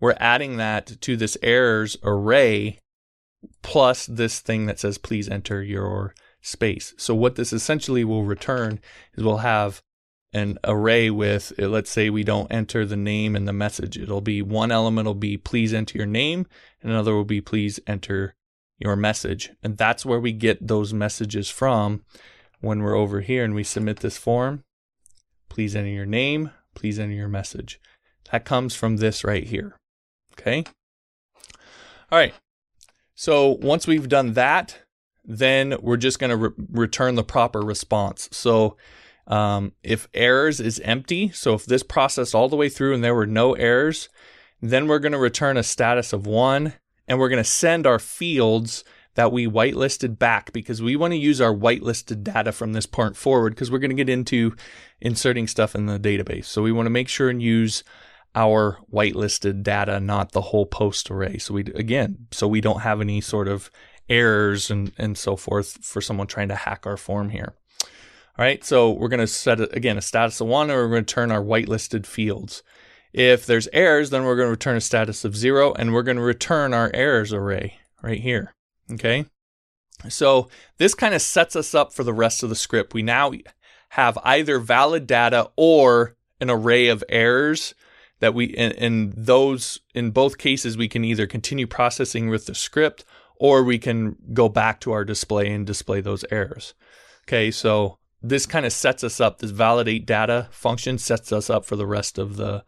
we're 0.00 0.16
adding 0.18 0.56
that 0.56 1.00
to 1.00 1.16
this 1.16 1.36
errors 1.42 1.96
array 2.02 2.78
plus 3.62 4.06
this 4.06 4.40
thing 4.40 4.66
that 4.66 4.78
says 4.78 4.98
please 4.98 5.28
enter 5.28 5.62
your 5.62 6.14
space. 6.40 6.94
So 6.96 7.14
what 7.14 7.36
this 7.36 7.52
essentially 7.52 8.04
will 8.04 8.24
return 8.24 8.80
is 9.14 9.24
we'll 9.24 9.38
have 9.38 9.82
an 10.32 10.58
array 10.64 11.08
with 11.10 11.52
uh, 11.58 11.68
let's 11.68 11.90
say 11.90 12.10
we 12.10 12.24
don't 12.24 12.52
enter 12.52 12.84
the 12.84 12.96
name 12.96 13.34
and 13.34 13.48
the 13.48 13.52
message. 13.52 13.96
It'll 13.96 14.20
be 14.20 14.42
one 14.42 14.70
element 14.70 15.06
will 15.06 15.14
be 15.14 15.36
please 15.36 15.72
enter 15.72 15.98
your 15.98 16.06
name 16.06 16.46
and 16.82 16.90
another 16.90 17.14
will 17.14 17.24
be 17.24 17.40
please 17.40 17.80
enter 17.86 18.34
your 18.78 18.96
message. 18.96 19.50
And 19.62 19.76
that's 19.76 20.04
where 20.04 20.20
we 20.20 20.32
get 20.32 20.66
those 20.66 20.92
messages 20.92 21.48
from 21.48 22.04
when 22.60 22.82
we're 22.82 22.96
over 22.96 23.20
here 23.20 23.44
and 23.44 23.54
we 23.54 23.64
submit 23.64 24.00
this 24.00 24.18
form. 24.18 24.64
Please 25.48 25.74
enter 25.74 25.88
your 25.88 26.06
name. 26.06 26.50
Please 26.74 26.98
enter 26.98 27.14
your 27.14 27.28
message. 27.28 27.80
That 28.30 28.44
comes 28.44 28.74
from 28.74 28.96
this 28.96 29.24
right 29.24 29.44
here. 29.44 29.75
Okay. 30.38 30.64
All 32.10 32.18
right. 32.18 32.34
So 33.14 33.58
once 33.60 33.86
we've 33.86 34.08
done 34.08 34.34
that, 34.34 34.78
then 35.24 35.76
we're 35.80 35.96
just 35.96 36.18
going 36.18 36.30
to 36.30 36.36
re- 36.36 36.64
return 36.70 37.14
the 37.14 37.24
proper 37.24 37.60
response. 37.60 38.28
So 38.30 38.76
um, 39.26 39.72
if 39.82 40.06
errors 40.14 40.60
is 40.60 40.78
empty, 40.80 41.30
so 41.30 41.54
if 41.54 41.66
this 41.66 41.82
process 41.82 42.34
all 42.34 42.48
the 42.48 42.56
way 42.56 42.68
through 42.68 42.94
and 42.94 43.02
there 43.02 43.14
were 43.14 43.26
no 43.26 43.54
errors, 43.54 44.08
then 44.62 44.86
we're 44.86 45.00
going 45.00 45.12
to 45.12 45.18
return 45.18 45.56
a 45.56 45.62
status 45.62 46.12
of 46.12 46.26
one 46.26 46.74
and 47.08 47.18
we're 47.18 47.28
going 47.28 47.42
to 47.42 47.48
send 47.48 47.86
our 47.86 47.98
fields 47.98 48.84
that 49.14 49.32
we 49.32 49.46
whitelisted 49.46 50.18
back 50.18 50.52
because 50.52 50.82
we 50.82 50.94
want 50.94 51.12
to 51.12 51.18
use 51.18 51.40
our 51.40 51.54
whitelisted 51.54 52.22
data 52.22 52.52
from 52.52 52.72
this 52.72 52.86
point 52.86 53.16
forward 53.16 53.54
because 53.54 53.70
we're 53.70 53.78
going 53.78 53.90
to 53.90 53.96
get 53.96 54.10
into 54.10 54.54
inserting 55.00 55.48
stuff 55.48 55.74
in 55.74 55.86
the 55.86 55.98
database. 55.98 56.44
So 56.44 56.62
we 56.62 56.72
want 56.72 56.86
to 56.86 56.90
make 56.90 57.08
sure 57.08 57.30
and 57.30 57.42
use 57.42 57.82
our 58.36 58.78
whitelisted 58.92 59.62
data, 59.62 59.98
not 59.98 60.32
the 60.32 60.42
whole 60.42 60.66
post 60.66 61.10
array. 61.10 61.38
So 61.38 61.54
we 61.54 61.62
again, 61.74 62.28
so 62.30 62.46
we 62.46 62.60
don't 62.60 62.82
have 62.82 63.00
any 63.00 63.20
sort 63.20 63.48
of 63.48 63.70
errors 64.08 64.70
and 64.70 64.92
and 64.98 65.18
so 65.18 65.34
forth 65.34 65.78
for 65.82 66.00
someone 66.00 66.28
trying 66.28 66.48
to 66.48 66.54
hack 66.54 66.86
our 66.86 66.96
form 66.96 67.30
here. 67.30 67.54
All 68.38 68.44
right, 68.44 68.62
so 68.62 68.90
we're 68.90 69.08
going 69.08 69.20
to 69.20 69.26
set 69.26 69.60
again 69.74 69.96
a 69.96 70.02
status 70.02 70.42
of 70.42 70.46
one, 70.46 70.68
and 70.68 70.78
we're 70.78 70.88
going 70.88 71.04
to 71.04 71.12
return 71.12 71.32
our 71.32 71.42
whitelisted 71.42 72.04
fields. 72.04 72.62
If 73.16 73.46
there's 73.46 73.66
errors, 73.72 74.10
then 74.10 74.24
we're 74.24 74.36
going 74.36 74.48
to 74.48 74.50
return 74.50 74.76
a 74.76 74.80
status 74.82 75.24
of 75.24 75.34
zero 75.34 75.72
and 75.72 75.94
we're 75.94 76.02
going 76.02 76.18
to 76.18 76.22
return 76.22 76.74
our 76.74 76.90
errors 76.92 77.32
array 77.32 77.78
right 78.02 78.20
here. 78.20 78.54
Okay. 78.92 79.24
So 80.10 80.50
this 80.76 80.94
kind 80.94 81.14
of 81.14 81.22
sets 81.22 81.56
us 81.56 81.74
up 81.74 81.94
for 81.94 82.04
the 82.04 82.12
rest 82.12 82.42
of 82.42 82.50
the 82.50 82.54
script. 82.54 82.92
We 82.92 83.02
now 83.02 83.32
have 83.90 84.18
either 84.22 84.58
valid 84.58 85.06
data 85.06 85.50
or 85.56 86.14
an 86.42 86.50
array 86.50 86.88
of 86.88 87.02
errors 87.08 87.74
that 88.20 88.34
we, 88.34 88.46
in, 88.46 89.12
those, 89.16 89.80
in 89.94 90.10
both 90.10 90.38
cases, 90.38 90.76
we 90.76 90.88
can 90.88 91.04
either 91.04 91.26
continue 91.26 91.66
processing 91.66 92.28
with 92.28 92.46
the 92.46 92.54
script 92.54 93.04
or 93.36 93.62
we 93.62 93.78
can 93.78 94.16
go 94.32 94.48
back 94.48 94.80
to 94.80 94.92
our 94.92 95.04
display 95.04 95.52
and 95.52 95.66
display 95.66 96.00
those 96.00 96.24
errors. 96.30 96.74
Okay. 97.28 97.50
So 97.50 97.98
this 98.22 98.46
kind 98.46 98.66
of 98.66 98.72
sets 98.72 99.04
us 99.04 99.20
up. 99.20 99.38
This 99.38 99.50
validate 99.50 100.06
data 100.06 100.48
function 100.50 100.98
sets 100.98 101.32
us 101.32 101.50
up 101.50 101.64
for 101.64 101.76
the 101.76 101.86
rest 101.86 102.18
of 102.18 102.36
the 102.36 102.64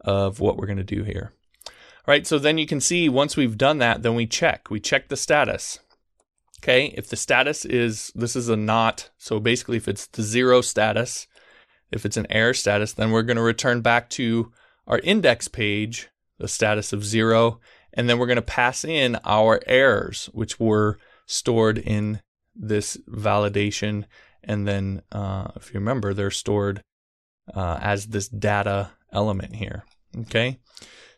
of 0.00 0.40
what 0.40 0.56
we're 0.56 0.66
going 0.66 0.78
to 0.78 0.84
do 0.84 1.04
here. 1.04 1.32
All 1.66 2.12
right, 2.12 2.26
so 2.26 2.36
then 2.38 2.58
you 2.58 2.66
can 2.66 2.80
see 2.80 3.08
once 3.08 3.36
we've 3.36 3.56
done 3.56 3.78
that, 3.78 4.02
then 4.02 4.16
we 4.16 4.26
check. 4.26 4.68
We 4.68 4.80
check 4.80 5.08
the 5.08 5.16
status. 5.16 5.78
Okay, 6.60 6.86
if 6.96 7.08
the 7.08 7.16
status 7.16 7.64
is, 7.64 8.12
this 8.14 8.34
is 8.34 8.48
a 8.48 8.56
not, 8.56 9.10
so 9.18 9.38
basically 9.38 9.76
if 9.76 9.86
it's 9.86 10.06
the 10.08 10.22
zero 10.22 10.60
status, 10.60 11.28
if 11.92 12.04
it's 12.04 12.16
an 12.16 12.26
error 12.30 12.54
status, 12.54 12.92
then 12.92 13.10
we're 13.10 13.22
going 13.22 13.36
to 13.36 13.42
return 13.42 13.80
back 13.80 14.10
to 14.10 14.52
our 14.86 14.98
index 15.00 15.48
page, 15.48 16.08
the 16.38 16.48
status 16.48 16.92
of 16.92 17.04
zero, 17.04 17.60
and 17.92 18.08
then 18.08 18.18
we're 18.18 18.26
going 18.26 18.36
to 18.36 18.42
pass 18.42 18.84
in 18.84 19.18
our 19.24 19.60
errors, 19.66 20.26
which 20.32 20.58
were 20.58 20.98
stored 21.26 21.78
in 21.78 22.20
this 22.54 22.96
validation. 23.08 24.04
And 24.42 24.66
then, 24.66 25.02
uh, 25.12 25.48
if 25.56 25.72
you 25.72 25.80
remember, 25.80 26.14
they're 26.14 26.30
stored 26.30 26.82
uh, 27.54 27.78
as 27.80 28.06
this 28.06 28.28
data 28.28 28.90
element 29.12 29.56
here. 29.56 29.84
Okay. 30.16 30.58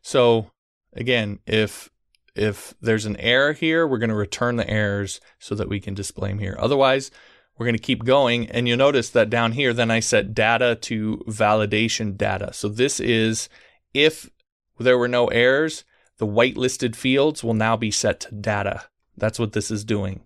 So 0.03 0.51
again, 0.93 1.39
if 1.47 1.91
if 2.35 2.75
there's 2.81 3.07
an 3.07 3.17
error 3.19 3.53
here, 3.53 3.87
we're 3.87 3.99
going 3.99 4.11
to 4.11 4.17
return 4.17 4.57
the 4.57 4.69
errors 4.69 5.21
so 5.39 5.55
that 5.55 5.69
we 5.69 5.79
can 5.79 5.95
display 5.95 6.31
them 6.31 6.41
here. 6.41 6.57
Otherwise, 6.59 7.13
we're 7.57 7.67
going 7.67 7.77
to 7.77 7.83
keep 7.83 8.05
going. 8.05 8.51
And 8.51 8.67
you'll 8.67 8.79
notice 8.79 9.11
that 9.11 9.31
down 9.31 9.53
here, 9.53 9.73
then 9.73 9.91
I 9.91 10.01
set 10.01 10.35
data 10.35 10.77
to 10.83 11.25
validation 11.29 12.17
data. 12.17 12.53
So 12.53 12.69
this 12.69 13.01
is 13.01 13.49
if 13.93 14.31
there 14.79 14.99
were 14.99 15.09
no 15.09 15.29
errors, 15.29 15.85
the 16.19 16.27
whitelisted 16.27 16.97
fields 16.97 17.45
will 17.45 17.55
now 17.55 17.77
be 17.77 17.91
set 17.91 18.21
to 18.21 18.35
data. 18.35 18.85
That's 19.17 19.39
what 19.39 19.53
this 19.53 19.71
is 19.71 19.85
doing. 19.85 20.23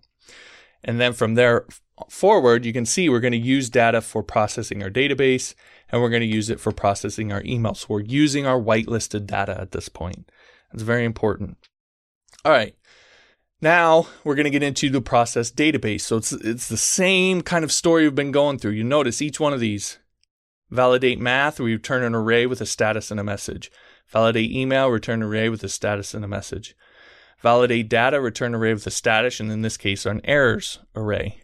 And 0.83 0.99
then 0.99 1.13
from 1.13 1.35
there 1.35 1.65
forward, 2.09 2.65
you 2.65 2.73
can 2.73 2.85
see 2.85 3.09
we're 3.09 3.19
going 3.19 3.31
to 3.33 3.37
use 3.37 3.69
data 3.69 4.01
for 4.01 4.23
processing 4.23 4.81
our 4.81 4.89
database 4.89 5.53
and 5.91 6.01
we're 6.01 6.09
going 6.09 6.21
to 6.21 6.27
use 6.27 6.49
it 6.49 6.59
for 6.59 6.71
processing 6.71 7.31
our 7.31 7.41
emails. 7.41 7.77
So 7.77 7.87
we're 7.89 8.01
using 8.01 8.45
our 8.45 8.59
whitelisted 8.59 9.25
data 9.25 9.59
at 9.59 9.71
this 9.71 9.89
point. 9.89 10.31
That's 10.71 10.83
very 10.83 11.05
important. 11.05 11.57
All 12.45 12.51
right. 12.51 12.75
Now 13.61 14.07
we're 14.23 14.35
going 14.35 14.45
to 14.45 14.49
get 14.49 14.63
into 14.63 14.89
the 14.89 15.01
process 15.01 15.51
database. 15.51 16.01
So 16.01 16.17
it's 16.17 16.31
it's 16.31 16.69
the 16.69 16.77
same 16.77 17.41
kind 17.41 17.63
of 17.63 17.71
story 17.71 18.03
we've 18.03 18.15
been 18.15 18.31
going 18.31 18.57
through. 18.57 18.71
You 18.71 18.83
notice 18.83 19.21
each 19.21 19.39
one 19.39 19.53
of 19.53 19.59
these. 19.59 19.97
Validate 20.69 21.19
math, 21.19 21.59
we 21.59 21.73
return 21.73 22.03
an 22.03 22.13
array 22.13 22.45
with 22.45 22.61
a 22.61 22.65
status 22.65 23.09
and 23.09 23.19
a 23.19 23.23
message. 23.23 23.71
Validate 24.07 24.51
email, 24.51 24.87
return 24.89 25.23
array 25.23 25.49
with 25.49 25.63
a 25.63 25.69
status 25.69 26.13
and 26.13 26.23
a 26.23 26.27
message. 26.27 26.75
Validate 27.41 27.89
data, 27.89 28.21
return 28.21 28.53
array 28.53 28.73
with 28.73 28.85
a 28.85 28.91
status, 28.91 29.39
and 29.39 29.51
in 29.51 29.61
this 29.61 29.77
case, 29.77 30.05
an 30.05 30.21
errors 30.23 30.79
array. 30.95 31.41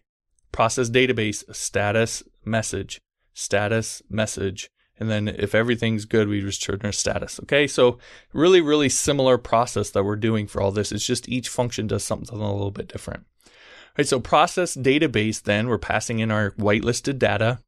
Process 0.52 0.90
database, 0.90 1.44
status, 1.56 2.22
message, 2.44 3.02
status, 3.34 4.02
message, 4.10 4.70
and 5.00 5.10
then 5.10 5.28
if 5.28 5.54
everything's 5.54 6.06
good, 6.06 6.28
we 6.28 6.42
return 6.42 6.80
our 6.84 6.92
status. 6.92 7.40
Okay, 7.44 7.68
so 7.68 7.98
really, 8.34 8.62
really 8.62 8.90
similar 8.90 9.38
process 9.38 9.90
that 9.92 10.04
we're 10.04 10.16
doing 10.16 10.48
for 10.48 10.62
all 10.62 10.72
this. 10.72 10.92
It's 10.92 11.06
just 11.06 11.28
each 11.28 11.50
function 11.50 11.88
does 11.88 12.04
something 12.04 12.38
a 12.38 12.54
little 12.54 12.72
bit 12.72 12.88
different. 12.88 13.26
All 13.46 13.52
right, 13.98 14.08
so 14.08 14.20
process 14.20 14.76
database, 14.76 15.42
then 15.42 15.68
we're 15.68 15.78
passing 15.78 16.20
in 16.20 16.32
our 16.32 16.52
whitelisted 16.52 17.20
data. 17.20 17.60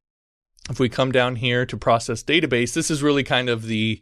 If 0.70 0.80
we 0.80 0.90
come 0.90 1.12
down 1.12 1.38
here 1.38 1.66
to 1.66 1.78
process 1.78 2.24
database, 2.24 2.74
this 2.74 2.92
is 2.92 3.04
really 3.04 3.24
kind 3.24 3.50
of 3.50 3.64
the 3.64 4.02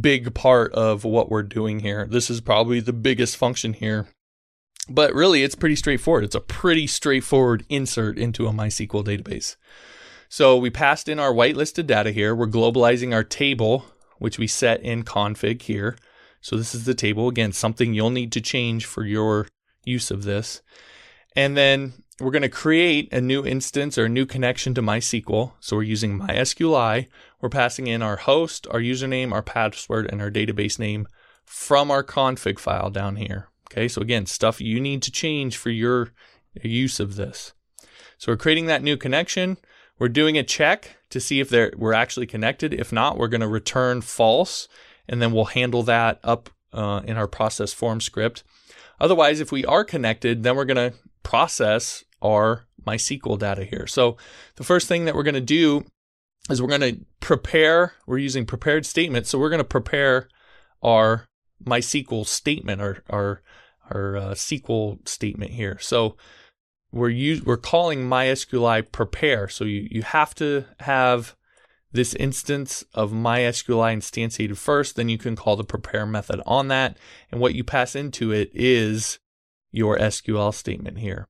big 0.00 0.34
part 0.34 0.72
of 0.72 1.04
what 1.04 1.30
we're 1.30 1.42
doing 1.42 1.80
here. 1.80 2.06
This 2.10 2.30
is 2.30 2.40
probably 2.40 2.80
the 2.80 2.92
biggest 2.92 3.36
function 3.36 3.72
here. 3.72 4.08
But 4.88 5.14
really, 5.14 5.42
it's 5.42 5.54
pretty 5.54 5.76
straightforward. 5.76 6.24
It's 6.24 6.34
a 6.34 6.40
pretty 6.40 6.86
straightforward 6.86 7.64
insert 7.68 8.18
into 8.18 8.46
a 8.46 8.52
MySQL 8.52 9.04
database. 9.04 9.56
So 10.28 10.56
we 10.56 10.70
passed 10.70 11.08
in 11.08 11.18
our 11.18 11.32
whitelisted 11.32 11.86
data 11.86 12.10
here. 12.10 12.34
We're 12.34 12.46
globalizing 12.46 13.14
our 13.14 13.24
table, 13.24 13.86
which 14.18 14.38
we 14.38 14.46
set 14.46 14.82
in 14.82 15.04
config 15.04 15.62
here. 15.62 15.96
So 16.40 16.56
this 16.56 16.74
is 16.74 16.84
the 16.84 16.94
table. 16.94 17.28
Again, 17.28 17.52
something 17.52 17.94
you'll 17.94 18.10
need 18.10 18.32
to 18.32 18.40
change 18.40 18.86
for 18.86 19.04
your 19.04 19.46
use 19.84 20.10
of 20.10 20.24
this. 20.24 20.62
And 21.34 21.56
then 21.56 21.92
we're 22.20 22.30
going 22.30 22.42
to 22.42 22.48
create 22.48 23.12
a 23.12 23.20
new 23.20 23.44
instance 23.44 23.98
or 23.98 24.06
a 24.06 24.08
new 24.10 24.26
connection 24.26 24.74
to 24.74 24.82
MySQL. 24.82 25.52
So 25.60 25.76
we're 25.76 25.82
using 25.82 26.18
MySQLi. 26.18 27.08
We're 27.40 27.48
passing 27.48 27.86
in 27.86 28.02
our 28.02 28.16
host, 28.16 28.66
our 28.70 28.80
username, 28.80 29.32
our 29.32 29.42
password, 29.42 30.08
and 30.10 30.22
our 30.22 30.30
database 30.30 30.78
name 30.78 31.06
from 31.44 31.90
our 31.90 32.02
config 32.02 32.58
file 32.58 32.90
down 32.90 33.16
here. 33.16 33.48
Okay, 33.70 33.88
so 33.88 34.00
again, 34.00 34.26
stuff 34.26 34.60
you 34.60 34.80
need 34.80 35.02
to 35.02 35.10
change 35.10 35.56
for 35.56 35.70
your 35.70 36.12
use 36.62 37.00
of 37.00 37.16
this. 37.16 37.52
So 38.18 38.32
we're 38.32 38.36
creating 38.36 38.66
that 38.66 38.82
new 38.82 38.96
connection. 38.96 39.58
We're 39.98 40.08
doing 40.08 40.36
a 40.36 40.42
check 40.42 40.98
to 41.10 41.20
see 41.20 41.40
if 41.40 41.50
we're 41.76 41.92
actually 41.92 42.26
connected. 42.26 42.74
If 42.74 42.92
not, 42.92 43.16
we're 43.16 43.28
going 43.28 43.40
to 43.40 43.48
return 43.48 44.02
false, 44.02 44.68
and 45.08 45.22
then 45.22 45.32
we'll 45.32 45.46
handle 45.46 45.82
that 45.84 46.20
up 46.22 46.50
uh, 46.72 47.00
in 47.04 47.16
our 47.16 47.28
process 47.28 47.72
form 47.72 48.00
script. 48.00 48.42
Otherwise, 49.00 49.40
if 49.40 49.52
we 49.52 49.64
are 49.64 49.84
connected, 49.84 50.42
then 50.42 50.56
we're 50.56 50.64
going 50.64 50.92
to 50.92 50.96
process 51.22 52.04
our 52.22 52.66
MySQL 52.86 53.38
data 53.38 53.64
here. 53.64 53.86
So 53.86 54.16
the 54.56 54.64
first 54.64 54.88
thing 54.88 55.04
that 55.04 55.14
we're 55.14 55.22
going 55.22 55.34
to 55.34 55.40
do 55.40 55.84
is 56.48 56.62
we're 56.62 56.68
going 56.68 56.80
to 56.80 57.04
prepare, 57.20 57.94
we're 58.06 58.18
using 58.18 58.46
prepared 58.46 58.86
statements. 58.86 59.30
So 59.30 59.38
we're 59.38 59.50
going 59.50 59.58
to 59.58 59.64
prepare 59.64 60.28
our 60.82 61.26
MySQL 61.64 62.26
statement, 62.26 62.80
our, 62.80 63.02
our, 63.10 63.42
our 63.90 64.16
uh, 64.16 64.30
SQL 64.30 65.06
statement 65.08 65.52
here. 65.52 65.78
So 65.80 66.16
we're 66.92 67.10
use, 67.10 67.44
we're 67.44 67.56
calling 67.56 68.08
MySQLi 68.08 68.90
prepare. 68.92 69.48
So 69.48 69.64
you, 69.64 69.88
you 69.90 70.02
have 70.02 70.34
to 70.36 70.64
have 70.80 71.36
this 71.92 72.14
instance 72.14 72.84
of 72.94 73.12
MySQLi 73.12 73.96
instantiated 73.96 74.56
first, 74.56 74.96
then 74.96 75.08
you 75.08 75.18
can 75.18 75.34
call 75.34 75.56
the 75.56 75.64
prepare 75.64 76.06
method 76.06 76.40
on 76.46 76.68
that. 76.68 76.96
And 77.30 77.40
what 77.40 77.54
you 77.54 77.64
pass 77.64 77.96
into 77.96 78.32
it 78.32 78.50
is 78.54 79.18
your 79.72 79.98
SQL 79.98 80.54
statement 80.54 80.98
here. 80.98 81.26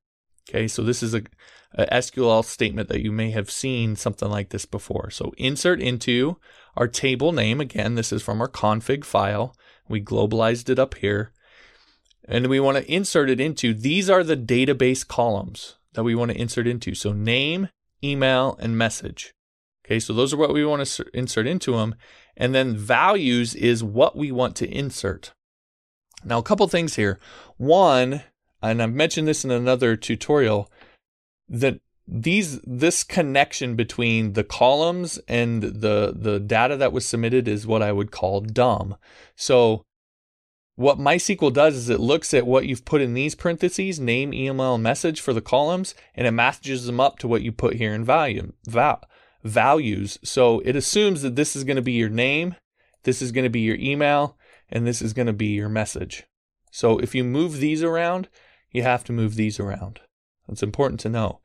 Okay, 0.49 0.67
so 0.67 0.83
this 0.83 1.03
is 1.03 1.13
a, 1.13 1.23
a, 1.73 1.85
SQL 1.87 2.43
statement 2.43 2.87
that 2.89 3.01
you 3.01 3.11
may 3.11 3.31
have 3.31 3.51
seen 3.51 3.95
something 3.95 4.29
like 4.29 4.49
this 4.49 4.65
before. 4.65 5.09
So 5.09 5.33
insert 5.37 5.81
into 5.81 6.37
our 6.75 6.87
table 6.87 7.33
name. 7.33 7.59
Again, 7.59 7.95
this 7.95 8.13
is 8.13 8.21
from 8.21 8.39
our 8.39 8.47
config 8.47 9.03
file. 9.03 9.55
We 9.89 10.01
globalized 10.01 10.69
it 10.69 10.79
up 10.79 10.95
here 10.95 11.31
and 12.27 12.47
we 12.47 12.59
want 12.59 12.77
to 12.77 12.91
insert 12.91 13.29
it 13.29 13.39
into 13.39 13.73
these 13.73 14.09
are 14.09 14.23
the 14.23 14.37
database 14.37 15.07
columns 15.07 15.77
that 15.93 16.03
we 16.03 16.13
want 16.13 16.31
to 16.31 16.39
insert 16.39 16.67
into. 16.67 16.93
So 16.93 17.13
name, 17.13 17.69
email, 18.03 18.57
and 18.59 18.77
message. 18.77 19.33
Okay, 19.85 19.99
so 19.99 20.13
those 20.13 20.33
are 20.33 20.37
what 20.37 20.53
we 20.53 20.65
want 20.65 20.85
to 20.85 21.05
insert 21.13 21.47
into 21.47 21.71
them. 21.71 21.95
And 22.35 22.53
then 22.53 22.75
values 22.75 23.55
is 23.55 23.83
what 23.83 24.15
we 24.15 24.31
want 24.31 24.55
to 24.57 24.69
insert. 24.69 25.31
Now, 26.23 26.39
a 26.39 26.43
couple 26.43 26.67
things 26.67 26.95
here. 26.95 27.19
One, 27.55 28.23
and 28.61 28.83
I've 28.83 28.93
mentioned 28.93 29.27
this 29.27 29.45
in 29.45 29.51
another 29.51 29.95
tutorial, 29.95 30.69
that 31.47 31.79
these 32.07 32.59
this 32.61 33.03
connection 33.03 33.75
between 33.75 34.33
the 34.33 34.43
columns 34.43 35.19
and 35.27 35.61
the 35.61 36.13
the 36.15 36.39
data 36.39 36.77
that 36.77 36.93
was 36.93 37.05
submitted 37.05 37.47
is 37.47 37.67
what 37.67 37.81
I 37.81 37.91
would 37.91 38.11
call 38.11 38.41
dumb. 38.41 38.95
So 39.35 39.83
what 40.77 40.99
MySQL 40.99 41.51
does 41.51 41.75
is 41.75 41.89
it 41.89 41.99
looks 41.99 42.35
at 42.35 42.45
what 42.45 42.67
you've 42.67 42.85
put 42.85 43.01
in 43.01 43.15
these 43.15 43.33
parentheses, 43.33 43.99
name, 43.99 44.31
email, 44.31 44.75
and 44.75 44.83
message 44.83 45.19
for 45.19 45.33
the 45.33 45.41
columns, 45.41 45.95
and 46.13 46.27
it 46.27 46.31
matches 46.31 46.85
them 46.85 46.99
up 46.99 47.17
to 47.17 47.27
what 47.27 47.41
you 47.41 47.51
put 47.51 47.77
here 47.77 47.95
in 47.95 48.05
value, 48.05 48.53
val, 48.67 49.01
values. 49.43 50.19
So 50.23 50.59
it 50.59 50.75
assumes 50.75 51.23
that 51.23 51.35
this 51.35 51.55
is 51.55 51.63
going 51.63 51.77
to 51.77 51.81
be 51.81 51.93
your 51.93 52.09
name, 52.09 52.55
this 53.03 53.23
is 53.23 53.31
going 53.31 53.43
to 53.43 53.49
be 53.49 53.61
your 53.61 53.77
email, 53.77 54.37
and 54.69 54.85
this 54.85 55.01
is 55.01 55.13
going 55.13 55.25
to 55.25 55.33
be 55.33 55.47
your 55.47 55.67
message. 55.67 56.25
So 56.71 56.99
if 56.99 57.15
you 57.15 57.23
move 57.23 57.57
these 57.57 57.81
around, 57.81 58.29
you 58.71 58.83
have 58.83 59.03
to 59.05 59.13
move 59.13 59.33
these 59.33 59.59
around. 59.59 60.01
That's 60.47 60.61
important 60.61 60.99
to 61.01 61.09
know. 61.09 61.39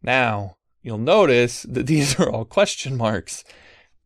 Now, 0.00 0.58
you'll 0.80 0.98
notice 0.98 1.62
that 1.68 1.86
these 1.88 2.20
are 2.20 2.30
all 2.30 2.44
question 2.44 2.96
marks. 2.96 3.42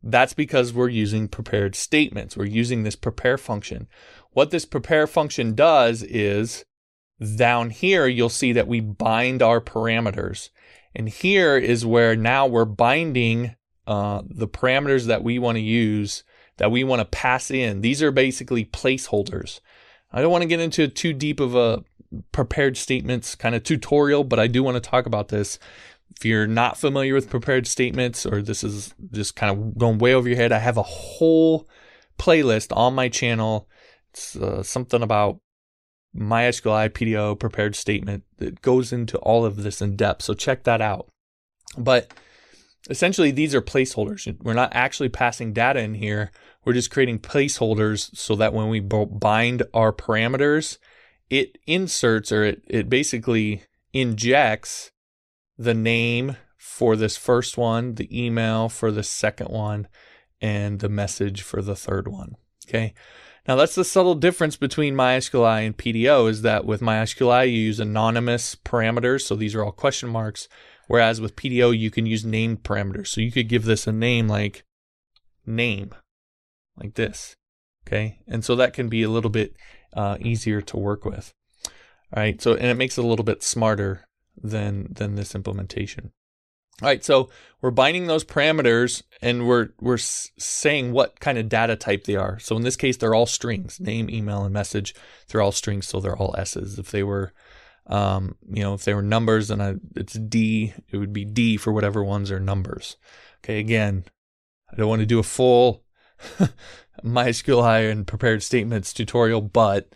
That's 0.03 0.33
because 0.33 0.73
we're 0.73 0.89
using 0.89 1.27
prepared 1.27 1.75
statements. 1.75 2.35
We're 2.35 2.45
using 2.45 2.81
this 2.81 2.95
prepare 2.95 3.37
function. 3.37 3.87
What 4.33 4.51
this 4.51 4.65
prepare 4.65 5.07
function 5.07 5.55
does 5.55 6.03
is 6.03 6.63
down 7.35 7.69
here, 7.69 8.07
you'll 8.07 8.29
see 8.29 8.53
that 8.53 8.67
we 8.67 8.79
bind 8.79 9.41
our 9.41 9.61
parameters. 9.61 10.49
And 10.95 11.09
here 11.09 11.57
is 11.57 11.85
where 11.85 12.15
now 12.15 12.47
we're 12.47 12.65
binding 12.65 13.55
uh, 13.85 14.21
the 14.25 14.47
parameters 14.47 15.05
that 15.07 15.23
we 15.23 15.37
want 15.37 15.57
to 15.57 15.61
use, 15.61 16.23
that 16.57 16.71
we 16.71 16.83
want 16.83 17.01
to 17.01 17.05
pass 17.05 17.51
in. 17.51 17.81
These 17.81 18.01
are 18.01 18.11
basically 18.11 18.65
placeholders. 18.65 19.59
I 20.11 20.21
don't 20.21 20.31
want 20.31 20.43
to 20.43 20.47
get 20.47 20.59
into 20.59 20.87
too 20.87 21.13
deep 21.13 21.39
of 21.39 21.55
a 21.55 21.83
prepared 22.31 22.77
statements 22.77 23.35
kind 23.35 23.55
of 23.55 23.63
tutorial, 23.63 24.23
but 24.23 24.39
I 24.39 24.47
do 24.47 24.63
want 24.63 24.75
to 24.75 24.89
talk 24.89 25.05
about 25.05 25.29
this. 25.29 25.59
If 26.17 26.25
you're 26.25 26.47
not 26.47 26.77
familiar 26.77 27.13
with 27.13 27.29
prepared 27.29 27.67
statements 27.67 28.25
or 28.25 28.41
this 28.41 28.63
is 28.63 28.93
just 29.11 29.35
kind 29.35 29.51
of 29.51 29.77
going 29.77 29.97
way 29.97 30.13
over 30.13 30.27
your 30.27 30.37
head, 30.37 30.51
I 30.51 30.59
have 30.59 30.77
a 30.77 30.83
whole 30.83 31.67
playlist 32.19 32.75
on 32.75 32.93
my 32.93 33.07
channel 33.07 33.67
uh, 34.39 34.63
something 34.63 35.01
about 35.01 35.39
MySQL 36.15 36.89
PDO 36.89 37.39
prepared 37.39 37.75
statement 37.75 38.23
that 38.37 38.61
goes 38.61 38.91
into 38.91 39.17
all 39.19 39.45
of 39.45 39.57
this 39.57 39.81
in 39.81 39.95
depth. 39.95 40.23
So 40.23 40.33
check 40.33 40.63
that 40.63 40.81
out. 40.81 41.07
But 41.77 42.13
essentially, 42.89 43.31
these 43.31 43.55
are 43.55 43.61
placeholders. 43.61 44.35
We're 44.41 44.53
not 44.53 44.71
actually 44.73 45.09
passing 45.09 45.53
data 45.53 45.79
in 45.79 45.95
here. 45.95 46.31
We're 46.65 46.73
just 46.73 46.91
creating 46.91 47.19
placeholders 47.19 48.15
so 48.15 48.35
that 48.35 48.53
when 48.53 48.69
we 48.69 48.79
bind 48.79 49.63
our 49.73 49.93
parameters, 49.93 50.77
it 51.29 51.57
inserts 51.65 52.31
or 52.31 52.43
it, 52.43 52.63
it 52.67 52.89
basically 52.89 53.63
injects 53.93 54.91
the 55.57 55.73
name 55.73 56.35
for 56.57 56.95
this 56.95 57.17
first 57.17 57.57
one, 57.57 57.95
the 57.95 58.25
email 58.25 58.67
for 58.67 58.91
the 58.91 59.03
second 59.03 59.47
one, 59.47 59.87
and 60.41 60.79
the 60.79 60.89
message 60.89 61.41
for 61.41 61.61
the 61.61 61.75
third 61.75 62.07
one. 62.07 62.35
Okay. 62.67 62.93
Now 63.47 63.55
that's 63.55 63.75
the 63.75 63.83
subtle 63.83 64.15
difference 64.15 64.55
between 64.55 64.95
MySQLi 64.95 65.65
and 65.65 65.77
PDO 65.77 66.29
is 66.29 66.43
that 66.43 66.65
with 66.65 66.81
MySQLi 66.81 67.47
you 67.47 67.57
use 67.57 67.79
anonymous 67.79 68.55
parameters, 68.55 69.21
so 69.21 69.35
these 69.35 69.55
are 69.55 69.63
all 69.63 69.71
question 69.71 70.09
marks, 70.09 70.47
whereas 70.87 71.19
with 71.19 71.35
PDO 71.35 71.77
you 71.77 71.89
can 71.89 72.05
use 72.05 72.23
named 72.23 72.63
parameters. 72.63 73.07
So 73.07 73.21
you 73.21 73.31
could 73.31 73.49
give 73.49 73.65
this 73.65 73.87
a 73.87 73.91
name 73.91 74.27
like 74.27 74.63
name, 75.45 75.93
like 76.77 76.93
this. 76.95 77.35
Okay, 77.87 78.19
and 78.27 78.45
so 78.45 78.55
that 78.55 78.73
can 78.73 78.89
be 78.89 79.01
a 79.01 79.09
little 79.09 79.31
bit 79.31 79.55
uh, 79.93 80.17
easier 80.19 80.61
to 80.61 80.77
work 80.77 81.03
with. 81.03 81.33
All 81.65 82.21
right, 82.21 82.39
so 82.39 82.53
and 82.53 82.65
it 82.65 82.77
makes 82.77 82.97
it 82.97 83.03
a 83.03 83.07
little 83.07 83.25
bit 83.25 83.41
smarter 83.41 84.05
than 84.37 84.87
than 84.91 85.15
this 85.15 85.33
implementation. 85.33 86.11
All 86.81 86.87
right, 86.87 87.03
so 87.03 87.29
we're 87.61 87.69
binding 87.69 88.07
those 88.07 88.23
parameters 88.23 89.03
and 89.21 89.47
we're 89.47 89.69
we're 89.79 89.99
saying 89.99 90.93
what 90.93 91.19
kind 91.19 91.37
of 91.37 91.47
data 91.47 91.75
type 91.75 92.05
they 92.05 92.15
are. 92.15 92.39
So 92.39 92.55
in 92.55 92.63
this 92.63 92.75
case, 92.75 92.97
they're 92.97 93.13
all 93.13 93.27
strings: 93.27 93.79
name, 93.79 94.09
email, 94.09 94.43
and 94.43 94.53
message. 94.53 94.95
They're 95.27 95.41
all 95.41 95.51
strings, 95.51 95.85
so 95.85 95.99
they're 95.99 96.17
all 96.17 96.35
S's. 96.37 96.79
If 96.79 96.89
they 96.89 97.03
were, 97.03 97.33
um, 97.85 98.35
you 98.49 98.63
know, 98.63 98.73
if 98.73 98.83
they 98.83 98.95
were 98.95 99.03
numbers, 99.03 99.49
then 99.49 99.61
I, 99.61 99.75
it's 99.95 100.13
D. 100.13 100.73
It 100.89 100.97
would 100.97 101.13
be 101.13 101.23
D 101.23 101.57
for 101.57 101.71
whatever 101.71 102.03
ones 102.03 102.31
are 102.31 102.39
numbers. 102.39 102.97
Okay, 103.43 103.59
again, 103.59 104.05
I 104.71 104.75
don't 104.75 104.89
want 104.89 105.01
to 105.01 105.05
do 105.05 105.19
a 105.19 105.23
full 105.23 105.83
MySQLi 107.03 107.91
and 107.91 108.07
prepared 108.07 108.41
statements 108.41 108.91
tutorial, 108.91 109.41
but 109.41 109.93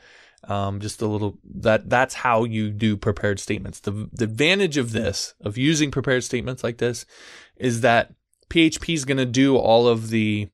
um, 0.50 0.80
just 0.80 1.02
a 1.02 1.08
little 1.08 1.38
that 1.44 1.90
that's 1.90 2.14
how 2.14 2.44
you 2.44 2.70
do 2.70 2.98
prepared 2.98 3.40
statements. 3.40 3.80
The 3.80 4.10
the 4.12 4.26
advantage 4.26 4.78
of 4.78 4.92
this 4.92 5.34
of 5.42 5.58
using 5.58 5.92
prepared 5.92 6.24
statements 6.24 6.64
like 6.64 6.78
this 6.78 7.06
is 7.58 7.82
that 7.82 8.14
PHP 8.50 8.94
is 8.94 9.06
going 9.06 9.18
to 9.18 9.26
do 9.26 9.58
all 9.58 9.88
of 9.88 10.10
the 10.10 10.50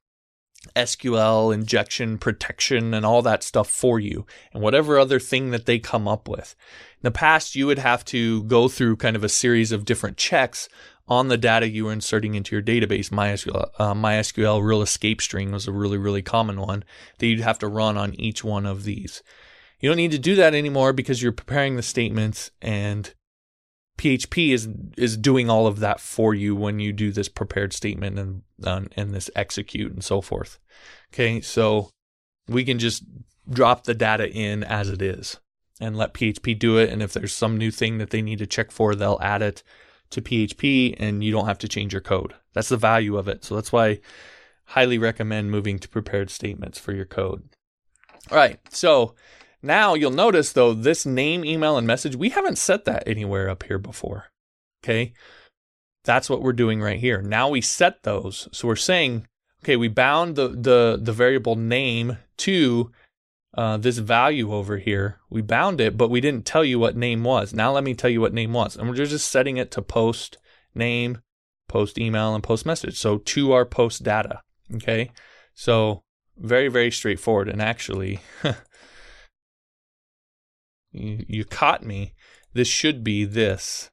SQL 0.76 1.54
injection 1.54 2.18
protection 2.18 2.94
and 2.94 3.06
all 3.06 3.22
that 3.24 3.44
stuff 3.44 3.70
for 3.70 4.00
you 4.00 4.26
and 4.54 4.62
whatever 4.62 5.00
other 5.00 5.20
thing 5.20 5.52
that 5.52 5.66
they 5.66 5.80
come 5.80 6.08
up 6.08 6.28
with. 6.28 6.56
In 6.96 7.08
the 7.08 7.12
past, 7.12 7.56
you 7.56 7.66
would 7.68 7.80
have 7.80 8.06
to 8.06 8.44
go 8.44 8.68
through 8.68 8.98
kind 8.98 9.16
of 9.16 9.24
a 9.24 9.30
series 9.30 9.72
of 9.72 9.86
different 9.86 10.18
checks 10.18 10.70
on 11.08 11.28
the 11.28 11.38
data 11.38 11.68
you 11.68 11.86
were 11.86 11.92
inserting 11.92 12.36
into 12.36 12.56
your 12.56 12.62
database. 12.62 13.10
MySQL, 13.10 13.72
uh, 13.80 13.94
MySQL 13.94 14.64
real 14.64 14.82
escape 14.82 15.22
string 15.22 15.52
was 15.52 15.68
a 15.68 15.72
really, 15.72 15.98
really 15.98 16.22
common 16.22 16.62
one 16.62 16.84
that 17.18 17.28
you'd 17.28 17.40
have 17.40 17.60
to 17.60 17.68
run 17.68 17.98
on 17.98 18.14
each 18.20 18.44
one 18.44 18.66
of 18.66 18.84
these. 18.84 19.24
You 19.82 19.90
don't 19.90 19.98
need 19.98 20.12
to 20.12 20.20
do 20.20 20.36
that 20.36 20.54
anymore 20.54 20.94
because 20.94 21.22
you're 21.22 21.32
preparing 21.32 21.76
the 21.76 21.84
statements 21.84 22.52
and 22.62 23.14
PHP 23.98 24.52
is 24.52 24.68
is 24.98 25.18
doing 25.18 25.50
all 25.50 25.68
of 25.68 25.80
that 25.80 26.00
for 26.00 26.34
you 26.34 26.56
when 26.56 26.80
you 26.80 26.92
do 26.92 27.12
this 27.12 27.30
prepared 27.30 27.74
statement 27.74 28.18
and 28.18 28.42
uh, 28.64 28.82
and 28.96 29.14
this 29.14 29.30
execute 29.36 29.92
and 29.92 30.04
so 30.04 30.22
forth. 30.22 30.60
Okay, 31.14 31.42
so 31.42 31.90
we 32.48 32.64
can 32.64 32.80
just 32.80 33.04
drop 33.50 33.84
the 33.84 33.94
data 33.94 34.30
in 34.30 34.64
as 34.64 34.90
it 34.90 35.02
is 35.02 35.40
and 35.80 35.98
let 35.98 36.14
PHP 36.14 36.58
do 36.58 36.78
it. 36.78 36.90
And 36.90 37.02
if 37.02 37.14
there's 37.14 37.34
some 37.34 37.58
new 37.58 37.72
thing 37.72 37.98
that 37.98 38.12
they 38.12 38.22
need 38.22 38.40
to 38.40 38.48
check 38.48 38.72
for, 38.72 38.96
they'll 38.96 39.20
add 39.22 39.42
it 39.42 39.64
to 40.12 40.22
PHP, 40.22 40.96
and 40.98 41.24
you 41.24 41.32
don't 41.32 41.48
have 41.48 41.60
to 41.60 41.68
change 41.68 41.94
your 41.94 42.02
code. 42.02 42.34
That's 42.54 42.70
the 42.70 42.78
value 42.78 43.18
of 43.18 43.28
it. 43.28 43.44
So 43.44 43.56
that's 43.56 43.72
why 43.72 43.88
I 43.88 44.00
highly 44.66 44.98
recommend 44.98 45.52
moving 45.52 45.80
to 45.80 45.88
prepared 45.88 46.30
statements 46.30 46.78
for 46.78 46.94
your 46.94 47.06
code. 47.06 47.44
All 48.30 48.38
right, 48.38 48.60
so 48.70 49.16
now 49.62 49.94
you'll 49.94 50.12
notice 50.12 50.52
though, 50.52 50.74
this 50.74 51.06
name, 51.06 51.46
email, 51.46 51.78
and 51.78 51.88
message, 51.88 52.16
we 52.16 52.30
haven't 52.30 52.58
set 52.58 52.86
that 52.86 53.08
anywhere 53.08 53.50
up 53.50 53.64
here 53.64 53.80
before. 53.80 54.26
Okay. 54.84 55.14
That's 56.04 56.30
what 56.30 56.42
we're 56.42 56.54
doing 56.54 56.82
right 56.82 57.00
here. 57.00 57.22
Now 57.22 57.50
we 57.50 57.62
set 57.62 58.04
those. 58.04 58.48
So 58.52 58.68
we're 58.68 58.76
saying, 58.76 59.28
okay, 59.64 59.76
we 59.76 59.88
bound 59.88 60.36
the 60.36 60.48
the, 60.48 61.00
the 61.02 61.14
variable 61.14 61.56
name 61.56 62.18
to 62.38 62.92
uh, 63.54 63.78
this 63.78 63.98
value 63.98 64.54
over 64.54 64.78
here. 64.78 65.20
We 65.30 65.42
bound 65.42 65.82
it, 65.82 65.98
but 65.98 66.10
we 66.10 66.22
didn't 66.22 66.46
tell 66.46 66.64
you 66.64 66.80
what 66.80 66.96
name 66.96 67.24
was. 67.24 67.54
Now 67.54 67.72
let 67.72 67.84
me 67.84 67.94
tell 67.94 68.10
you 68.10 68.22
what 68.22 68.34
name 68.34 68.54
was. 68.54 68.76
And 68.76 68.90
we're 68.90 68.96
just 68.96 69.30
setting 69.30 69.58
it 69.58 69.72
to 69.72 69.82
post 69.82 70.38
name, 70.74 71.20
post 71.68 72.00
email, 72.00 72.34
and 72.34 72.44
post 72.44 72.66
message. 72.66 72.98
So 72.98 73.18
to 73.18 73.52
our 73.52 73.66
post 73.66 74.04
data. 74.04 74.42
Okay. 74.74 75.12
So 75.54 76.04
very, 76.38 76.70
very 76.70 76.92
straightforward. 76.92 77.50
And 77.50 77.62
actually, 77.62 78.22
You, 80.92 81.46
caught 81.46 81.84
me. 81.84 82.14
This 82.54 82.68
should 82.68 83.04
be 83.04 83.24
this, 83.24 83.90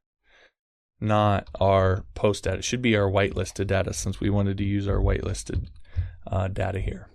not 1.01 1.49
our 1.61 2.05
post 2.15 2.45
data. 2.45 2.59
It 2.59 2.65
should 2.65 2.83
be 2.83 2.97
our 2.97 3.09
whitelisted 3.09 3.69
data 3.69 3.93
since 3.93 4.21
we 4.21 4.31
wanted 4.31 4.59
to 4.59 4.65
use 4.65 4.89
our 4.89 4.99
whitelisted 4.99 5.69
uh, 6.27 6.49
data 6.49 6.81
here. 6.81 7.09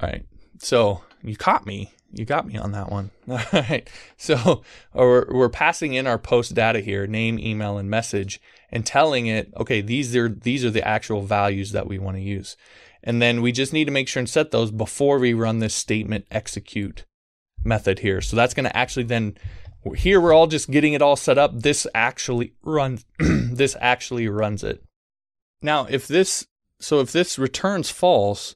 All 0.00 0.08
right. 0.08 0.26
So 0.58 1.02
you 1.22 1.36
caught 1.36 1.66
me. 1.66 1.92
You 2.10 2.24
got 2.24 2.46
me 2.46 2.56
on 2.56 2.72
that 2.72 2.90
one. 2.90 3.10
All 3.28 3.40
right. 3.52 3.88
So 4.16 4.62
we're, 4.94 5.26
we're 5.32 5.48
passing 5.48 5.94
in 5.94 6.06
our 6.06 6.18
post 6.18 6.54
data 6.54 6.80
here, 6.80 7.06
name, 7.06 7.38
email, 7.38 7.78
and 7.78 7.88
message, 7.88 8.40
and 8.70 8.84
telling 8.84 9.26
it, 9.26 9.52
okay, 9.56 9.80
these 9.80 10.14
are 10.16 10.28
these 10.28 10.64
are 10.64 10.70
the 10.70 10.86
actual 10.86 11.22
values 11.22 11.72
that 11.72 11.86
we 11.86 11.98
want 11.98 12.16
to 12.16 12.22
use. 12.22 12.56
And 13.02 13.22
then 13.22 13.40
we 13.42 13.52
just 13.52 13.72
need 13.72 13.86
to 13.86 13.90
make 13.90 14.08
sure 14.08 14.20
and 14.20 14.28
set 14.28 14.50
those 14.50 14.70
before 14.70 15.18
we 15.18 15.32
run 15.32 15.60
this 15.60 15.74
statement 15.74 16.26
execute 16.30 17.04
method 17.64 18.00
here. 18.00 18.20
So 18.20 18.36
that's 18.36 18.54
going 18.54 18.64
to 18.64 18.76
actually 18.76 19.04
then 19.04 19.36
here 19.96 20.20
we're 20.20 20.32
all 20.32 20.46
just 20.46 20.70
getting 20.70 20.92
it 20.92 21.02
all 21.02 21.16
set 21.16 21.38
up. 21.38 21.52
This 21.54 21.86
actually 21.94 22.52
runs 22.62 23.04
this 23.18 23.76
actually 23.80 24.28
runs 24.28 24.62
it. 24.62 24.82
Now, 25.62 25.86
if 25.88 26.06
this 26.06 26.46
so 26.80 27.00
if 27.00 27.12
this 27.12 27.38
returns 27.38 27.90
false, 27.90 28.54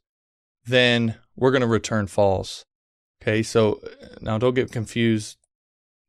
then 0.64 1.16
we're 1.36 1.50
going 1.50 1.62
to 1.62 1.66
return 1.66 2.06
false. 2.06 2.64
Okay? 3.22 3.42
So 3.42 3.80
uh, 3.84 4.06
now 4.20 4.38
don't 4.38 4.54
get 4.54 4.72
confused. 4.72 5.38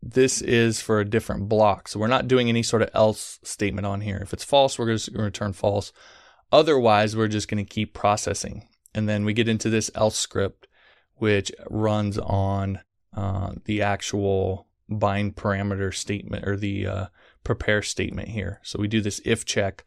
This 0.01 0.41
is 0.41 0.81
for 0.81 0.99
a 0.99 1.05
different 1.05 1.47
block. 1.47 1.87
So 1.87 1.99
we're 1.99 2.07
not 2.07 2.27
doing 2.27 2.49
any 2.49 2.61
sort 2.61 2.81
of 2.81 2.89
else 2.93 3.39
statement 3.43 3.87
on 3.87 4.01
here. 4.01 4.19
If 4.21 4.33
it's 4.33 4.43
false, 4.43 4.77
we're 4.77 4.85
going 4.85 4.99
to 4.99 5.11
return 5.21 5.53
false. 5.53 5.93
Otherwise, 6.51 7.15
we're 7.15 7.29
just 7.29 7.47
going 7.47 7.63
to 7.63 7.69
keep 7.69 7.93
processing. 7.93 8.67
And 8.93 9.07
then 9.07 9.23
we 9.23 9.33
get 9.33 9.47
into 9.47 9.69
this 9.69 9.89
else 9.95 10.17
script 10.17 10.67
which 11.23 11.53
runs 11.69 12.17
on 12.17 12.81
uh, 13.15 13.53
the 13.63 13.81
actual 13.81 14.67
bind 14.89 15.37
parameter 15.37 15.95
statement 15.95 16.45
or 16.45 16.57
the 16.57 16.85
uh, 16.85 17.05
prepare 17.45 17.81
statement 17.81 18.27
here. 18.27 18.59
So 18.61 18.77
we 18.77 18.89
do 18.89 18.99
this 18.99 19.21
if 19.23 19.45
check 19.45 19.85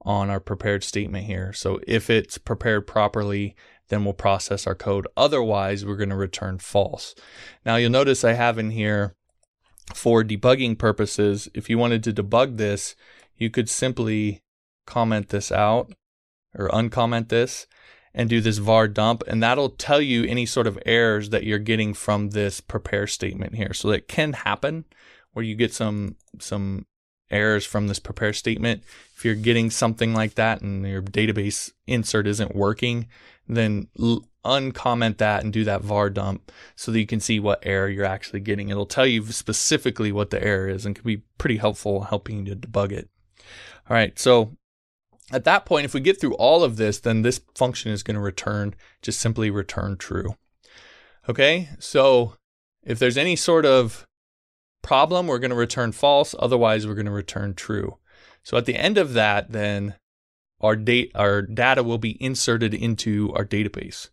on 0.00 0.30
our 0.30 0.40
prepared 0.40 0.82
statement 0.82 1.26
here. 1.26 1.52
So 1.52 1.78
if 1.86 2.08
it's 2.08 2.38
prepared 2.38 2.86
properly, 2.86 3.54
then 3.88 4.02
we'll 4.02 4.14
process 4.14 4.66
our 4.66 4.74
code. 4.74 5.06
Otherwise, 5.14 5.84
we're 5.84 5.98
going 5.98 6.08
to 6.08 6.16
return 6.16 6.56
false. 6.56 7.14
Now 7.66 7.76
you'll 7.76 7.90
notice 7.90 8.24
I 8.24 8.32
have 8.32 8.56
in 8.56 8.70
here 8.70 9.14
for 9.92 10.24
debugging 10.24 10.78
purposes, 10.78 11.50
if 11.52 11.68
you 11.68 11.76
wanted 11.76 12.02
to 12.04 12.14
debug 12.14 12.56
this, 12.56 12.96
you 13.36 13.50
could 13.50 13.68
simply 13.68 14.42
comment 14.86 15.28
this 15.28 15.52
out 15.52 15.92
or 16.54 16.70
uncomment 16.70 17.28
this 17.28 17.66
and 18.18 18.28
do 18.28 18.40
this 18.40 18.58
var 18.58 18.88
dump 18.88 19.22
and 19.28 19.40
that'll 19.40 19.70
tell 19.70 20.02
you 20.02 20.24
any 20.24 20.44
sort 20.44 20.66
of 20.66 20.76
errors 20.84 21.30
that 21.30 21.44
you're 21.44 21.60
getting 21.60 21.94
from 21.94 22.30
this 22.30 22.60
prepare 22.60 23.06
statement 23.06 23.54
here. 23.54 23.72
So 23.72 23.90
it 23.90 24.08
can 24.08 24.32
happen 24.32 24.84
where 25.32 25.44
you 25.44 25.54
get 25.54 25.72
some 25.72 26.16
some 26.40 26.84
errors 27.30 27.64
from 27.64 27.86
this 27.86 28.00
prepare 28.00 28.32
statement. 28.32 28.82
If 29.14 29.24
you're 29.24 29.36
getting 29.36 29.70
something 29.70 30.14
like 30.14 30.34
that 30.34 30.62
and 30.62 30.84
your 30.84 31.00
database 31.00 31.72
insert 31.86 32.26
isn't 32.26 32.56
working 32.56 33.06
then 33.50 33.88
l- 33.98 34.28
uncomment 34.44 35.18
that 35.18 35.42
and 35.42 35.52
do 35.52 35.64
that 35.64 35.82
var 35.82 36.10
dump 36.10 36.52
so 36.76 36.90
that 36.92 36.98
you 36.98 37.06
can 37.06 37.20
see 37.20 37.40
what 37.40 37.62
error 37.62 37.88
you're 37.88 38.04
actually 38.04 38.40
getting. 38.40 38.68
It'll 38.68 38.84
tell 38.84 39.06
you 39.06 39.24
specifically 39.26 40.12
what 40.12 40.30
the 40.30 40.42
error 40.42 40.68
is 40.68 40.84
and 40.84 40.94
can 40.94 41.04
be 41.04 41.22
pretty 41.38 41.56
helpful 41.56 42.02
helping 42.02 42.44
you 42.46 42.54
to 42.54 42.56
debug 42.56 42.90
it. 42.90 43.08
All 43.88 43.94
right 43.94 44.18
so 44.18 44.56
at 45.30 45.44
that 45.44 45.66
point, 45.66 45.84
if 45.84 45.94
we 45.94 46.00
get 46.00 46.20
through 46.20 46.34
all 46.34 46.64
of 46.64 46.76
this, 46.76 46.98
then 46.98 47.22
this 47.22 47.40
function 47.54 47.92
is 47.92 48.02
going 48.02 48.14
to 48.14 48.20
return, 48.20 48.74
just 49.02 49.20
simply 49.20 49.50
return 49.50 49.96
true. 49.96 50.36
Okay, 51.28 51.68
so 51.78 52.34
if 52.82 52.98
there's 52.98 53.18
any 53.18 53.36
sort 53.36 53.66
of 53.66 54.06
problem, 54.82 55.26
we're 55.26 55.38
going 55.38 55.50
to 55.50 55.56
return 55.56 55.92
false. 55.92 56.34
Otherwise, 56.38 56.86
we're 56.86 56.94
going 56.94 57.06
to 57.06 57.12
return 57.12 57.54
true. 57.54 57.98
So 58.42 58.56
at 58.56 58.64
the 58.64 58.76
end 58.76 58.96
of 58.96 59.12
that, 59.12 59.52
then 59.52 59.96
our 60.60 60.74
date, 60.74 61.12
our 61.14 61.42
data 61.42 61.82
will 61.82 61.98
be 61.98 62.22
inserted 62.22 62.72
into 62.72 63.32
our 63.34 63.44
database. 63.44 64.08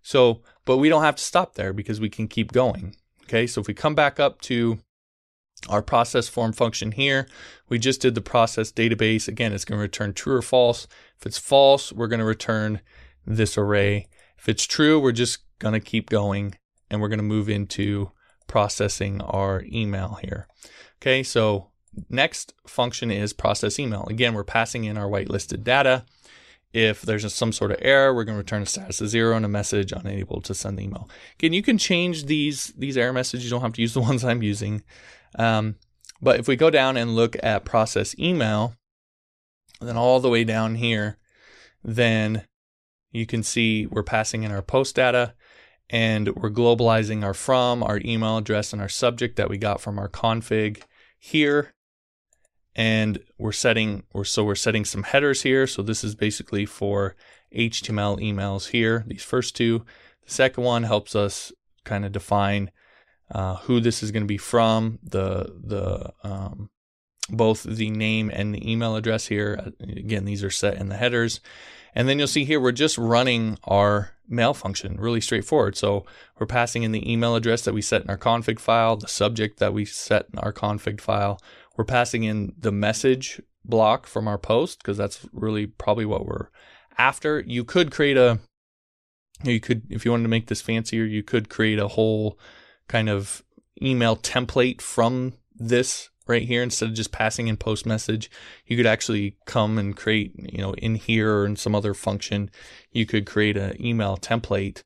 So, 0.00 0.42
but 0.64 0.78
we 0.78 0.88
don't 0.88 1.02
have 1.02 1.16
to 1.16 1.22
stop 1.22 1.54
there 1.54 1.72
because 1.72 2.00
we 2.00 2.08
can 2.08 2.28
keep 2.28 2.52
going. 2.52 2.96
Okay, 3.24 3.46
so 3.46 3.60
if 3.60 3.66
we 3.66 3.74
come 3.74 3.94
back 3.94 4.18
up 4.18 4.40
to 4.42 4.78
our 5.68 5.82
process 5.82 6.28
form 6.28 6.52
function 6.52 6.92
here. 6.92 7.26
We 7.68 7.78
just 7.78 8.00
did 8.00 8.14
the 8.14 8.20
process 8.20 8.72
database. 8.72 9.28
Again, 9.28 9.52
it's 9.52 9.64
going 9.64 9.78
to 9.78 9.82
return 9.82 10.12
true 10.12 10.36
or 10.36 10.42
false. 10.42 10.86
If 11.18 11.26
it's 11.26 11.38
false, 11.38 11.92
we're 11.92 12.08
going 12.08 12.20
to 12.20 12.26
return 12.26 12.80
this 13.26 13.56
array. 13.56 14.08
If 14.38 14.48
it's 14.48 14.64
true, 14.64 15.00
we're 15.00 15.12
just 15.12 15.38
going 15.58 15.74
to 15.74 15.80
keep 15.80 16.10
going 16.10 16.56
and 16.90 17.00
we're 17.00 17.08
going 17.08 17.18
to 17.18 17.24
move 17.24 17.48
into 17.48 18.10
processing 18.46 19.20
our 19.22 19.64
email 19.66 20.18
here. 20.22 20.46
Okay, 21.00 21.22
so 21.22 21.70
next 22.08 22.54
function 22.66 23.10
is 23.10 23.32
process 23.32 23.78
email. 23.78 24.06
Again, 24.08 24.34
we're 24.34 24.44
passing 24.44 24.84
in 24.84 24.98
our 24.98 25.08
whitelisted 25.08 25.64
data 25.64 26.04
if 26.74 27.02
there's 27.02 27.32
some 27.32 27.52
sort 27.52 27.70
of 27.70 27.78
error, 27.80 28.12
we're 28.12 28.24
going 28.24 28.34
to 28.34 28.40
return 28.40 28.62
a 28.62 28.66
status 28.66 29.00
of 29.00 29.08
zero 29.08 29.36
and 29.36 29.44
a 29.44 29.48
message 29.48 29.92
unable 29.92 30.40
to 30.40 30.52
send 30.52 30.76
the 30.76 30.82
email. 30.82 31.08
Again, 31.38 31.52
you 31.52 31.62
can 31.62 31.78
change 31.78 32.26
these 32.26 32.74
these 32.76 32.96
error 32.98 33.12
messages. 33.12 33.44
You 33.44 33.50
don't 33.50 33.62
have 33.62 33.74
to 33.74 33.80
use 33.80 33.94
the 33.94 34.00
ones 34.10 34.24
I'm 34.24 34.42
using. 34.42 34.82
Um, 35.38 35.76
but 36.20 36.40
if 36.40 36.48
we 36.48 36.56
go 36.56 36.70
down 36.70 36.96
and 36.96 37.14
look 37.14 37.36
at 37.42 37.64
process 37.64 38.18
email, 38.18 38.74
then 39.80 39.96
all 39.96 40.20
the 40.20 40.30
way 40.30 40.44
down 40.44 40.76
here, 40.76 41.18
then 41.82 42.46
you 43.12 43.26
can 43.26 43.42
see 43.42 43.86
we're 43.86 44.02
passing 44.02 44.42
in 44.42 44.50
our 44.50 44.62
post 44.62 44.96
data 44.96 45.34
and 45.90 46.34
we're 46.34 46.50
globalizing 46.50 47.22
our 47.24 47.34
from, 47.34 47.82
our 47.82 48.00
email 48.04 48.38
address, 48.38 48.72
and 48.72 48.80
our 48.80 48.88
subject 48.88 49.36
that 49.36 49.50
we 49.50 49.58
got 49.58 49.80
from 49.80 49.98
our 49.98 50.08
config 50.08 50.82
here. 51.18 51.74
And 52.74 53.20
we're 53.38 53.52
setting 53.52 54.02
we're 54.12 54.24
so 54.24 54.44
we're 54.44 54.56
setting 54.56 54.84
some 54.84 55.04
headers 55.04 55.42
here. 55.42 55.66
So 55.66 55.82
this 55.82 56.02
is 56.02 56.14
basically 56.14 56.66
for 56.66 57.14
html 57.54 58.18
emails 58.18 58.70
here 58.70 59.04
these 59.06 59.22
first 59.22 59.54
two. 59.54 59.84
The 60.26 60.32
second 60.32 60.64
one 60.64 60.82
helps 60.82 61.14
us 61.14 61.52
kind 61.84 62.04
of 62.04 62.10
define 62.10 62.72
uh, 63.34 63.56
who 63.56 63.80
this 63.80 64.02
is 64.02 64.12
going 64.12 64.22
to 64.22 64.28
be 64.28 64.38
from 64.38 64.98
the 65.02 65.52
the 65.62 66.12
um, 66.22 66.70
both 67.28 67.64
the 67.64 67.90
name 67.90 68.30
and 68.32 68.54
the 68.54 68.70
email 68.70 68.96
address 68.96 69.26
here. 69.26 69.72
Again 69.80 70.24
these 70.24 70.44
are 70.44 70.50
set 70.50 70.74
in 70.74 70.88
the 70.88 70.96
headers. 70.96 71.40
And 71.96 72.08
then 72.08 72.18
you'll 72.18 72.28
see 72.28 72.44
here 72.44 72.60
we're 72.60 72.72
just 72.72 72.98
running 72.98 73.58
our 73.64 74.12
mail 74.28 74.54
function 74.54 74.96
really 74.98 75.20
straightforward. 75.20 75.76
So 75.76 76.04
we're 76.38 76.46
passing 76.46 76.82
in 76.82 76.92
the 76.92 77.10
email 77.10 77.36
address 77.36 77.62
that 77.62 77.74
we 77.74 77.82
set 77.82 78.02
in 78.02 78.10
our 78.10 78.18
config 78.18 78.58
file 78.58 78.96
the 78.96 79.08
subject 79.08 79.58
that 79.58 79.74
we 79.74 79.84
set 79.84 80.26
in 80.32 80.38
our 80.38 80.52
config 80.52 81.00
file. 81.00 81.40
We're 81.76 81.84
passing 81.84 82.24
in 82.24 82.54
the 82.58 82.72
message 82.72 83.40
block 83.64 84.06
from 84.06 84.28
our 84.28 84.38
post 84.38 84.78
because 84.78 84.96
that's 84.96 85.26
really 85.32 85.66
probably 85.66 86.04
what 86.04 86.26
we're 86.26 86.48
after. 86.98 87.42
You 87.46 87.64
could 87.64 87.90
create 87.90 88.16
a, 88.16 88.38
you 89.42 89.60
could, 89.60 89.82
if 89.90 90.04
you 90.04 90.10
wanted 90.10 90.24
to 90.24 90.28
make 90.28 90.46
this 90.46 90.62
fancier, 90.62 91.04
you 91.04 91.22
could 91.22 91.48
create 91.48 91.78
a 91.78 91.88
whole 91.88 92.38
kind 92.88 93.08
of 93.08 93.42
email 93.82 94.16
template 94.16 94.80
from 94.80 95.34
this 95.54 96.10
right 96.26 96.42
here 96.42 96.62
instead 96.62 96.88
of 96.88 96.94
just 96.94 97.12
passing 97.12 97.48
in 97.48 97.56
post 97.56 97.84
message 97.84 98.30
you 98.66 98.76
could 98.76 98.86
actually 98.86 99.36
come 99.46 99.78
and 99.78 99.96
create 99.96 100.32
you 100.36 100.58
know 100.58 100.72
in 100.74 100.94
here 100.94 101.34
or 101.38 101.46
in 101.46 101.56
some 101.56 101.74
other 101.74 101.92
function 101.92 102.50
you 102.90 103.04
could 103.04 103.26
create 103.26 103.56
an 103.56 103.76
email 103.84 104.16
template 104.16 104.82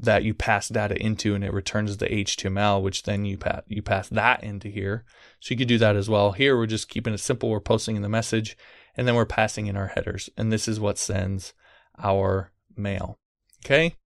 that 0.00 0.22
you 0.22 0.32
pass 0.32 0.68
data 0.68 0.96
into 1.02 1.34
and 1.34 1.42
it 1.42 1.52
returns 1.52 1.96
the 1.96 2.06
HTML, 2.06 2.80
which 2.80 3.02
then 3.02 3.24
you 3.24 3.36
pass 3.36 3.62
you 3.66 3.82
pass 3.82 4.08
that 4.08 4.44
into 4.44 4.68
here. 4.68 5.04
So 5.40 5.52
you 5.52 5.58
could 5.58 5.68
do 5.68 5.78
that 5.78 5.96
as 5.96 6.08
well. 6.08 6.32
Here 6.32 6.56
we're 6.56 6.66
just 6.66 6.88
keeping 6.88 7.12
it 7.12 7.18
simple. 7.18 7.50
We're 7.50 7.60
posting 7.60 7.96
in 7.96 8.02
the 8.02 8.08
message 8.08 8.56
and 8.96 9.06
then 9.06 9.14
we're 9.14 9.26
passing 9.26 9.66
in 9.66 9.76
our 9.76 9.88
headers. 9.88 10.30
And 10.36 10.52
this 10.52 10.68
is 10.68 10.78
what 10.78 10.98
sends 10.98 11.52
our 11.98 12.52
mail. 12.76 13.18
Okay. 13.64 13.96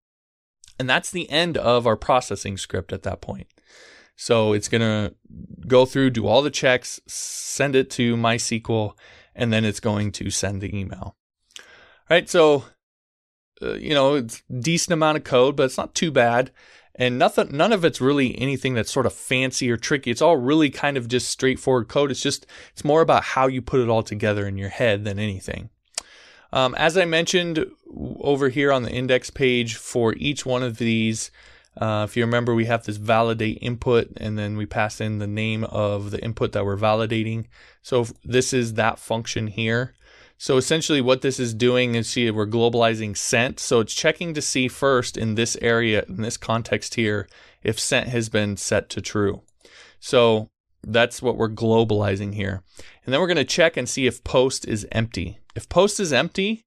And 0.79 0.89
that's 0.89 1.11
the 1.11 1.29
end 1.29 1.57
of 1.57 1.85
our 1.85 1.95
processing 1.95 2.57
script 2.57 2.91
at 2.91 3.03
that 3.03 3.21
point. 3.21 3.47
So 4.15 4.53
it's 4.53 4.69
going 4.69 4.81
to 4.81 5.15
go 5.67 5.85
through, 5.85 6.11
do 6.11 6.27
all 6.27 6.41
the 6.41 6.51
checks, 6.51 6.99
send 7.07 7.75
it 7.75 7.89
to 7.91 8.15
MySQL, 8.15 8.93
and 9.35 9.51
then 9.51 9.65
it's 9.65 9.79
going 9.79 10.11
to 10.13 10.29
send 10.29 10.61
the 10.61 10.77
email. 10.77 11.15
All 11.57 11.65
right. 12.09 12.29
So 12.29 12.65
uh, 13.63 13.73
you 13.73 13.93
know, 13.93 14.15
it's 14.15 14.41
decent 14.59 14.93
amount 14.93 15.17
of 15.17 15.23
code, 15.23 15.55
but 15.55 15.63
it's 15.63 15.77
not 15.77 15.95
too 15.95 16.11
bad. 16.11 16.51
And 16.95 17.17
nothing, 17.17 17.55
none 17.55 17.73
of 17.73 17.83
it's 17.83 18.01
really 18.01 18.39
anything 18.39 18.75
that's 18.75 18.91
sort 18.91 19.05
of 19.05 19.13
fancy 19.13 19.71
or 19.71 19.77
tricky. 19.77 20.11
It's 20.11 20.21
all 20.21 20.37
really 20.37 20.69
kind 20.69 20.95
of 20.95 21.07
just 21.07 21.29
straightforward 21.29 21.87
code. 21.87 22.11
It's 22.11 22.21
just, 22.21 22.45
it's 22.71 22.83
more 22.83 23.01
about 23.01 23.23
how 23.23 23.47
you 23.47 23.61
put 23.61 23.79
it 23.79 23.89
all 23.89 24.03
together 24.03 24.47
in 24.47 24.57
your 24.57 24.69
head 24.69 25.03
than 25.03 25.17
anything. 25.17 25.69
Um, 26.53 26.75
as 26.75 26.97
I 26.97 27.05
mentioned 27.05 27.65
over 28.19 28.49
here 28.49 28.71
on 28.71 28.83
the 28.83 28.91
index 28.91 29.31
page 29.31 29.73
for 29.75 30.13
each 30.13 30.45
one 30.45 30.61
of 30.61 30.77
these, 30.77 31.31
uh, 31.77 32.05
if 32.07 32.15
you 32.15 32.23
remember, 32.23 32.53
we 32.53 32.65
have 32.65 32.85
this 32.85 32.97
validate 32.97 33.57
input 33.59 34.09
and 34.17 34.37
then 34.37 34.55
we 34.55 34.67
pass 34.67 35.01
in 35.01 35.17
the 35.17 35.25
name 35.25 35.63
of 35.63 36.11
the 36.11 36.23
input 36.23 36.51
that 36.51 36.63
we're 36.63 36.77
validating. 36.77 37.45
So 37.81 38.05
this 38.23 38.53
is 38.53 38.75
that 38.75 38.99
function 38.99 39.47
here. 39.47 39.95
So 40.37 40.57
essentially, 40.57 41.01
what 41.01 41.23
this 41.23 41.39
is 41.39 41.55
doing 41.55 41.95
is 41.95 42.07
see 42.07 42.29
we're 42.29 42.45
globalizing 42.45 43.17
sent. 43.17 43.59
So 43.59 43.79
it's 43.79 43.95
checking 43.95 44.35
to 44.35 44.41
see 44.41 44.67
first 44.67 45.17
in 45.17 45.33
this 45.33 45.57
area, 45.59 46.05
in 46.07 46.21
this 46.21 46.37
context 46.37 46.93
here, 46.93 47.27
if 47.63 47.79
sent 47.79 48.09
has 48.09 48.29
been 48.29 48.57
set 48.57 48.89
to 48.89 49.01
true. 49.01 49.41
So 49.99 50.51
that's 50.83 51.21
what 51.21 51.37
we're 51.37 51.49
globalizing 51.49 52.33
here. 52.33 52.61
And 53.05 53.13
then 53.13 53.21
we're 53.21 53.27
going 53.27 53.37
to 53.37 53.45
check 53.45 53.77
and 53.77 53.87
see 53.87 54.05
if 54.07 54.23
post 54.23 54.67
is 54.67 54.87
empty. 54.91 55.39
If 55.55 55.69
post 55.69 55.99
is 55.99 56.13
empty, 56.13 56.63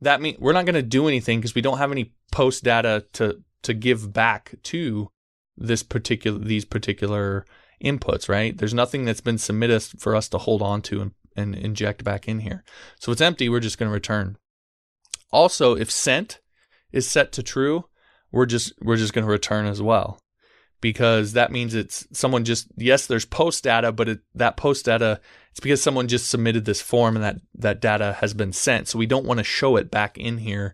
that 0.00 0.20
means 0.20 0.38
we're 0.38 0.52
not 0.52 0.66
going 0.66 0.74
to 0.74 0.82
do 0.82 1.08
anything 1.08 1.40
because 1.40 1.54
we 1.54 1.62
don't 1.62 1.78
have 1.78 1.92
any 1.92 2.12
post 2.30 2.64
data 2.64 3.06
to 3.14 3.42
to 3.62 3.74
give 3.74 4.12
back 4.12 4.54
to 4.62 5.08
this 5.56 5.82
particular 5.82 6.38
these 6.38 6.64
particular 6.64 7.44
inputs, 7.82 8.28
right? 8.28 8.56
There's 8.56 8.74
nothing 8.74 9.04
that's 9.04 9.20
been 9.20 9.38
submitted 9.38 9.82
for 9.82 10.14
us 10.14 10.28
to 10.30 10.38
hold 10.38 10.62
on 10.62 10.82
to 10.82 11.00
and 11.00 11.12
and 11.36 11.54
inject 11.54 12.04
back 12.04 12.28
in 12.28 12.40
here. 12.40 12.64
So 12.98 13.12
it's 13.12 13.20
empty, 13.20 13.48
we're 13.48 13.60
just 13.60 13.78
going 13.78 13.88
to 13.88 13.94
return. 13.94 14.36
Also, 15.30 15.76
if 15.76 15.90
sent 15.90 16.40
is 16.90 17.08
set 17.08 17.32
to 17.32 17.42
true, 17.42 17.84
we're 18.32 18.46
just 18.46 18.72
we're 18.82 18.96
just 18.96 19.12
going 19.12 19.26
to 19.26 19.30
return 19.30 19.66
as 19.66 19.80
well. 19.80 20.20
Because 20.80 21.32
that 21.32 21.50
means 21.50 21.74
it's 21.74 22.06
someone 22.12 22.44
just 22.44 22.68
yes, 22.76 23.06
there's 23.06 23.24
post 23.24 23.64
data, 23.64 23.90
but 23.90 24.08
it, 24.08 24.20
that 24.34 24.56
post 24.56 24.84
data 24.84 25.20
it's 25.50 25.60
because 25.60 25.82
someone 25.82 26.06
just 26.06 26.30
submitted 26.30 26.66
this 26.66 26.80
form 26.80 27.16
and 27.16 27.24
that 27.24 27.40
that 27.56 27.80
data 27.80 28.16
has 28.20 28.32
been 28.32 28.52
sent. 28.52 28.86
So 28.86 28.96
we 28.96 29.06
don't 29.06 29.26
want 29.26 29.38
to 29.38 29.44
show 29.44 29.76
it 29.76 29.90
back 29.90 30.16
in 30.16 30.38
here 30.38 30.72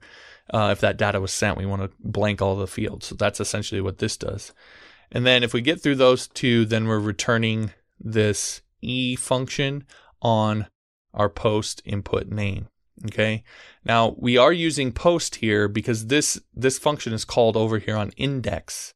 uh, 0.53 0.69
if 0.73 0.81
that 0.81 0.99
data 0.99 1.23
was 1.23 1.33
sent. 1.33 1.57
We 1.57 1.65
want 1.65 1.83
to 1.83 1.91
blank 2.01 2.43
all 2.43 2.55
the 2.55 2.67
fields. 2.67 3.07
So 3.07 3.15
that's 3.15 3.41
essentially 3.41 3.81
what 3.81 3.97
this 3.97 4.19
does. 4.19 4.53
And 5.11 5.25
then 5.25 5.43
if 5.43 5.55
we 5.55 5.63
get 5.63 5.83
through 5.83 5.95
those 5.95 6.29
two, 6.29 6.67
then 6.67 6.87
we're 6.87 6.99
returning 6.99 7.73
this 7.99 8.61
e 8.83 9.17
function 9.17 9.85
on 10.21 10.67
our 11.15 11.31
post 11.31 11.81
input 11.87 12.29
name. 12.29 12.69
Okay. 13.07 13.43
Now 13.85 14.15
we 14.19 14.37
are 14.37 14.53
using 14.53 14.93
post 14.93 15.37
here 15.37 15.67
because 15.67 16.09
this, 16.09 16.41
this 16.53 16.79
function 16.79 17.13
is 17.13 17.25
called 17.25 17.57
over 17.57 17.79
here 17.79 17.97
on 17.97 18.11
index, 18.19 18.93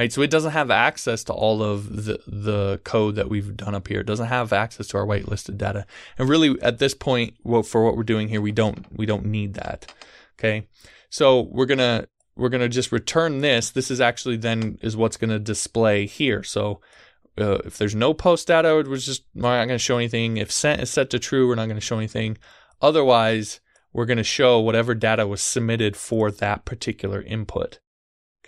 right? 0.00 0.10
So 0.10 0.22
it 0.22 0.30
doesn't 0.30 0.52
have 0.52 0.70
access 0.70 1.22
to 1.24 1.34
all 1.34 1.62
of 1.62 2.04
the, 2.06 2.18
the 2.26 2.80
code 2.84 3.16
that 3.16 3.28
we've 3.28 3.54
done 3.54 3.74
up 3.74 3.86
here. 3.86 4.00
It 4.00 4.06
doesn't 4.06 4.28
have 4.28 4.50
access 4.50 4.86
to 4.88 4.96
our 4.96 5.04
whitelisted 5.04 5.58
data. 5.58 5.84
And 6.16 6.26
really 6.26 6.56
at 6.62 6.78
this 6.78 6.94
point, 6.94 7.34
well, 7.44 7.62
for 7.62 7.84
what 7.84 7.98
we're 7.98 8.02
doing 8.02 8.28
here, 8.28 8.40
we 8.40 8.50
don't, 8.50 8.86
we 8.96 9.04
don't 9.04 9.26
need 9.26 9.52
that. 9.54 9.92
Okay. 10.38 10.66
So 11.10 11.42
we're 11.42 11.66
going 11.66 11.78
to, 11.78 12.08
we're 12.34 12.48
going 12.48 12.62
to 12.62 12.68
just 12.70 12.92
return 12.92 13.42
this. 13.42 13.68
This 13.72 13.90
is 13.90 14.00
actually 14.00 14.38
then 14.38 14.78
is 14.80 14.96
what's 14.96 15.18
going 15.18 15.28
to 15.28 15.38
display 15.38 16.06
here. 16.06 16.42
So 16.42 16.80
uh, 17.38 17.58
if 17.66 17.76
there's 17.76 17.94
no 17.94 18.14
post 18.14 18.46
data, 18.46 18.82
we're 18.88 18.96
just 18.96 19.24
we're 19.34 19.42
not 19.42 19.66
going 19.66 19.68
to 19.68 19.78
show 19.78 19.98
anything. 19.98 20.38
If 20.38 20.50
sent 20.50 20.80
is 20.80 20.88
set 20.88 21.10
to 21.10 21.18
true, 21.18 21.46
we're 21.46 21.56
not 21.56 21.66
going 21.66 21.76
to 21.76 21.84
show 21.84 21.98
anything. 21.98 22.38
Otherwise, 22.80 23.60
we're 23.92 24.06
going 24.06 24.16
to 24.16 24.24
show 24.24 24.60
whatever 24.60 24.94
data 24.94 25.26
was 25.26 25.42
submitted 25.42 25.94
for 25.94 26.30
that 26.30 26.64
particular 26.64 27.20
input. 27.20 27.80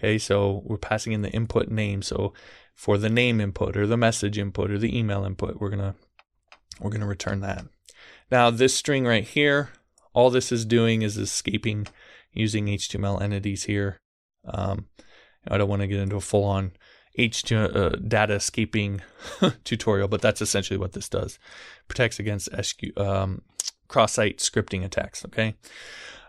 Okay, 0.03 0.19
so 0.19 0.63
we're 0.65 0.79
passing 0.79 1.13
in 1.13 1.23
the 1.23 1.31
input 1.31 1.69
name. 1.69 2.03
So 2.03 2.33
for 2.75 2.99
the 2.99 3.09
name 3.09 3.41
input 3.41 3.77
or 3.77 3.87
the 3.87 3.97
message 3.97 4.37
input 4.37 4.71
or 4.71 4.79
the 4.79 4.97
email 4.99 5.25
input, 5.25 5.61
we're 5.61 5.71
gonna 5.71 5.95
we're 6.81 6.91
gonna 6.91 7.07
return 7.07 7.41
that. 7.41 7.67
Now 8.31 8.51
this 8.51 8.75
string 8.75 9.07
right 9.07 9.25
here, 9.25 9.71
all 10.13 10.31
this 10.31 10.51
is 10.51 10.65
doing 10.65 11.03
is 11.03 11.17
escaping 11.17 11.87
using 12.33 12.67
HTML 12.67 13.23
entities 13.23 13.65
here. 13.65 14.01
Um, 14.45 14.87
I 15.47 15.57
don't 15.57 15.69
want 15.69 15.83
to 15.83 15.89
get 15.89 16.01
into 16.01 16.17
a 16.17 16.21
full 16.21 16.45
on 16.45 16.73
HTML 17.17 17.77
uh, 17.77 17.89
data 17.97 18.35
escaping 18.35 19.03
tutorial, 19.65 20.09
but 20.09 20.23
that's 20.23 20.43
essentially 20.43 20.79
what 20.79 20.93
this 20.93 21.09
does. 21.09 21.39
Protects 21.87 22.19
against 22.19 22.49
SQ, 22.61 22.97
um, 22.97 23.43
cross-site 23.87 24.39
scripting 24.39 24.85
attacks. 24.85 25.25
Okay. 25.27 25.55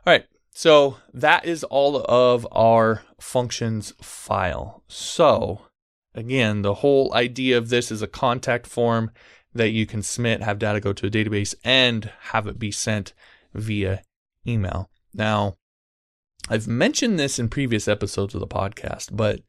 All 0.05 0.13
right. 0.13 0.25
So 0.53 0.97
that 1.13 1.45
is 1.45 1.63
all 1.63 1.97
of 2.07 2.47
our 2.51 3.03
functions 3.19 3.93
file. 4.01 4.83
So 4.87 5.61
again, 6.13 6.61
the 6.61 6.75
whole 6.75 7.13
idea 7.13 7.57
of 7.57 7.69
this 7.69 7.91
is 7.91 8.01
a 8.01 8.07
contact 8.07 8.67
form 8.67 9.11
that 9.53 9.69
you 9.69 9.85
can 9.85 10.01
submit, 10.01 10.41
have 10.41 10.59
data 10.59 10.79
go 10.79 10.93
to 10.93 11.07
a 11.07 11.11
database, 11.11 11.53
and 11.63 12.11
have 12.31 12.47
it 12.47 12.59
be 12.59 12.71
sent 12.71 13.13
via 13.53 14.01
email. 14.47 14.89
Now, 15.13 15.57
I've 16.49 16.67
mentioned 16.67 17.19
this 17.19 17.39
in 17.39 17.49
previous 17.49 17.87
episodes 17.87 18.33
of 18.33 18.39
the 18.39 18.47
podcast, 18.47 19.15
but 19.15 19.41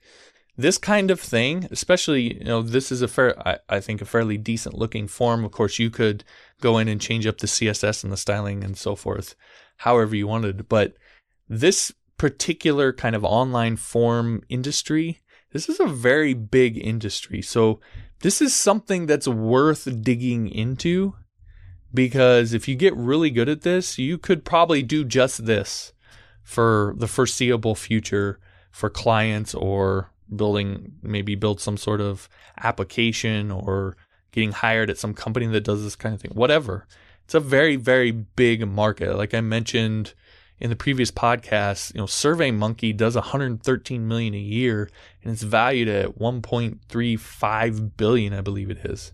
this 0.57 0.79
kind 0.79 1.11
of 1.11 1.21
thing, 1.21 1.67
especially, 1.71 2.39
you 2.39 2.45
know, 2.45 2.63
this 2.63 2.93
is 2.93 3.03
a 3.03 3.09
fair, 3.09 3.37
I, 3.47 3.59
I, 3.69 3.81
think, 3.81 4.01
a 4.01 4.07
fairly 4.07 4.39
decent 4.39 4.77
looking 4.77 5.09
form. 5.09 5.45
Of 5.45 5.51
course, 5.51 5.79
you 5.79 5.91
could 5.91 6.23
go 6.61 6.79
in 6.79 6.87
and 6.87 7.01
change 7.01 7.27
up 7.27 7.39
the 7.39 7.49
CSS 7.49 8.05
and 8.05 8.13
the 8.13 8.17
styling 8.17 8.63
and 8.63 8.77
so 8.77 8.95
forth, 8.95 9.35
however 9.79 10.15
you 10.17 10.27
wanted. 10.27 10.69
But 10.69 10.95
this 11.49 11.93
particular 12.17 12.93
kind 12.93 13.15
of 13.17 13.25
online 13.25 13.77
form 13.77 14.43
industry, 14.49 15.21
this 15.53 15.69
is 15.69 15.81
a 15.81 15.87
very 15.87 16.35
big 16.35 16.79
industry. 16.79 17.43
So 17.43 17.81
this 18.21 18.41
is 18.41 18.55
something 18.55 19.07
that's 19.07 19.29
worth 19.29 20.03
digging 20.03 20.49
into 20.49 21.15
because 21.93 22.53
if 22.53 22.67
you 22.67 22.75
get 22.75 22.97
really 22.97 23.31
good 23.31 23.49
at 23.49 23.63
this, 23.63 23.99
you 23.99 24.19
could 24.19 24.45
probably 24.45 24.83
do 24.83 25.05
just 25.05 25.47
this 25.47 25.93
for 26.43 26.95
the 26.99 27.07
foreseeable 27.07 27.75
future 27.75 28.39
for 28.71 28.91
clients 28.91 29.55
or 29.55 30.11
building 30.35 30.93
maybe 31.03 31.35
build 31.35 31.61
some 31.61 31.77
sort 31.77 32.01
of 32.01 32.29
application 32.59 33.51
or 33.51 33.97
getting 34.33 34.53
hired 34.53 34.91
at 34.91 34.99
some 34.99 35.15
company 35.15 35.47
that 35.47 35.65
does 35.65 35.83
this 35.85 35.97
kind 35.97 36.15
of 36.15 36.21
thing 36.21 36.33
whatever 36.35 36.87
it's 37.25 37.35
a 37.35 37.41
very 37.41 37.77
very 37.77 38.11
big 38.11 38.67
market 38.67 39.17
like 39.17 39.35
i 39.35 39.41
mentioned 39.41 40.15
in 40.59 40.71
the 40.71 40.77
previous 40.77 41.11
podcast 41.11 41.93
you 41.95 42.01
know 42.01 42.07
surveymonkey 42.07 42.97
does 42.97 43.15
113 43.15 44.07
million 44.07 44.35
a 44.35 44.39
year 44.39 44.89
and 45.23 45.33
it's 45.33 45.43
valued 45.43 45.89
at 45.89 46.19
1.35 46.19 47.97
billion 47.97 48.33
i 48.33 48.41
believe 48.41 48.71
it 48.71 48.79
is 48.85 49.13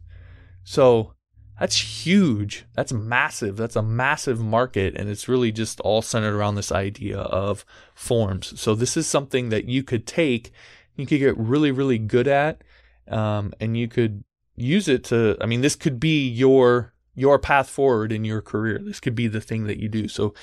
so 0.65 1.15
that's 1.61 2.07
huge. 2.07 2.65
That's 2.75 2.91
massive. 2.91 3.59
That's 3.59 3.77
a 3.77 3.83
massive 3.83 4.41
market. 4.41 4.97
And 4.97 5.11
it's 5.11 5.29
really 5.29 5.53
just 5.53 5.79
all 5.81 6.01
centered 6.01 6.35
around 6.35 6.55
this 6.55 6.73
idea 6.73 7.19
of 7.19 7.67
forms. 7.95 8.59
So 8.59 8.75
this 8.75 8.97
is 8.97 9.07
something 9.07 9.51
that 9.51 9.67
you 9.67 9.83
could 9.83 10.07
take, 10.07 10.53
you 10.97 11.07
could 11.07 11.19
get 11.19 11.37
really, 11.37 11.71
really 11.71 11.99
good 11.99 12.27
at, 12.27 12.65
um, 13.09 13.53
and 13.61 13.77
you 13.77 13.89
could 13.89 14.25
use 14.57 14.89
it 14.89 15.05
to, 15.05 15.37
I 15.39 15.45
mean, 15.45 15.61
this 15.61 15.77
could 15.77 16.01
be 16.01 16.27
your, 16.27 16.95
your 17.15 17.39
path 17.39 17.69
forward 17.69 18.13
in 18.13 18.25
your 18.25 18.41
career. 18.41 18.79
This 18.83 19.01
could 19.01 19.15
be 19.15 19.29
the 19.29 19.41
thing 19.41 19.65
that 19.65 19.79
you 19.79 19.89
do. 19.89 20.09
So 20.09 20.35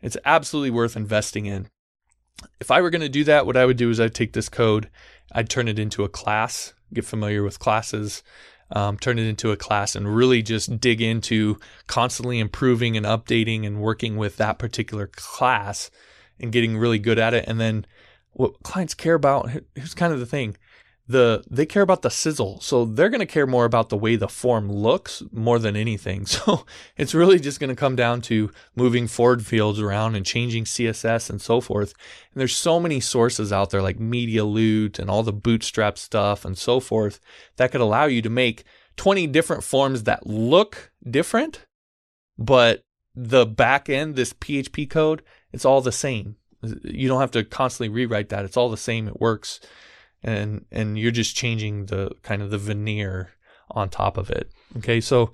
it's 0.00 0.16
absolutely 0.24 0.70
worth 0.70 0.96
investing 0.96 1.46
in. 1.46 1.68
If 2.60 2.70
I 2.70 2.80
were 2.80 2.90
going 2.90 3.02
to 3.02 3.08
do 3.08 3.24
that, 3.24 3.46
what 3.46 3.56
I 3.56 3.66
would 3.66 3.76
do 3.76 3.90
is 3.90 4.00
I'd 4.00 4.14
take 4.14 4.32
this 4.32 4.48
code, 4.48 4.88
I'd 5.32 5.48
turn 5.48 5.68
it 5.68 5.78
into 5.78 6.04
a 6.04 6.08
class, 6.08 6.74
get 6.92 7.04
familiar 7.04 7.42
with 7.42 7.58
classes, 7.58 8.22
um, 8.72 8.98
turn 8.98 9.18
it 9.18 9.26
into 9.26 9.50
a 9.50 9.56
class 9.56 9.94
and 9.94 10.16
really 10.16 10.42
just 10.42 10.80
dig 10.80 11.00
into 11.00 11.58
constantly 11.86 12.38
improving 12.38 12.96
and 12.96 13.06
updating 13.06 13.66
and 13.66 13.80
working 13.80 14.16
with 14.16 14.38
that 14.38 14.58
particular 14.58 15.08
class 15.08 15.90
and 16.40 16.52
getting 16.52 16.78
really 16.78 16.98
good 16.98 17.18
at 17.18 17.34
it. 17.34 17.44
And 17.46 17.60
then 17.60 17.86
what 18.32 18.62
clients 18.62 18.94
care 18.94 19.14
about, 19.14 19.50
here's 19.74 19.94
kind 19.94 20.12
of 20.12 20.20
the 20.20 20.26
thing 20.26 20.56
the 21.06 21.44
they 21.50 21.66
care 21.66 21.82
about 21.82 22.02
the 22.02 22.10
sizzle. 22.10 22.60
So 22.60 22.84
they're 22.84 23.10
going 23.10 23.20
to 23.20 23.26
care 23.26 23.46
more 23.46 23.64
about 23.64 23.88
the 23.88 23.96
way 23.96 24.16
the 24.16 24.28
form 24.28 24.70
looks 24.70 25.22
more 25.32 25.58
than 25.58 25.76
anything. 25.76 26.26
So 26.32 26.64
it's 26.96 27.14
really 27.14 27.38
just 27.38 27.60
going 27.60 27.70
to 27.70 27.76
come 27.76 27.96
down 27.96 28.20
to 28.22 28.50
moving 28.74 29.06
forward 29.06 29.44
fields 29.44 29.80
around 29.80 30.14
and 30.14 30.24
changing 30.24 30.64
css 30.64 31.28
and 31.28 31.40
so 31.40 31.60
forth. 31.60 31.92
And 32.32 32.40
there's 32.40 32.56
so 32.56 32.80
many 32.80 33.00
sources 33.00 33.52
out 33.52 33.70
there 33.70 33.82
like 33.82 33.98
MediaLoot 33.98 34.98
and 34.98 35.10
all 35.10 35.22
the 35.22 35.32
bootstrap 35.32 35.98
stuff 35.98 36.44
and 36.44 36.56
so 36.56 36.80
forth 36.80 37.20
that 37.56 37.70
could 37.70 37.80
allow 37.80 38.06
you 38.06 38.22
to 38.22 38.30
make 38.30 38.64
20 38.96 39.26
different 39.28 39.64
forms 39.64 40.04
that 40.04 40.26
look 40.26 40.92
different 41.08 41.66
but 42.38 42.84
the 43.14 43.44
back 43.44 43.88
end 43.88 44.16
this 44.16 44.32
php 44.32 44.88
code 44.88 45.22
it's 45.52 45.64
all 45.64 45.80
the 45.80 45.92
same. 45.92 46.36
You 46.62 47.08
don't 47.08 47.20
have 47.20 47.30
to 47.32 47.44
constantly 47.44 47.88
rewrite 47.88 48.30
that. 48.30 48.44
It's 48.44 48.56
all 48.56 48.70
the 48.70 48.76
same. 48.76 49.08
It 49.08 49.20
works 49.20 49.60
and 50.22 50.64
and 50.70 50.98
you're 50.98 51.10
just 51.10 51.36
changing 51.36 51.86
the 51.86 52.10
kind 52.22 52.42
of 52.42 52.50
the 52.50 52.58
veneer 52.58 53.30
on 53.70 53.88
top 53.88 54.16
of 54.16 54.30
it. 54.30 54.50
Okay, 54.78 55.00
so 55.00 55.32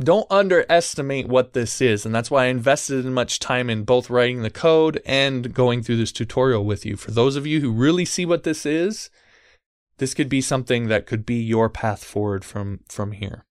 don't 0.00 0.26
underestimate 0.30 1.28
what 1.28 1.52
this 1.52 1.80
is, 1.80 2.06
and 2.06 2.14
that's 2.14 2.30
why 2.30 2.44
I 2.44 2.48
invested 2.48 3.04
in 3.04 3.12
much 3.12 3.38
time 3.38 3.68
in 3.68 3.84
both 3.84 4.10
writing 4.10 4.42
the 4.42 4.50
code 4.50 5.00
and 5.04 5.52
going 5.52 5.82
through 5.82 5.98
this 5.98 6.12
tutorial 6.12 6.64
with 6.64 6.86
you. 6.86 6.96
For 6.96 7.10
those 7.10 7.36
of 7.36 7.46
you 7.46 7.60
who 7.60 7.70
really 7.70 8.04
see 8.04 8.24
what 8.24 8.42
this 8.42 8.64
is, 8.64 9.10
this 9.98 10.14
could 10.14 10.28
be 10.28 10.40
something 10.40 10.88
that 10.88 11.06
could 11.06 11.24
be 11.26 11.42
your 11.42 11.68
path 11.68 12.04
forward 12.04 12.44
from 12.44 12.80
from 12.88 13.12
here. 13.12 13.44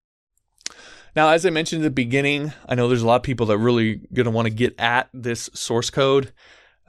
Now, 1.16 1.30
as 1.30 1.46
I 1.46 1.50
mentioned 1.50 1.82
at 1.82 1.84
the 1.84 1.92
beginning, 1.92 2.54
I 2.68 2.76
know 2.76 2.88
there's 2.88 3.02
a 3.02 3.08
lot 3.08 3.18
of 3.18 3.24
people 3.24 3.46
that 3.48 3.58
really 3.58 4.02
going 4.14 4.26
to 4.26 4.32
want 4.32 4.48
to 4.48 4.54
get 4.54 4.80
at 4.80 5.10
this 5.14 5.50
source 5.54 5.90
code. 5.90 6.32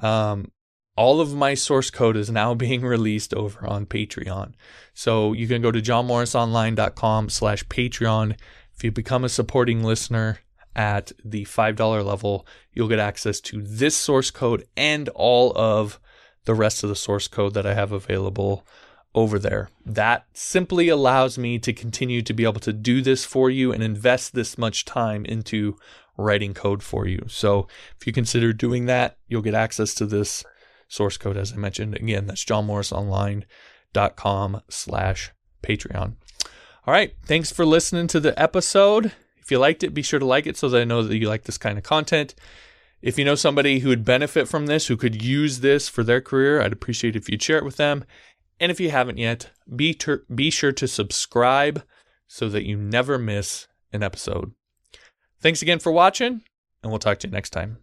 Um, 0.00 0.52
all 0.96 1.20
of 1.20 1.34
my 1.34 1.54
source 1.54 1.90
code 1.90 2.16
is 2.16 2.30
now 2.30 2.54
being 2.66 2.82
released 2.82 3.34
over 3.34 3.66
on 3.66 3.86
Patreon. 3.86 4.52
So 4.94 5.32
you 5.32 5.48
can 5.48 5.62
go 5.62 5.70
to 5.70 5.80
johnmorrisonline.com 5.80 7.28
slash 7.28 7.64
Patreon. 7.64 8.36
If 8.74 8.84
you 8.84 8.90
become 8.90 9.24
a 9.24 9.28
supporting 9.28 9.82
listener 9.82 10.40
at 10.74 11.12
the 11.24 11.44
$5 11.44 12.04
level, 12.04 12.46
you'll 12.72 12.88
get 12.88 12.98
access 12.98 13.40
to 13.40 13.62
this 13.62 13.96
source 13.96 14.30
code 14.30 14.66
and 14.76 15.08
all 15.10 15.52
of 15.56 16.00
the 16.44 16.54
rest 16.54 16.82
of 16.82 16.88
the 16.88 16.96
source 16.96 17.28
code 17.28 17.54
that 17.54 17.66
I 17.66 17.74
have 17.74 17.92
available 17.92 18.66
over 19.14 19.38
there. 19.38 19.68
That 19.84 20.26
simply 20.32 20.88
allows 20.88 21.36
me 21.36 21.58
to 21.60 21.72
continue 21.72 22.22
to 22.22 22.32
be 22.32 22.44
able 22.44 22.60
to 22.60 22.72
do 22.72 23.02
this 23.02 23.24
for 23.24 23.50
you 23.50 23.72
and 23.72 23.82
invest 23.82 24.34
this 24.34 24.56
much 24.56 24.84
time 24.84 25.24
into 25.26 25.76
writing 26.16 26.54
code 26.54 26.82
for 26.82 27.06
you. 27.06 27.24
So 27.28 27.68
if 28.00 28.06
you 28.06 28.12
consider 28.12 28.52
doing 28.52 28.86
that, 28.86 29.18
you'll 29.28 29.42
get 29.42 29.54
access 29.54 29.94
to 29.94 30.06
this 30.06 30.44
source 30.92 31.16
code, 31.16 31.36
as 31.36 31.52
I 31.52 31.56
mentioned. 31.56 31.96
Again, 31.96 32.26
that's 32.26 32.44
johnmorrisonline.com 32.44 34.62
slash 34.68 35.32
Patreon. 35.62 36.14
All 36.86 36.92
right. 36.92 37.14
Thanks 37.24 37.52
for 37.52 37.64
listening 37.64 38.08
to 38.08 38.20
the 38.20 38.40
episode. 38.40 39.12
If 39.40 39.50
you 39.50 39.58
liked 39.58 39.82
it, 39.82 39.94
be 39.94 40.02
sure 40.02 40.20
to 40.20 40.26
like 40.26 40.46
it 40.46 40.56
so 40.56 40.68
that 40.68 40.80
I 40.80 40.84
know 40.84 41.02
that 41.02 41.16
you 41.16 41.28
like 41.28 41.44
this 41.44 41.58
kind 41.58 41.78
of 41.78 41.84
content. 41.84 42.34
If 43.00 43.18
you 43.18 43.24
know 43.24 43.34
somebody 43.34 43.80
who 43.80 43.88
would 43.88 44.04
benefit 44.04 44.48
from 44.48 44.66
this, 44.66 44.86
who 44.86 44.96
could 44.96 45.22
use 45.22 45.60
this 45.60 45.88
for 45.88 46.04
their 46.04 46.20
career, 46.20 46.60
I'd 46.60 46.72
appreciate 46.72 47.16
if 47.16 47.28
you'd 47.28 47.42
share 47.42 47.58
it 47.58 47.64
with 47.64 47.76
them. 47.76 48.04
And 48.60 48.70
if 48.70 48.78
you 48.78 48.90
haven't 48.90 49.18
yet, 49.18 49.50
be, 49.74 49.94
ter- 49.94 50.24
be 50.32 50.50
sure 50.50 50.72
to 50.72 50.86
subscribe 50.86 51.82
so 52.28 52.48
that 52.48 52.64
you 52.64 52.76
never 52.76 53.18
miss 53.18 53.66
an 53.92 54.02
episode. 54.02 54.52
Thanks 55.40 55.62
again 55.62 55.80
for 55.80 55.90
watching, 55.90 56.42
and 56.82 56.92
we'll 56.92 57.00
talk 57.00 57.18
to 57.20 57.28
you 57.28 57.32
next 57.32 57.50
time. 57.50 57.78